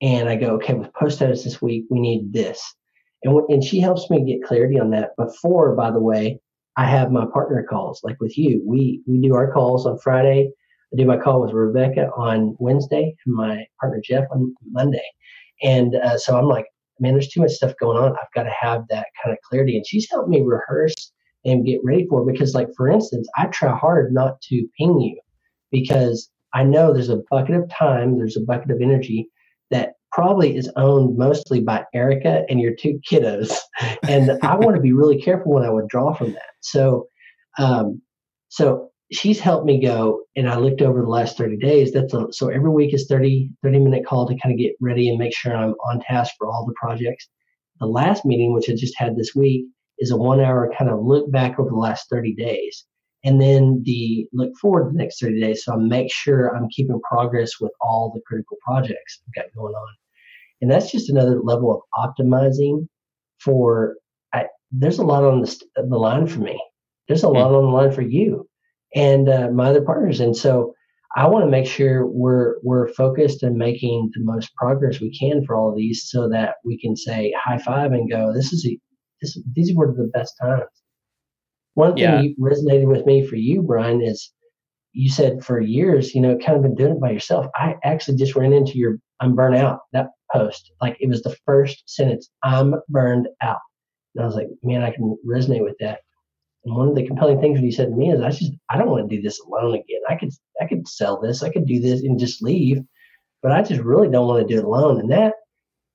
and 0.00 0.28
I 0.28 0.36
go, 0.36 0.54
okay, 0.54 0.74
with 0.74 0.94
post 0.94 1.16
status 1.16 1.44
this 1.44 1.60
week, 1.60 1.84
we 1.90 2.00
need 2.00 2.32
this, 2.32 2.74
and 3.22 3.38
and 3.50 3.62
she 3.62 3.80
helps 3.80 4.08
me 4.08 4.24
get 4.24 4.46
clarity 4.46 4.80
on 4.80 4.90
that. 4.90 5.10
Before, 5.18 5.74
by 5.76 5.90
the 5.90 6.00
way, 6.00 6.40
I 6.76 6.86
have 6.86 7.10
my 7.12 7.26
partner 7.32 7.64
calls 7.68 8.00
like 8.02 8.20
with 8.20 8.36
you. 8.36 8.62
We 8.66 9.02
we 9.06 9.20
do 9.20 9.34
our 9.34 9.52
calls 9.52 9.86
on 9.86 9.98
Friday. 9.98 10.50
I 10.92 10.96
do 10.96 11.06
my 11.06 11.16
call 11.16 11.40
with 11.42 11.52
Rebecca 11.52 12.10
on 12.16 12.56
Wednesday 12.58 13.14
and 13.26 13.34
my 13.34 13.64
partner 13.80 14.00
Jeff 14.04 14.24
on 14.32 14.54
Monday. 14.70 15.04
And 15.62 15.96
uh, 15.96 16.18
so 16.18 16.36
I'm 16.36 16.46
like, 16.46 16.66
man, 17.00 17.12
there's 17.14 17.28
too 17.28 17.40
much 17.40 17.52
stuff 17.52 17.74
going 17.80 17.96
on. 17.98 18.12
I've 18.12 18.32
got 18.34 18.44
to 18.44 18.54
have 18.60 18.84
that 18.90 19.06
kind 19.22 19.32
of 19.32 19.38
clarity. 19.48 19.76
And 19.76 19.86
she's 19.86 20.08
helped 20.10 20.28
me 20.28 20.40
rehearse 20.42 21.12
and 21.44 21.66
get 21.66 21.80
ready 21.84 22.06
for 22.08 22.22
it 22.22 22.32
because, 22.32 22.54
like, 22.54 22.68
for 22.76 22.88
instance, 22.88 23.28
I 23.36 23.46
try 23.46 23.76
hard 23.76 24.12
not 24.12 24.40
to 24.42 24.66
ping 24.78 25.00
you 25.00 25.20
because 25.70 26.30
I 26.54 26.64
know 26.64 26.92
there's 26.92 27.08
a 27.08 27.22
bucket 27.30 27.56
of 27.56 27.68
time, 27.68 28.16
there's 28.18 28.36
a 28.36 28.44
bucket 28.44 28.70
of 28.70 28.80
energy 28.80 29.28
that 29.70 29.94
probably 30.14 30.56
is 30.56 30.70
owned 30.76 31.18
mostly 31.18 31.60
by 31.60 31.84
Erica 31.92 32.44
and 32.48 32.60
your 32.60 32.74
two 32.74 33.00
kiddos. 33.10 33.52
And 34.08 34.30
I 34.42 34.54
want 34.54 34.76
to 34.76 34.82
be 34.82 34.92
really 34.92 35.20
careful 35.20 35.52
when 35.52 35.64
I 35.64 35.70
withdraw 35.70 36.14
from 36.14 36.32
that. 36.34 36.52
So, 36.60 37.08
um, 37.58 38.00
so 38.48 38.90
she's 39.10 39.40
helped 39.40 39.66
me 39.66 39.80
go 39.80 40.22
and 40.36 40.48
I 40.48 40.56
looked 40.56 40.82
over 40.82 41.00
the 41.02 41.08
last 41.08 41.36
30 41.36 41.56
days. 41.56 41.92
That's 41.92 42.14
a, 42.14 42.26
so 42.30 42.48
every 42.48 42.70
week 42.70 42.94
is 42.94 43.06
30, 43.08 43.50
30 43.62 43.78
minute 43.80 44.06
call 44.06 44.28
to 44.28 44.36
kind 44.38 44.52
of 44.52 44.58
get 44.58 44.74
ready 44.80 45.08
and 45.08 45.18
make 45.18 45.34
sure 45.34 45.56
I'm 45.56 45.72
on 45.72 46.00
task 46.00 46.34
for 46.38 46.46
all 46.46 46.64
the 46.64 46.74
projects. 46.80 47.28
The 47.80 47.86
last 47.86 48.24
meeting, 48.24 48.54
which 48.54 48.70
I 48.70 48.74
just 48.74 48.96
had 48.96 49.16
this 49.16 49.34
week, 49.34 49.66
is 49.98 50.12
a 50.12 50.16
one 50.16 50.40
hour 50.40 50.72
kind 50.78 50.90
of 50.90 51.02
look 51.02 51.30
back 51.32 51.58
over 51.58 51.70
the 51.70 51.76
last 51.76 52.08
30 52.08 52.34
days. 52.34 52.84
And 53.24 53.40
then 53.40 53.82
the 53.84 54.28
look 54.32 54.52
forward 54.60 54.84
to 54.84 54.90
the 54.92 54.98
next 54.98 55.20
30 55.20 55.40
days. 55.40 55.64
So 55.64 55.72
I 55.72 55.76
make 55.76 56.12
sure 56.12 56.54
I'm 56.54 56.68
keeping 56.70 57.00
progress 57.00 57.52
with 57.60 57.72
all 57.80 58.12
the 58.14 58.20
critical 58.26 58.58
projects 58.64 59.20
I've 59.26 59.34
got 59.34 59.54
going 59.56 59.74
on. 59.74 59.94
And 60.64 60.70
that's 60.70 60.90
just 60.90 61.10
another 61.10 61.42
level 61.42 61.84
of 61.94 62.16
optimizing 62.16 62.88
for, 63.38 63.96
I, 64.32 64.46
there's 64.72 64.98
a 64.98 65.04
lot 65.04 65.22
on 65.22 65.42
the, 65.42 65.64
the 65.76 65.98
line 65.98 66.26
for 66.26 66.38
me. 66.38 66.58
There's 67.06 67.22
a 67.22 67.28
lot 67.28 67.52
on 67.52 67.64
the 67.64 67.68
line 67.68 67.92
for 67.92 68.00
you 68.00 68.48
and 68.94 69.28
uh, 69.28 69.50
my 69.50 69.66
other 69.66 69.82
partners. 69.82 70.20
And 70.20 70.34
so 70.34 70.72
I 71.16 71.26
want 71.26 71.44
to 71.44 71.50
make 71.50 71.66
sure 71.66 72.06
we're 72.06 72.54
we're 72.62 72.88
focused 72.94 73.42
and 73.42 73.58
making 73.58 74.10
the 74.14 74.24
most 74.24 74.54
progress 74.54 75.02
we 75.02 75.14
can 75.14 75.44
for 75.44 75.54
all 75.54 75.68
of 75.68 75.76
these, 75.76 76.08
so 76.08 76.30
that 76.30 76.54
we 76.64 76.80
can 76.80 76.96
say 76.96 77.30
high 77.38 77.58
five 77.58 77.92
and 77.92 78.10
go, 78.10 78.32
"This 78.32 78.54
is 78.54 78.66
a, 78.66 78.78
this 79.20 79.38
these 79.54 79.74
were 79.74 79.94
the 79.94 80.10
best 80.14 80.32
times." 80.40 80.64
One 81.74 81.92
thing 81.92 82.04
yeah. 82.04 82.20
you 82.22 82.34
resonated 82.40 82.88
with 82.88 83.04
me 83.04 83.26
for 83.26 83.36
you, 83.36 83.60
Brian, 83.60 84.00
is 84.00 84.32
you 84.94 85.10
said 85.10 85.44
for 85.44 85.60
years, 85.60 86.14
you 86.14 86.22
know, 86.22 86.38
kind 86.38 86.56
of 86.56 86.62
been 86.62 86.74
doing 86.74 86.92
it 86.92 87.00
by 87.00 87.10
yourself. 87.10 87.46
I 87.54 87.74
actually 87.84 88.16
just 88.16 88.34
ran 88.34 88.54
into 88.54 88.78
your 88.78 88.96
"I'm 89.20 89.34
burnt 89.34 89.56
out" 89.56 89.80
that 89.92 90.06
post. 90.34 90.72
Like 90.80 90.96
it 91.00 91.08
was 91.08 91.22
the 91.22 91.36
first 91.46 91.84
sentence, 91.86 92.30
"I'm 92.42 92.74
burned 92.88 93.28
out," 93.42 93.60
and 94.14 94.24
I 94.24 94.26
was 94.26 94.36
like, 94.36 94.48
"Man, 94.62 94.82
I 94.82 94.90
can 94.90 95.16
resonate 95.26 95.62
with 95.62 95.76
that." 95.80 96.00
And 96.64 96.74
one 96.74 96.88
of 96.88 96.94
the 96.94 97.06
compelling 97.06 97.40
things 97.40 97.58
that 97.58 97.64
he 97.64 97.70
said 97.70 97.90
to 97.90 97.96
me 97.96 98.10
is, 98.10 98.20
I 98.20 98.30
just 98.30 98.52
I 98.70 98.78
don't 98.78 98.90
want 98.90 99.08
to 99.08 99.16
do 99.16 99.22
this 99.22 99.40
alone 99.40 99.74
again. 99.74 100.00
I 100.08 100.16
could 100.16 100.30
I 100.60 100.66
could 100.66 100.88
sell 100.88 101.20
this, 101.20 101.42
I 101.42 101.50
could 101.50 101.66
do 101.66 101.80
this 101.80 102.02
and 102.02 102.18
just 102.18 102.42
leave, 102.42 102.80
but 103.42 103.52
I 103.52 103.62
just 103.62 103.82
really 103.82 104.08
don't 104.08 104.28
want 104.28 104.46
to 104.46 104.54
do 104.54 104.60
it 104.60 104.64
alone. 104.64 105.00
And 105.00 105.10
that 105.12 105.34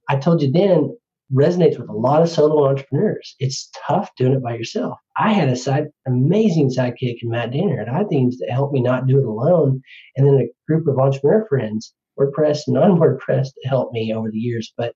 I 0.09 0.17
told 0.17 0.41
you 0.41 0.51
then 0.51 0.95
resonates 1.33 1.79
with 1.79 1.89
a 1.89 1.93
lot 1.93 2.21
of 2.21 2.29
solo 2.29 2.67
entrepreneurs. 2.67 3.35
It's 3.39 3.69
tough 3.87 4.09
doing 4.17 4.33
it 4.33 4.43
by 4.43 4.55
yourself. 4.55 4.97
I 5.17 5.33
had 5.33 5.49
a 5.49 5.55
side 5.55 5.87
amazing 6.07 6.69
sidekick 6.69 7.17
in 7.21 7.29
Matt 7.29 7.51
Danner 7.51 7.81
at 7.81 7.87
iThemes 7.87 8.35
that 8.39 8.49
helped 8.51 8.73
me 8.73 8.81
not 8.81 9.07
do 9.07 9.19
it 9.19 9.25
alone, 9.25 9.81
and 10.15 10.25
then 10.25 10.35
a 10.35 10.49
group 10.67 10.87
of 10.87 10.97
entrepreneur 10.97 11.45
friends, 11.47 11.93
WordPress, 12.19 12.59
non-WordPress, 12.67 13.47
to 13.61 13.69
help 13.69 13.91
me 13.91 14.13
over 14.13 14.29
the 14.31 14.37
years. 14.37 14.73
But 14.77 14.93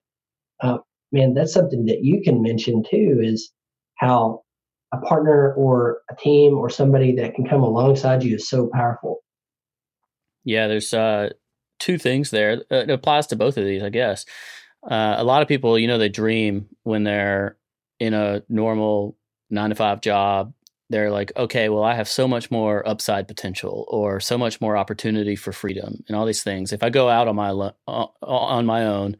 uh, 0.62 0.78
man, 1.12 1.34
that's 1.34 1.52
something 1.52 1.86
that 1.86 2.02
you 2.02 2.22
can 2.22 2.42
mention 2.42 2.82
too. 2.88 3.20
Is 3.22 3.50
how 3.98 4.42
a 4.92 4.98
partner 4.98 5.54
or 5.54 5.98
a 6.10 6.16
team 6.16 6.56
or 6.56 6.70
somebody 6.70 7.14
that 7.16 7.34
can 7.34 7.46
come 7.46 7.62
alongside 7.62 8.22
you 8.22 8.36
is 8.36 8.48
so 8.48 8.68
powerful. 8.72 9.18
Yeah, 10.44 10.68
there's 10.68 10.92
uh, 10.92 11.30
two 11.78 11.98
things 11.98 12.30
there. 12.30 12.62
Uh, 12.70 12.76
it 12.76 12.90
applies 12.90 13.26
to 13.28 13.36
both 13.36 13.56
of 13.56 13.64
these, 13.64 13.82
I 13.82 13.88
guess. 13.88 14.24
Uh, 14.88 15.14
a 15.16 15.24
lot 15.24 15.42
of 15.42 15.48
people, 15.48 15.78
you 15.78 15.86
know, 15.86 15.98
they 15.98 16.10
dream 16.10 16.68
when 16.82 17.04
they're 17.04 17.56
in 17.98 18.12
a 18.12 18.42
normal 18.48 19.16
nine 19.50 19.70
to 19.70 19.76
five 19.76 20.00
job 20.00 20.52
they're 20.90 21.10
like, 21.10 21.32
okay, 21.36 21.68
well, 21.68 21.82
I 21.82 21.94
have 21.94 22.08
so 22.08 22.28
much 22.28 22.50
more 22.50 22.86
upside 22.86 23.26
potential 23.26 23.86
or 23.88 24.20
so 24.20 24.36
much 24.36 24.60
more 24.60 24.76
opportunity 24.76 25.34
for 25.34 25.52
freedom 25.52 26.04
and 26.08 26.16
all 26.16 26.26
these 26.26 26.42
things. 26.42 26.72
If 26.72 26.82
I 26.82 26.90
go 26.90 27.08
out 27.08 27.26
on 27.26 27.36
my 27.36 27.50
uh, 27.50 28.06
on 28.22 28.66
my 28.66 28.84
own 28.84 29.16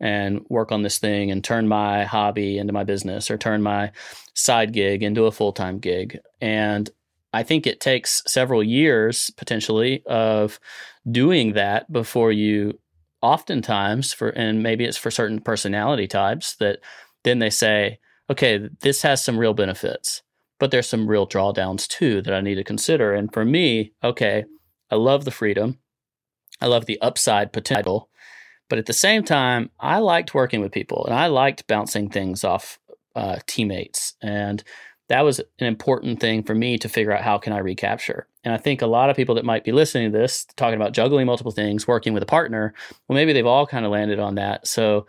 and 0.00 0.44
work 0.48 0.70
on 0.70 0.82
this 0.82 0.98
thing 0.98 1.30
and 1.30 1.42
turn 1.42 1.66
my 1.66 2.04
hobby 2.04 2.58
into 2.58 2.72
my 2.72 2.84
business 2.84 3.30
or 3.30 3.36
turn 3.36 3.62
my 3.62 3.90
side 4.34 4.72
gig 4.72 5.02
into 5.02 5.24
a 5.24 5.32
full 5.32 5.52
time 5.52 5.80
gig, 5.80 6.20
and 6.40 6.88
I 7.32 7.42
think 7.42 7.66
it 7.66 7.80
takes 7.80 8.22
several 8.26 8.62
years 8.62 9.30
potentially 9.30 10.04
of 10.06 10.60
doing 11.10 11.54
that 11.54 11.90
before 11.92 12.30
you, 12.32 12.78
oftentimes 13.22 14.12
for 14.12 14.28
and 14.30 14.62
maybe 14.62 14.84
it's 14.84 14.96
for 14.96 15.10
certain 15.10 15.40
personality 15.40 16.06
types 16.06 16.54
that 16.56 16.78
then 17.24 17.40
they 17.40 17.50
say, 17.50 17.98
okay, 18.30 18.68
this 18.80 19.02
has 19.02 19.22
some 19.22 19.36
real 19.36 19.54
benefits 19.54 20.22
but 20.58 20.70
there's 20.70 20.88
some 20.88 21.08
real 21.08 21.26
drawdowns 21.26 21.86
too 21.86 22.22
that 22.22 22.34
I 22.34 22.40
need 22.40 22.56
to 22.56 22.64
consider. 22.64 23.14
And 23.14 23.32
for 23.32 23.44
me, 23.44 23.92
okay, 24.02 24.44
I 24.90 24.96
love 24.96 25.24
the 25.24 25.30
freedom, 25.30 25.78
I 26.60 26.66
love 26.66 26.86
the 26.86 27.00
upside 27.00 27.52
potential, 27.52 28.08
but 28.68 28.78
at 28.78 28.86
the 28.86 28.92
same 28.92 29.22
time, 29.24 29.70
I 29.80 29.98
liked 29.98 30.34
working 30.34 30.60
with 30.60 30.72
people 30.72 31.04
and 31.06 31.14
I 31.14 31.26
liked 31.26 31.66
bouncing 31.66 32.10
things 32.10 32.44
off 32.44 32.78
uh, 33.14 33.38
teammates, 33.46 34.14
and 34.22 34.62
that 35.08 35.22
was 35.22 35.38
an 35.38 35.66
important 35.66 36.20
thing 36.20 36.42
for 36.42 36.54
me 36.54 36.76
to 36.78 36.88
figure 36.88 37.12
out 37.12 37.24
how 37.24 37.38
can 37.38 37.52
I 37.52 37.58
recapture. 37.58 38.26
And 38.44 38.52
I 38.52 38.58
think 38.58 38.82
a 38.82 38.86
lot 38.86 39.10
of 39.10 39.16
people 39.16 39.34
that 39.36 39.44
might 39.44 39.64
be 39.64 39.72
listening 39.72 40.12
to 40.12 40.18
this, 40.18 40.46
talking 40.56 40.76
about 40.76 40.92
juggling 40.92 41.26
multiple 41.26 41.52
things, 41.52 41.88
working 41.88 42.12
with 42.12 42.22
a 42.22 42.26
partner, 42.26 42.74
well, 43.08 43.14
maybe 43.14 43.32
they've 43.32 43.46
all 43.46 43.66
kind 43.66 43.86
of 43.86 43.90
landed 43.90 44.18
on 44.18 44.34
that. 44.34 44.66
So 44.66 45.06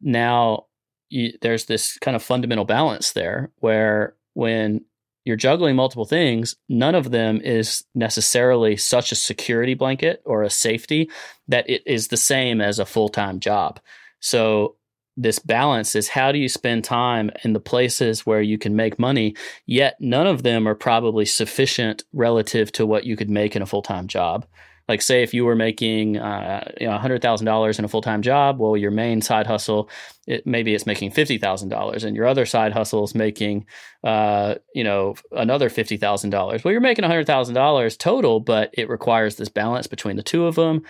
now 0.00 0.66
you, 1.08 1.32
there's 1.42 1.66
this 1.66 1.98
kind 1.98 2.14
of 2.14 2.22
fundamental 2.22 2.64
balance 2.64 3.12
there 3.12 3.50
where 3.56 4.14
when 4.34 4.84
you're 5.30 5.36
juggling 5.36 5.76
multiple 5.76 6.04
things, 6.04 6.56
none 6.68 6.96
of 6.96 7.12
them 7.12 7.40
is 7.40 7.84
necessarily 7.94 8.76
such 8.76 9.12
a 9.12 9.14
security 9.14 9.74
blanket 9.74 10.20
or 10.26 10.42
a 10.42 10.50
safety 10.50 11.08
that 11.46 11.70
it 11.70 11.82
is 11.86 12.08
the 12.08 12.16
same 12.16 12.60
as 12.60 12.80
a 12.80 12.84
full 12.84 13.08
time 13.08 13.38
job. 13.38 13.78
So, 14.18 14.74
this 15.16 15.38
balance 15.38 15.94
is 15.94 16.08
how 16.08 16.32
do 16.32 16.38
you 16.38 16.48
spend 16.48 16.82
time 16.82 17.30
in 17.44 17.52
the 17.52 17.60
places 17.60 18.26
where 18.26 18.40
you 18.40 18.58
can 18.58 18.74
make 18.74 18.98
money, 18.98 19.36
yet 19.66 19.96
none 20.00 20.26
of 20.26 20.42
them 20.42 20.66
are 20.66 20.74
probably 20.74 21.26
sufficient 21.26 22.02
relative 22.12 22.72
to 22.72 22.86
what 22.86 23.04
you 23.04 23.16
could 23.16 23.30
make 23.30 23.54
in 23.54 23.62
a 23.62 23.66
full 23.66 23.82
time 23.82 24.08
job. 24.08 24.46
Like, 24.90 25.02
say, 25.02 25.22
if 25.22 25.32
you 25.32 25.44
were 25.44 25.54
making 25.54 26.16
uh, 26.16 26.68
you 26.80 26.88
know 26.88 26.98
$100,000 26.98 27.78
in 27.78 27.84
a 27.84 27.88
full 27.88 28.02
time 28.02 28.22
job, 28.22 28.58
well, 28.58 28.76
your 28.76 28.90
main 28.90 29.22
side 29.22 29.46
hustle, 29.46 29.88
it, 30.26 30.44
maybe 30.48 30.74
it's 30.74 30.84
making 30.84 31.12
$50,000, 31.12 32.02
and 32.04 32.16
your 32.16 32.26
other 32.26 32.44
side 32.44 32.72
hustle 32.72 33.04
is 33.04 33.14
making, 33.14 33.66
uh, 34.02 34.56
you 34.74 34.82
know, 34.82 35.14
another 35.30 35.70
$50,000. 35.70 36.64
Well, 36.64 36.72
you're 36.72 36.80
making 36.80 37.04
$100,000 37.04 37.98
total, 37.98 38.40
but 38.40 38.70
it 38.72 38.88
requires 38.88 39.36
this 39.36 39.48
balance 39.48 39.86
between 39.86 40.16
the 40.16 40.24
two 40.24 40.46
of 40.46 40.56
them. 40.56 40.82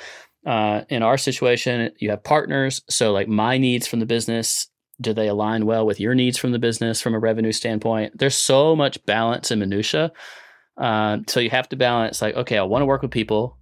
Uh, 0.47 0.81
in 0.89 1.03
our 1.03 1.19
situation, 1.19 1.91
you 1.99 2.09
have 2.09 2.25
partners. 2.25 2.81
So, 2.89 3.13
like, 3.13 3.29
my 3.29 3.59
needs 3.59 3.87
from 3.87 4.01
the 4.01 4.07
business 4.07 4.67
do 4.99 5.13
they 5.13 5.29
align 5.29 5.67
well 5.67 5.85
with 5.85 6.01
your 6.01 6.15
needs 6.15 6.39
from 6.39 6.53
the 6.53 6.59
business 6.59 7.03
from 7.03 7.15
a 7.15 7.19
revenue 7.19 7.53
standpoint? 7.53 8.19
There's 8.19 8.35
so 8.35 8.75
much 8.75 9.05
balance 9.05 9.51
and 9.51 9.61
minutia. 9.61 10.11
Uh, 10.79 11.19
so 11.27 11.41
you 11.41 11.51
have 11.51 11.69
to 11.69 11.77
balance 11.77 12.23
like, 12.23 12.35
okay, 12.35 12.57
I 12.57 12.63
want 12.63 12.81
to 12.81 12.87
work 12.87 13.03
with 13.03 13.11
people. 13.11 13.59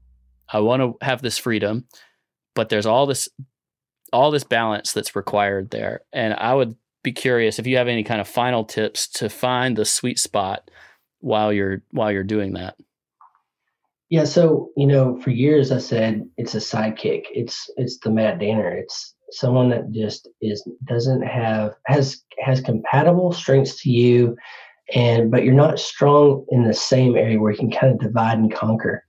I 0.51 0.61
want 0.61 0.83
to 0.83 1.05
have 1.05 1.23
this 1.23 1.39
freedom, 1.39 1.87
but 2.55 2.69
there's 2.69 2.87
all 2.87 3.07
this 3.07 3.29
all 4.13 4.31
this 4.31 4.45
balance 4.45 4.93
that's 4.93 5.15
required 5.15 5.71
there. 5.71 6.01
And 6.13 6.35
I 6.35 6.55
would 6.55 6.75
be 7.03 7.13
curious 7.13 7.59
if 7.59 7.67
you 7.67 7.77
have 7.77 7.89
any 7.89 8.05
kind 8.05 8.21
of 8.21 8.29
final 8.29 8.65
tips 8.65 9.07
to 9.09 9.29
find 9.29 9.77
the 9.77 9.85
sweet 9.85 10.19
spot 10.19 10.71
while 11.21 11.53
you're 11.53 11.83
while 11.91 12.11
you're 12.11 12.25
doing 12.25 12.55
that. 12.55 12.77
Yeah, 14.11 14.25
so 14.25 14.71
you 14.77 14.87
know, 14.87 15.21
for 15.21 15.31
years 15.31 15.71
I 15.71 15.79
said 15.79 16.29
it's 16.37 16.55
a 16.55 16.59
sidekick. 16.59 17.25
It's 17.33 17.71
it's 17.77 17.99
the 17.99 18.11
Matt 18.11 18.39
Danner. 18.39 18.73
It's 18.73 19.15
someone 19.31 19.69
that 19.71 19.91
just 19.93 20.29
is 20.41 20.67
doesn't 20.85 21.23
have 21.23 21.75
has 21.87 22.23
has 22.39 22.61
compatible 22.61 23.33
strengths 23.33 23.83
to 23.83 23.91
you, 23.91 24.37
and 24.95 25.31
but 25.31 25.45
you're 25.45 25.55
not 25.55 25.79
strong 25.79 26.47
in 26.51 26.65
the 26.65 26.75
same 26.75 27.17
area 27.17 27.39
where 27.39 27.53
you 27.53 27.59
can 27.59 27.71
kind 27.71 27.93
of 27.93 28.01
divide 28.01 28.39
and 28.39 28.53
conquer. 28.53 29.05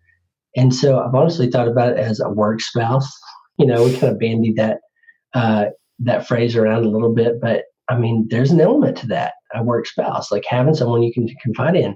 And 0.55 0.73
so 0.73 0.99
I've 0.99 1.15
honestly 1.15 1.49
thought 1.49 1.67
about 1.67 1.91
it 1.91 1.97
as 1.97 2.19
a 2.19 2.29
work 2.29 2.61
spouse. 2.61 3.09
You 3.57 3.65
know, 3.65 3.83
we 3.83 3.93
kind 3.97 4.13
of 4.13 4.19
bandied 4.19 4.55
that 4.55 4.79
uh, 5.33 5.65
that 5.99 6.27
phrase 6.27 6.55
around 6.55 6.85
a 6.85 6.89
little 6.89 7.13
bit, 7.13 7.41
but 7.41 7.63
I 7.89 7.97
mean, 7.97 8.27
there's 8.29 8.51
an 8.51 8.61
element 8.61 8.97
to 8.99 9.07
that 9.07 9.33
a 9.53 9.63
work 9.63 9.87
spouse, 9.87 10.31
like 10.31 10.43
having 10.47 10.75
someone 10.75 11.03
you 11.03 11.13
can 11.13 11.27
confide 11.41 11.75
in. 11.75 11.95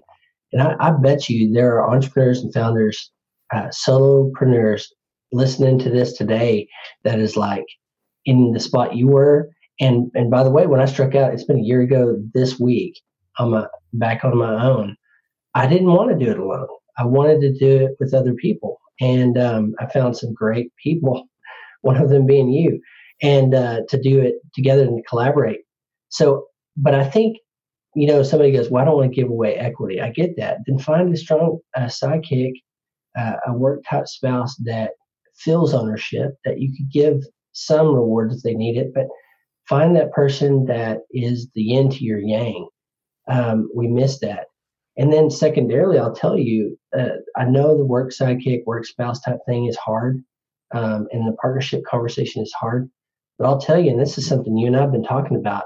And 0.52 0.62
I, 0.62 0.76
I 0.80 0.92
bet 0.92 1.30
you 1.30 1.52
there 1.52 1.76
are 1.80 1.94
entrepreneurs 1.94 2.42
and 2.42 2.54
founders, 2.54 3.12
uh, 3.54 3.68
solopreneurs 3.68 4.86
listening 5.32 5.80
to 5.80 5.90
this 5.90 6.14
today 6.14 6.68
that 7.04 7.20
is 7.20 7.36
like 7.38 7.66
in 8.26 8.52
the 8.54 8.60
spot 8.60 8.96
you 8.96 9.08
were. 9.08 9.50
And 9.80 10.12
and 10.14 10.30
by 10.30 10.44
the 10.44 10.52
way, 10.52 10.68
when 10.68 10.80
I 10.80 10.86
struck 10.86 11.16
out, 11.16 11.34
it's 11.34 11.46
been 11.46 11.60
a 11.60 11.64
year 11.64 11.82
ago 11.82 12.18
this 12.34 12.60
week. 12.60 13.00
I'm 13.40 13.54
a, 13.54 13.68
back 13.94 14.24
on 14.24 14.38
my 14.38 14.66
own. 14.66 14.96
I 15.56 15.68
didn't 15.68 15.92
want 15.92 16.12
to 16.12 16.26
do 16.26 16.32
it 16.32 16.40
alone. 16.40 16.68
I 16.98 17.06
wanted 17.06 17.42
to 17.42 17.54
do 17.54 17.86
it 17.86 17.92
with 18.00 18.14
other 18.14 18.34
people. 18.34 18.80
and 19.02 19.38
um, 19.38 19.74
I 19.80 19.88
found 19.88 20.18
some 20.18 20.34
great 20.34 20.72
people. 20.82 21.26
One 21.82 21.98
of 21.98 22.10
them 22.10 22.26
being 22.26 22.50
you, 22.52 22.80
and 23.22 23.54
uh, 23.54 23.82
to 23.90 24.02
do 24.02 24.20
it 24.22 24.36
together 24.56 24.84
and 24.84 25.06
collaborate. 25.08 25.62
So, 26.10 26.46
but 26.78 26.96
I 26.96 27.04
think 27.04 27.38
you 27.96 28.08
know 28.08 28.24
somebody 28.24 28.52
goes, 28.54 28.70
"Well, 28.70 28.82
I 28.82 28.86
don't 28.86 28.98
want 28.98 29.12
to 29.12 29.16
give 29.22 29.30
away 29.30 29.56
equity." 29.56 30.00
I 30.02 30.10
get 30.12 30.38
that. 30.38 30.60
Then 30.66 30.80
find 30.80 31.14
a 31.14 31.18
strong 31.18 31.60
uh, 31.76 31.88
sidekick, 31.88 32.54
uh, 33.18 33.36
a 33.48 33.54
work 33.54 33.84
type 33.90 34.08
spouse 34.08 34.56
that 34.66 34.92
feels 35.36 35.74
ownership 35.74 36.32
that 36.46 36.60
you 36.62 36.74
could 36.76 36.92
give 36.92 37.24
some 37.54 37.94
rewards 37.94 38.38
if 38.38 38.44
they 38.44 38.54
need 38.54 38.78
it, 38.78 38.94
but 38.94 39.08
find 39.68 39.96
that 39.96 40.12
person 40.12 40.66
that 40.66 41.00
is 41.12 41.50
the 41.56 41.62
yin 41.62 41.90
to 41.90 42.04
your 42.04 42.20
yang. 42.20 42.68
Um, 43.30 43.70
we 43.76 43.88
miss 43.88 44.20
that. 44.20 44.46
And 44.98 45.12
then 45.12 45.30
secondarily, 45.30 45.98
I'll 45.98 46.16
tell 46.16 46.38
you, 46.38 46.78
uh, 46.98 47.18
I 47.36 47.46
know 47.46 47.76
the 47.76 47.86
work 47.86 48.12
sidekick, 48.12 48.66
work 48.66 48.86
spouse 48.86 49.20
type 49.22 49.40
thing 49.48 49.66
is 49.66 49.76
hard, 49.78 50.24
um, 50.74 51.08
and 51.12 51.28
the 51.28 51.36
partnership 51.42 51.82
conversation 51.90 52.44
is 52.44 52.54
hard. 52.54 52.90
But 53.40 53.48
I'll 53.48 53.60
tell 53.60 53.80
you, 53.80 53.90
and 53.90 54.00
this 54.00 54.18
is 54.18 54.28
something 54.28 54.56
you 54.56 54.68
and 54.68 54.78
I've 54.78 54.92
been 54.92 55.04
talking 55.04 55.38
about, 55.38 55.66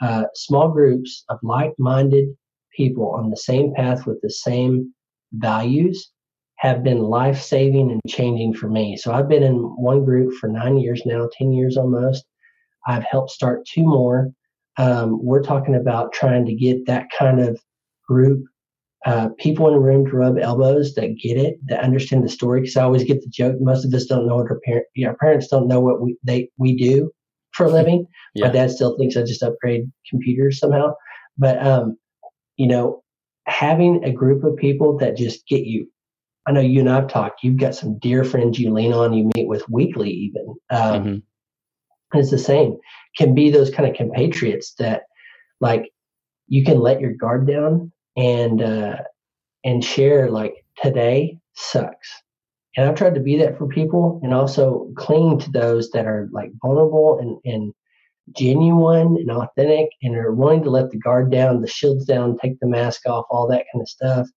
uh, 0.00 0.24
small 0.34 0.68
groups 0.70 1.24
of 1.28 1.38
like-minded 1.42 2.28
people 2.76 3.10
on 3.10 3.30
the 3.30 3.36
same 3.36 3.72
path 3.74 4.06
with 4.06 4.20
the 4.22 4.30
same 4.30 4.92
values 5.32 6.10
have 6.56 6.82
been 6.82 6.98
life-saving 6.98 7.90
and 7.92 8.00
changing 8.08 8.54
for 8.54 8.68
me. 8.68 8.96
So 8.96 9.12
I've 9.12 9.28
been 9.28 9.42
in 9.44 9.54
one 9.54 10.04
group 10.04 10.34
for 10.40 10.48
nine 10.48 10.78
years 10.78 11.02
now, 11.06 11.28
ten 11.38 11.52
years 11.52 11.76
almost. 11.76 12.24
I've 12.86 13.04
helped 13.04 13.30
start 13.30 13.66
two 13.66 13.84
more. 13.84 14.30
Um, 14.76 15.20
we're 15.22 15.42
talking 15.42 15.76
about 15.76 16.12
trying 16.12 16.44
to 16.46 16.54
get 16.54 16.86
that 16.86 17.06
kind 17.16 17.40
of 17.40 17.60
group 18.08 18.44
uh, 19.04 19.28
people 19.38 19.68
in 19.68 19.74
the 19.74 19.80
room 19.80 20.06
to 20.06 20.16
rub 20.16 20.38
elbows 20.38 20.94
that 20.94 21.18
get 21.22 21.36
it, 21.36 21.56
that 21.66 21.84
understand 21.84 22.24
the 22.24 22.28
story. 22.28 22.60
Because 22.62 22.76
I 22.76 22.84
always 22.84 23.04
get 23.04 23.20
the 23.20 23.28
joke. 23.28 23.56
Most 23.60 23.84
of 23.84 23.92
us 23.92 24.06
don't 24.06 24.26
know 24.26 24.36
what 24.36 24.50
our 24.50 24.60
our 25.06 25.16
parents 25.16 25.48
don't 25.48 25.68
know 25.68 25.80
what 25.80 26.00
we 26.00 26.16
they 26.24 26.48
we 26.58 26.76
do 26.76 27.10
for 27.52 27.66
a 27.66 27.70
living. 27.72 28.06
yeah. 28.34 28.46
My 28.46 28.52
dad 28.52 28.70
still 28.70 28.96
thinks 28.96 29.16
I 29.16 29.22
just 29.22 29.42
upgrade 29.42 29.90
computers 30.08 30.58
somehow. 30.58 30.94
But 31.36 31.64
um, 31.64 31.96
you 32.56 32.66
know, 32.66 33.02
having 33.46 34.04
a 34.04 34.12
group 34.12 34.44
of 34.44 34.56
people 34.56 34.96
that 34.98 35.16
just 35.16 35.46
get 35.46 35.64
you. 35.64 35.88
I 36.46 36.52
know 36.52 36.60
you 36.60 36.80
and 36.80 36.90
I've 36.90 37.08
talked. 37.08 37.42
You've 37.42 37.56
got 37.56 37.74
some 37.74 37.98
dear 37.98 38.22
friends 38.22 38.58
you 38.58 38.72
lean 38.72 38.92
on, 38.92 39.14
you 39.14 39.30
meet 39.34 39.48
with 39.48 39.66
weekly, 39.70 40.10
even. 40.10 40.54
Um, 40.70 41.04
mm-hmm. 41.04 42.18
It's 42.18 42.30
the 42.30 42.38
same. 42.38 42.76
Can 43.16 43.34
be 43.34 43.50
those 43.50 43.70
kind 43.70 43.88
of 43.88 43.96
compatriots 43.96 44.74
that, 44.78 45.04
like, 45.60 45.90
you 46.46 46.62
can 46.62 46.80
let 46.80 47.00
your 47.00 47.14
guard 47.14 47.48
down 47.48 47.90
and 48.16 48.62
uh, 48.62 48.96
and 49.64 49.84
share 49.84 50.30
like 50.30 50.54
today 50.82 51.38
sucks. 51.54 52.22
And 52.76 52.88
I've 52.88 52.96
tried 52.96 53.14
to 53.14 53.20
be 53.20 53.38
that 53.38 53.56
for 53.56 53.68
people 53.68 54.20
and 54.22 54.34
also 54.34 54.90
cling 54.96 55.38
to 55.40 55.50
those 55.50 55.90
that 55.90 56.06
are 56.06 56.28
like 56.32 56.50
vulnerable 56.60 57.18
and, 57.20 57.38
and 57.44 57.72
genuine 58.36 59.16
and 59.18 59.30
authentic 59.30 59.90
and 60.02 60.16
are 60.16 60.32
willing 60.32 60.62
to 60.64 60.70
let 60.70 60.90
the 60.90 60.98
guard 60.98 61.30
down, 61.30 61.60
the 61.60 61.68
shields 61.68 62.04
down, 62.04 62.36
take 62.38 62.58
the 62.60 62.66
mask 62.66 63.06
off, 63.06 63.26
all 63.30 63.46
that 63.48 63.64
kind 63.72 63.82
of 63.82 63.88
stuff, 63.88 64.28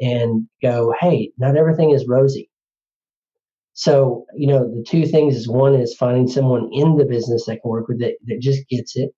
and 0.00 0.48
go, 0.62 0.94
hey, 1.00 1.32
not 1.38 1.56
everything 1.56 1.90
is 1.90 2.06
rosy. 2.08 2.48
So, 3.74 4.26
you 4.36 4.46
know, 4.46 4.64
the 4.64 4.84
two 4.86 5.06
things 5.06 5.34
is 5.34 5.48
one 5.48 5.74
is 5.74 5.96
finding 5.96 6.28
someone 6.28 6.68
in 6.72 6.96
the 6.96 7.04
business 7.04 7.46
that 7.46 7.60
can 7.62 7.70
work 7.70 7.88
with 7.88 8.02
it 8.02 8.16
that 8.26 8.40
just 8.40 8.68
gets 8.68 8.96
it. 8.96 9.10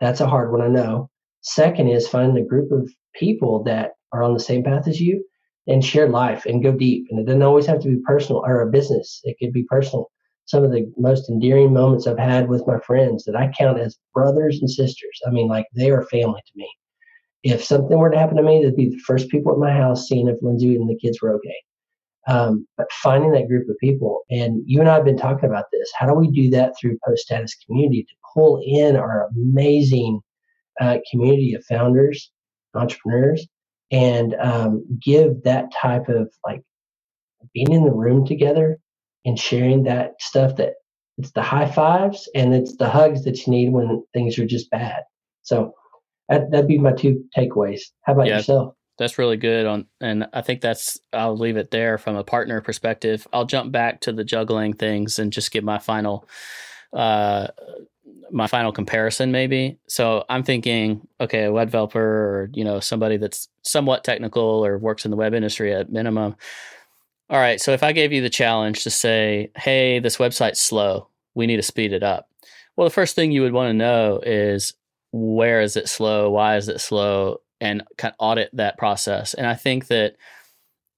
That's 0.00 0.20
a 0.20 0.26
hard 0.26 0.52
one, 0.52 0.62
I 0.62 0.68
know. 0.68 1.10
Second 1.44 1.88
is 1.88 2.08
finding 2.08 2.42
a 2.42 2.46
group 2.46 2.72
of 2.72 2.90
people 3.14 3.62
that 3.64 3.92
are 4.12 4.22
on 4.22 4.32
the 4.32 4.40
same 4.40 4.64
path 4.64 4.88
as 4.88 4.98
you 4.98 5.22
and 5.66 5.84
share 5.84 6.08
life 6.08 6.46
and 6.46 6.62
go 6.62 6.72
deep. 6.72 7.06
And 7.10 7.20
it 7.20 7.26
doesn't 7.26 7.42
always 7.42 7.66
have 7.66 7.80
to 7.80 7.88
be 7.88 8.00
personal 8.06 8.42
or 8.46 8.62
a 8.62 8.70
business, 8.70 9.20
it 9.24 9.36
could 9.38 9.52
be 9.52 9.64
personal. 9.64 10.10
Some 10.46 10.64
of 10.64 10.72
the 10.72 10.90
most 10.96 11.28
endearing 11.28 11.72
moments 11.72 12.06
I've 12.06 12.18
had 12.18 12.48
with 12.48 12.66
my 12.66 12.78
friends 12.80 13.24
that 13.24 13.36
I 13.36 13.52
count 13.58 13.78
as 13.78 13.98
brothers 14.12 14.58
and 14.60 14.70
sisters. 14.70 15.20
I 15.26 15.30
mean, 15.30 15.48
like 15.48 15.66
they 15.74 15.90
are 15.90 16.06
family 16.06 16.40
to 16.46 16.52
me. 16.54 16.70
If 17.42 17.62
something 17.62 17.98
were 17.98 18.10
to 18.10 18.18
happen 18.18 18.36
to 18.36 18.42
me, 18.42 18.62
they'd 18.62 18.74
be 18.74 18.88
the 18.88 19.02
first 19.06 19.28
people 19.28 19.52
at 19.52 19.58
my 19.58 19.72
house 19.72 20.08
seeing 20.08 20.28
if 20.28 20.42
Lindsay 20.42 20.76
and 20.76 20.88
the 20.88 20.98
kids 20.98 21.20
were 21.20 21.34
okay. 21.34 21.56
Um, 22.26 22.66
but 22.78 22.90
finding 22.90 23.32
that 23.32 23.48
group 23.48 23.68
of 23.68 23.76
people, 23.80 24.22
and 24.30 24.62
you 24.64 24.80
and 24.80 24.88
I 24.88 24.94
have 24.94 25.04
been 25.04 25.18
talking 25.18 25.48
about 25.48 25.66
this. 25.72 25.92
How 25.98 26.06
do 26.06 26.14
we 26.14 26.30
do 26.30 26.48
that 26.50 26.72
through 26.80 26.98
post 27.06 27.24
status 27.24 27.54
community 27.66 28.02
to 28.04 28.14
pull 28.32 28.62
in 28.64 28.96
our 28.96 29.28
amazing 29.36 30.20
uh, 30.80 30.98
community 31.10 31.54
of 31.54 31.64
founders 31.64 32.30
entrepreneurs 32.74 33.46
and 33.90 34.34
um, 34.40 34.84
give 35.02 35.42
that 35.44 35.66
type 35.80 36.08
of 36.08 36.32
like 36.46 36.62
being 37.52 37.72
in 37.72 37.84
the 37.84 37.92
room 37.92 38.26
together 38.26 38.78
and 39.24 39.38
sharing 39.38 39.84
that 39.84 40.12
stuff 40.20 40.56
that 40.56 40.74
it's 41.18 41.30
the 41.32 41.42
high 41.42 41.70
fives 41.70 42.28
and 42.34 42.54
it's 42.54 42.76
the 42.76 42.88
hugs 42.88 43.24
that 43.24 43.46
you 43.46 43.52
need 43.52 43.72
when 43.72 44.02
things 44.12 44.38
are 44.38 44.46
just 44.46 44.70
bad. 44.70 45.02
So 45.42 45.72
that, 46.28 46.50
that'd 46.50 46.66
be 46.66 46.78
my 46.78 46.92
two 46.92 47.24
takeaways. 47.36 47.80
How 48.02 48.14
about 48.14 48.26
yeah, 48.26 48.38
yourself? 48.38 48.74
That's 48.98 49.18
really 49.18 49.36
good 49.36 49.66
on, 49.66 49.86
and 50.00 50.28
I 50.32 50.40
think 50.40 50.60
that's 50.60 51.00
I'll 51.12 51.36
leave 51.36 51.56
it 51.56 51.72
there 51.72 51.98
from 51.98 52.14
a 52.14 52.22
partner 52.22 52.60
perspective. 52.60 53.26
I'll 53.32 53.44
jump 53.44 53.72
back 53.72 54.00
to 54.02 54.12
the 54.12 54.22
juggling 54.22 54.72
things 54.72 55.18
and 55.18 55.32
just 55.32 55.50
give 55.50 55.64
my 55.64 55.80
final 55.80 56.28
uh, 56.92 57.48
my 58.30 58.46
final 58.46 58.72
comparison 58.72 59.32
maybe. 59.32 59.78
So 59.88 60.24
I'm 60.28 60.42
thinking, 60.42 61.06
okay, 61.20 61.44
a 61.44 61.52
web 61.52 61.68
developer 61.68 62.00
or 62.00 62.50
you 62.52 62.64
know 62.64 62.80
somebody 62.80 63.16
that's 63.16 63.48
somewhat 63.62 64.04
technical 64.04 64.64
or 64.64 64.78
works 64.78 65.04
in 65.04 65.10
the 65.10 65.16
web 65.16 65.34
industry 65.34 65.74
at 65.74 65.90
minimum. 65.90 66.36
All 67.30 67.38
right, 67.38 67.60
so 67.60 67.72
if 67.72 67.82
I 67.82 67.92
gave 67.92 68.12
you 68.12 68.20
the 68.20 68.30
challenge 68.30 68.84
to 68.84 68.90
say, 68.90 69.50
"Hey, 69.56 69.98
this 69.98 70.18
website's 70.18 70.60
slow. 70.60 71.08
We 71.34 71.46
need 71.46 71.56
to 71.56 71.62
speed 71.62 71.92
it 71.92 72.02
up." 72.02 72.28
Well, 72.76 72.86
the 72.86 72.94
first 72.94 73.14
thing 73.14 73.32
you 73.32 73.42
would 73.42 73.52
want 73.52 73.68
to 73.70 73.74
know 73.74 74.20
is 74.24 74.74
where 75.12 75.60
is 75.60 75.76
it 75.76 75.88
slow? 75.88 76.30
Why 76.30 76.56
is 76.56 76.68
it 76.68 76.80
slow? 76.80 77.40
And 77.60 77.82
kind 77.96 78.12
of 78.12 78.16
audit 78.18 78.50
that 78.54 78.76
process. 78.76 79.32
And 79.32 79.46
I 79.46 79.54
think 79.54 79.86
that 79.86 80.16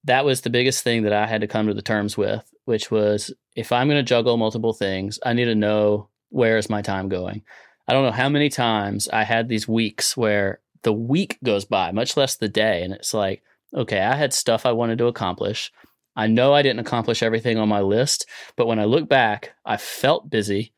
that 0.03 0.25
was 0.25 0.41
the 0.41 0.49
biggest 0.49 0.83
thing 0.83 1.03
that 1.03 1.13
I 1.13 1.27
had 1.27 1.41
to 1.41 1.47
come 1.47 1.67
to 1.67 1.73
the 1.73 1.81
terms 1.81 2.17
with, 2.17 2.43
which 2.65 2.89
was 2.89 3.31
if 3.55 3.71
I'm 3.71 3.87
going 3.87 3.99
to 3.99 4.03
juggle 4.03 4.37
multiple 4.37 4.73
things, 4.73 5.19
I 5.23 5.33
need 5.33 5.45
to 5.45 5.55
know 5.55 6.09
where 6.29 6.57
is 6.57 6.69
my 6.69 6.81
time 6.81 7.09
going? 7.09 7.43
I 7.87 7.93
don't 7.93 8.03
know 8.03 8.11
how 8.11 8.29
many 8.29 8.49
times 8.49 9.07
I 9.09 9.23
had 9.23 9.47
these 9.47 9.67
weeks 9.67 10.17
where 10.17 10.59
the 10.83 10.93
week 10.93 11.37
goes 11.43 11.65
by, 11.65 11.91
much 11.91 12.17
less 12.17 12.35
the 12.35 12.49
day. 12.49 12.83
And 12.83 12.93
it's 12.93 13.13
like, 13.13 13.43
okay, 13.73 14.01
I 14.01 14.15
had 14.15 14.33
stuff 14.33 14.65
I 14.65 14.71
wanted 14.71 14.97
to 14.99 15.07
accomplish. 15.07 15.71
I 16.15 16.27
know 16.27 16.53
I 16.53 16.61
didn't 16.61 16.79
accomplish 16.79 17.21
everything 17.21 17.57
on 17.57 17.69
my 17.69 17.81
list, 17.81 18.25
but 18.55 18.67
when 18.67 18.79
I 18.79 18.85
look 18.85 19.07
back, 19.07 19.53
I 19.65 19.77
felt 19.77 20.29
busy, 20.29 20.73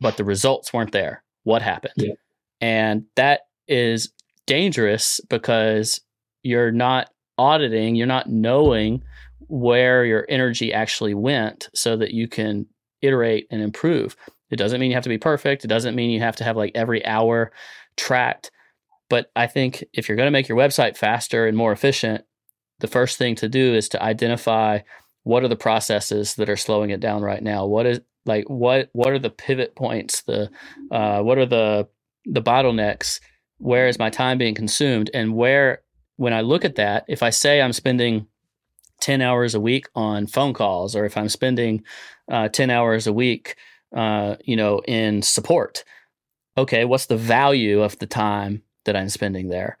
but 0.00 0.16
the 0.16 0.24
results 0.24 0.72
weren't 0.72 0.92
there. 0.92 1.24
What 1.44 1.62
happened? 1.62 1.94
Yeah. 1.96 2.14
And 2.60 3.04
that 3.16 3.42
is 3.66 4.12
dangerous 4.46 5.20
because 5.28 6.00
you're 6.42 6.72
not 6.72 7.10
auditing, 7.36 7.94
you're 7.94 8.06
not 8.06 8.28
knowing 8.28 9.02
where 9.48 10.04
your 10.04 10.26
energy 10.28 10.72
actually 10.72 11.14
went 11.14 11.68
so 11.74 11.96
that 11.96 12.12
you 12.12 12.28
can 12.28 12.66
iterate 13.02 13.46
and 13.50 13.62
improve. 13.62 14.16
It 14.50 14.56
doesn't 14.56 14.80
mean 14.80 14.90
you 14.90 14.96
have 14.96 15.04
to 15.04 15.08
be 15.08 15.18
perfect. 15.18 15.64
It 15.64 15.68
doesn't 15.68 15.94
mean 15.94 16.10
you 16.10 16.20
have 16.20 16.36
to 16.36 16.44
have 16.44 16.56
like 16.56 16.72
every 16.74 17.04
hour 17.04 17.52
tracked. 17.96 18.50
But 19.08 19.30
I 19.34 19.46
think 19.46 19.84
if 19.92 20.08
you're 20.08 20.16
going 20.16 20.26
to 20.26 20.32
make 20.32 20.48
your 20.48 20.58
website 20.58 20.96
faster 20.96 21.46
and 21.46 21.56
more 21.56 21.72
efficient, 21.72 22.24
the 22.80 22.86
first 22.86 23.18
thing 23.18 23.34
to 23.36 23.48
do 23.48 23.74
is 23.74 23.88
to 23.90 24.02
identify 24.02 24.80
what 25.24 25.42
are 25.42 25.48
the 25.48 25.56
processes 25.56 26.34
that 26.36 26.48
are 26.48 26.56
slowing 26.56 26.90
it 26.90 27.00
down 27.00 27.22
right 27.22 27.42
now. 27.42 27.66
What 27.66 27.86
is 27.86 28.00
like 28.24 28.44
what 28.48 28.90
what 28.92 29.12
are 29.12 29.18
the 29.18 29.30
pivot 29.30 29.74
points? 29.74 30.22
The 30.22 30.50
uh, 30.90 31.20
what 31.22 31.38
are 31.38 31.46
the 31.46 31.88
the 32.24 32.42
bottlenecks? 32.42 33.20
Where 33.58 33.88
is 33.88 33.98
my 33.98 34.10
time 34.10 34.38
being 34.38 34.54
consumed? 34.54 35.10
And 35.12 35.34
where 35.34 35.82
when 36.16 36.32
I 36.32 36.42
look 36.42 36.64
at 36.64 36.76
that, 36.76 37.04
if 37.08 37.22
I 37.22 37.30
say 37.30 37.60
I'm 37.60 37.72
spending 37.72 38.26
10 39.00 39.22
hours 39.22 39.54
a 39.54 39.60
week 39.60 39.86
on 39.94 40.26
phone 40.26 40.52
calls, 40.52 40.96
or 40.96 41.04
if 41.04 41.16
I'm 41.16 41.28
spending 41.28 41.82
uh, 42.30 42.48
10 42.48 42.70
hours 42.70 43.06
a 43.06 43.12
week 43.12 43.56
uh, 43.94 44.36
you 44.44 44.56
know, 44.56 44.80
in 44.86 45.22
support. 45.22 45.84
Okay, 46.56 46.84
what's 46.84 47.06
the 47.06 47.16
value 47.16 47.82
of 47.82 47.98
the 47.98 48.06
time 48.06 48.62
that 48.84 48.96
I'm 48.96 49.08
spending 49.08 49.48
there? 49.48 49.78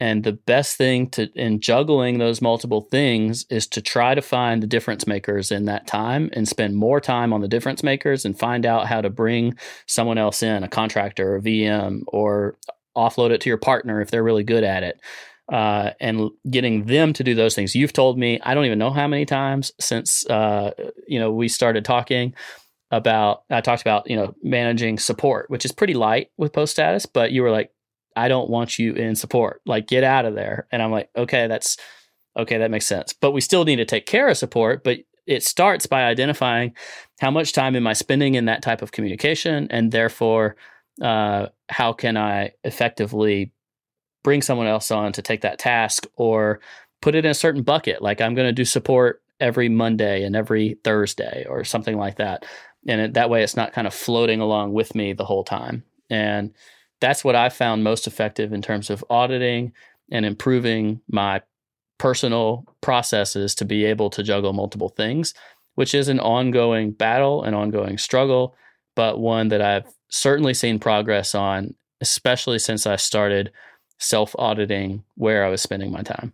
And 0.00 0.24
the 0.24 0.32
best 0.32 0.78
thing 0.78 1.10
to 1.10 1.28
in 1.34 1.60
juggling 1.60 2.18
those 2.18 2.40
multiple 2.40 2.80
things 2.90 3.44
is 3.50 3.66
to 3.68 3.82
try 3.82 4.14
to 4.14 4.22
find 4.22 4.62
the 4.62 4.66
difference 4.66 5.06
makers 5.06 5.52
in 5.52 5.66
that 5.66 5.86
time 5.86 6.30
and 6.32 6.48
spend 6.48 6.74
more 6.74 7.00
time 7.00 7.34
on 7.34 7.42
the 7.42 7.48
difference 7.48 7.82
makers 7.82 8.24
and 8.24 8.38
find 8.38 8.64
out 8.64 8.86
how 8.86 9.02
to 9.02 9.10
bring 9.10 9.58
someone 9.86 10.16
else 10.16 10.42
in, 10.42 10.64
a 10.64 10.68
contractor 10.68 11.36
or 11.36 11.40
VM, 11.42 12.00
or 12.06 12.56
offload 12.96 13.30
it 13.30 13.42
to 13.42 13.50
your 13.50 13.58
partner 13.58 14.00
if 14.00 14.10
they're 14.10 14.24
really 14.24 14.42
good 14.42 14.64
at 14.64 14.82
it. 14.82 14.98
Uh, 15.52 15.90
and 16.00 16.30
getting 16.48 16.86
them 16.86 17.12
to 17.12 17.24
do 17.24 17.34
those 17.34 17.56
things. 17.56 17.74
You've 17.74 17.92
told 17.92 18.16
me 18.16 18.40
I 18.42 18.54
don't 18.54 18.66
even 18.66 18.78
know 18.78 18.92
how 18.92 19.08
many 19.08 19.26
times 19.26 19.72
since 19.80 20.24
uh, 20.26 20.70
you 21.08 21.18
know 21.18 21.32
we 21.32 21.48
started 21.48 21.84
talking 21.84 22.34
about 22.90 23.44
I 23.50 23.60
talked 23.60 23.82
about 23.82 24.10
you 24.10 24.16
know 24.16 24.34
managing 24.42 24.98
support, 24.98 25.50
which 25.50 25.64
is 25.64 25.72
pretty 25.72 25.94
light 25.94 26.30
with 26.36 26.52
post 26.52 26.72
status, 26.72 27.06
but 27.06 27.32
you 27.32 27.42
were 27.42 27.50
like, 27.50 27.70
I 28.16 28.28
don't 28.28 28.50
want 28.50 28.78
you 28.78 28.94
in 28.94 29.14
support, 29.14 29.62
like 29.66 29.86
get 29.86 30.04
out 30.04 30.24
of 30.24 30.34
there. 30.34 30.66
And 30.72 30.82
I'm 30.82 30.90
like, 30.90 31.10
okay, 31.16 31.46
that's 31.46 31.76
Okay, 32.36 32.58
that 32.58 32.70
makes 32.70 32.86
sense. 32.86 33.12
But 33.12 33.32
we 33.32 33.40
still 33.40 33.64
need 33.64 33.76
to 33.76 33.84
take 33.84 34.06
care 34.06 34.28
of 34.28 34.36
support, 34.36 34.84
but 34.84 34.98
it 35.26 35.42
starts 35.42 35.86
by 35.86 36.04
identifying 36.04 36.74
how 37.20 37.30
much 37.30 37.52
time 37.52 37.76
am 37.76 37.86
I 37.86 37.92
spending 37.92 38.34
in 38.34 38.46
that 38.46 38.62
type 38.62 38.82
of 38.82 38.92
communication, 38.92 39.66
and 39.70 39.92
therefore, 39.92 40.56
uh, 41.02 41.46
how 41.68 41.92
can 41.92 42.16
I 42.16 42.52
effectively 42.64 43.52
bring 44.22 44.42
someone 44.42 44.66
else 44.66 44.90
on 44.90 45.12
to 45.12 45.22
take 45.22 45.40
that 45.42 45.58
task 45.58 46.06
or 46.16 46.60
put 47.00 47.14
it 47.14 47.24
in 47.24 47.30
a 47.30 47.34
certain 47.34 47.62
bucket? 47.62 48.02
Like 48.02 48.20
I'm 48.20 48.34
going 48.34 48.48
to 48.48 48.52
do 48.52 48.64
support 48.64 49.22
every 49.40 49.68
Monday 49.68 50.22
and 50.24 50.36
every 50.36 50.78
Thursday 50.84 51.46
or 51.48 51.64
something 51.64 51.96
like 51.96 52.16
that. 52.16 52.44
And 52.86 53.00
it, 53.00 53.14
that 53.14 53.30
way, 53.30 53.42
it's 53.42 53.56
not 53.56 53.72
kind 53.72 53.86
of 53.86 53.94
floating 53.94 54.40
along 54.40 54.72
with 54.72 54.94
me 54.94 55.12
the 55.12 55.24
whole 55.24 55.44
time. 55.44 55.84
And 56.08 56.54
that's 57.00 57.24
what 57.24 57.36
I 57.36 57.48
found 57.48 57.84
most 57.84 58.06
effective 58.06 58.52
in 58.52 58.62
terms 58.62 58.90
of 58.90 59.04
auditing 59.10 59.72
and 60.10 60.24
improving 60.24 61.00
my 61.08 61.42
personal 61.98 62.64
processes 62.80 63.54
to 63.54 63.64
be 63.64 63.84
able 63.84 64.10
to 64.10 64.22
juggle 64.22 64.52
multiple 64.52 64.88
things, 64.88 65.34
which 65.74 65.94
is 65.94 66.08
an 66.08 66.20
ongoing 66.20 66.92
battle, 66.92 67.42
an 67.42 67.54
ongoing 67.54 67.98
struggle, 67.98 68.56
but 68.96 69.20
one 69.20 69.48
that 69.48 69.60
I've 69.60 69.86
certainly 70.08 70.54
seen 70.54 70.78
progress 70.78 71.34
on, 71.34 71.74
especially 72.00 72.58
since 72.58 72.86
I 72.86 72.96
started 72.96 73.52
self 73.98 74.34
auditing 74.38 75.04
where 75.16 75.44
I 75.44 75.50
was 75.50 75.62
spending 75.62 75.92
my 75.92 76.02
time. 76.02 76.32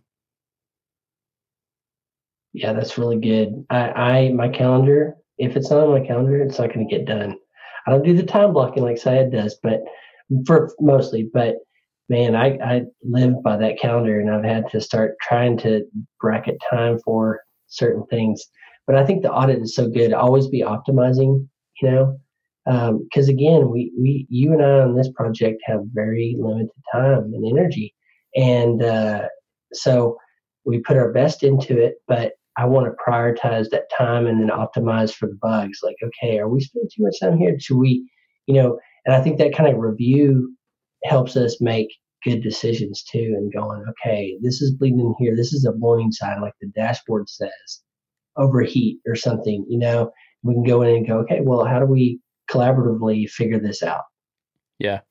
Yeah, 2.53 2.73
that's 2.73 2.97
really 2.97 3.19
good. 3.19 3.65
I, 3.69 3.89
I 3.91 4.31
my 4.31 4.49
calendar, 4.49 5.17
if 5.37 5.55
it's 5.55 5.69
not 5.69 5.81
on 5.81 5.99
my 5.99 6.05
calendar, 6.05 6.41
it's 6.41 6.59
not 6.59 6.73
going 6.73 6.87
to 6.87 6.95
get 6.95 7.05
done. 7.05 7.37
I 7.85 7.91
don't 7.91 8.03
do 8.03 8.15
the 8.15 8.23
time 8.23 8.53
blocking 8.53 8.83
like 8.83 8.97
Syed 8.97 9.31
does, 9.31 9.57
but 9.63 9.81
for 10.45 10.73
mostly, 10.79 11.29
but 11.33 11.55
man, 12.09 12.35
I, 12.35 12.57
I 12.63 12.81
live 13.03 13.41
by 13.43 13.57
that 13.57 13.79
calendar 13.79 14.19
and 14.19 14.29
I've 14.29 14.43
had 14.43 14.69
to 14.71 14.81
start 14.81 15.15
trying 15.21 15.57
to 15.59 15.85
bracket 16.19 16.57
time 16.69 16.99
for 16.99 17.41
certain 17.67 18.05
things. 18.09 18.45
But 18.85 18.95
I 18.95 19.05
think 19.05 19.21
the 19.21 19.31
audit 19.31 19.61
is 19.61 19.75
so 19.75 19.89
good. 19.89 20.13
Always 20.13 20.47
be 20.47 20.61
optimizing, 20.61 21.47
you 21.81 21.91
know, 21.91 22.19
because 22.65 23.29
um, 23.29 23.35
again, 23.35 23.69
we, 23.69 23.91
we, 23.97 24.25
you 24.29 24.53
and 24.53 24.61
I 24.61 24.79
on 24.81 24.95
this 24.95 25.09
project 25.15 25.61
have 25.65 25.81
very 25.93 26.37
limited 26.39 26.71
time 26.93 27.33
and 27.33 27.45
energy. 27.45 27.93
And 28.35 28.81
uh, 28.81 29.27
so 29.73 30.17
we 30.65 30.79
put 30.79 30.97
our 30.97 31.11
best 31.11 31.43
into 31.43 31.77
it, 31.81 31.95
but 32.07 32.33
I 32.57 32.65
want 32.65 32.87
to 32.87 33.11
prioritize 33.11 33.69
that 33.69 33.89
time 33.95 34.25
and 34.25 34.41
then 34.41 34.49
optimize 34.49 35.13
for 35.13 35.27
the 35.27 35.37
bugs. 35.41 35.79
Like, 35.83 35.97
okay, 36.03 36.39
are 36.39 36.49
we 36.49 36.59
spending 36.59 36.89
too 36.93 37.03
much 37.03 37.19
time 37.19 37.37
here? 37.37 37.57
Should 37.59 37.77
we, 37.77 38.09
you 38.47 38.55
know, 38.55 38.79
and 39.05 39.15
I 39.15 39.21
think 39.21 39.37
that 39.37 39.55
kind 39.55 39.71
of 39.71 39.79
review 39.79 40.55
helps 41.03 41.37
us 41.37 41.61
make 41.61 41.87
good 42.23 42.41
decisions 42.41 43.03
too 43.03 43.35
and 43.37 43.53
going, 43.53 43.83
okay, 43.89 44.37
this 44.41 44.61
is 44.61 44.73
bleeding 44.75 44.99
in 44.99 45.15
here. 45.19 45.35
This 45.35 45.53
is 45.53 45.65
a 45.65 45.71
warning 45.71 46.11
sign, 46.11 46.41
like 46.41 46.53
the 46.59 46.67
dashboard 46.75 47.29
says, 47.29 47.81
overheat 48.37 48.99
or 49.05 49.15
something, 49.15 49.65
you 49.69 49.77
know, 49.77 50.11
we 50.43 50.53
can 50.53 50.63
go 50.63 50.81
in 50.81 50.95
and 50.95 51.07
go, 51.07 51.19
okay, 51.19 51.41
well, 51.41 51.65
how 51.65 51.79
do 51.79 51.85
we 51.85 52.19
collaboratively 52.49 53.29
figure 53.29 53.59
this 53.59 53.83
out? 53.83 54.03
Yeah. 54.79 55.01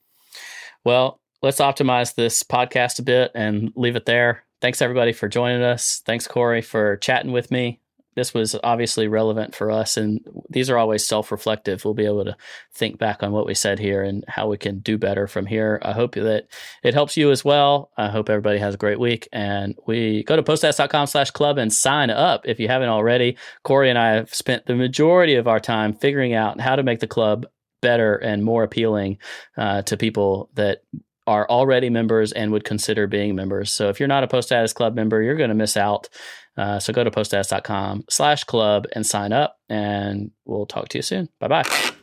Well, 0.85 1.21
let's 1.43 1.61
optimize 1.61 2.15
this 2.15 2.43
podcast 2.43 2.99
a 2.99 3.03
bit 3.03 3.33
and 3.35 3.73
leave 3.77 3.97
it 3.97 4.07
there. 4.07 4.46
Thanks 4.61 4.81
everybody 4.81 5.13
for 5.13 5.29
joining 5.29 5.63
us. 5.63 6.03
Thanks, 6.07 6.27
Cory, 6.27 6.63
for 6.63 6.97
chatting 6.97 7.33
with 7.33 7.51
me. 7.51 7.81
This 8.15 8.33
was 8.33 8.57
obviously 8.65 9.09
relevant 9.09 9.55
for 9.55 9.71
us 9.71 9.99
and 9.99 10.21
these 10.49 10.71
are 10.71 10.79
always 10.79 11.07
self-reflective. 11.07 11.85
We'll 11.85 11.93
be 11.93 12.07
able 12.07 12.25
to 12.25 12.37
think 12.73 12.99
back 12.99 13.23
on 13.23 13.31
what 13.31 13.45
we 13.45 13.53
said 13.53 13.79
here 13.79 14.03
and 14.03 14.25
how 14.27 14.49
we 14.49 14.57
can 14.57 14.79
do 14.79 14.97
better 14.97 15.27
from 15.27 15.45
here. 15.45 15.79
I 15.83 15.93
hope 15.93 16.15
that 16.15 16.47
it 16.83 16.95
helps 16.95 17.19
you 17.19 17.31
as 17.31 17.45
well. 17.45 17.91
I 17.99 18.09
hope 18.09 18.31
everybody 18.31 18.59
has 18.59 18.75
a 18.75 18.79
great 18.79 18.99
week 18.99 19.29
and 19.35 19.77
we 19.87 20.25
go 20.25 20.35
to 20.35 20.43
poststatus.com 20.43 21.09
slash 21.09 21.31
club 21.31 21.59
and 21.59 21.71
sign 21.71 22.09
up 22.09 22.49
if 22.49 22.59
you 22.59 22.69
haven't 22.69 22.89
already. 22.89 23.37
Cory 23.65 23.91
and 23.91 23.99
i 23.99 24.13
have 24.13 24.35
spent 24.35 24.65
the 24.65 24.75
majority 24.75 25.35
of 25.35 25.47
our 25.47 25.61
time 25.61 25.93
figuring 25.93 26.33
out 26.33 26.59
how 26.59 26.75
to 26.75 26.83
make 26.83 27.01
the 27.01 27.07
club 27.07 27.45
better 27.83 28.17
and 28.17 28.43
more 28.43 28.65
appealing 28.65 29.19
uh, 29.59 29.83
to 29.83 29.97
people 29.99 30.49
that 30.55 30.79
are 31.27 31.49
already 31.49 31.91
members 31.91 32.33
and 32.33 32.53
would 32.53 32.65
consider 32.65 33.07
being 33.07 33.35
members. 33.35 33.73
So 33.73 33.89
if 33.89 33.99
you're 33.99 34.09
not 34.09 34.25
a 34.25 34.29
Post 34.29 34.53
Club 34.75 34.95
member, 34.95 35.23
you're 35.23 35.37
going 35.37 35.49
to 35.49 35.55
miss 35.55 35.77
out. 35.77 36.09
Uh, 36.57 36.79
so 36.79 36.93
go 36.93 37.05
to 37.05 37.11
poststatus.com 37.11 38.05
slash 38.09 38.45
club 38.45 38.87
and 38.95 39.07
sign 39.07 39.33
up, 39.33 39.59
and 39.69 40.31
we'll 40.45 40.67
talk 40.67 40.89
to 40.91 40.99
you 40.99 41.03
soon. 41.03 41.29
Bye 41.39 41.49
bye. 41.49 41.96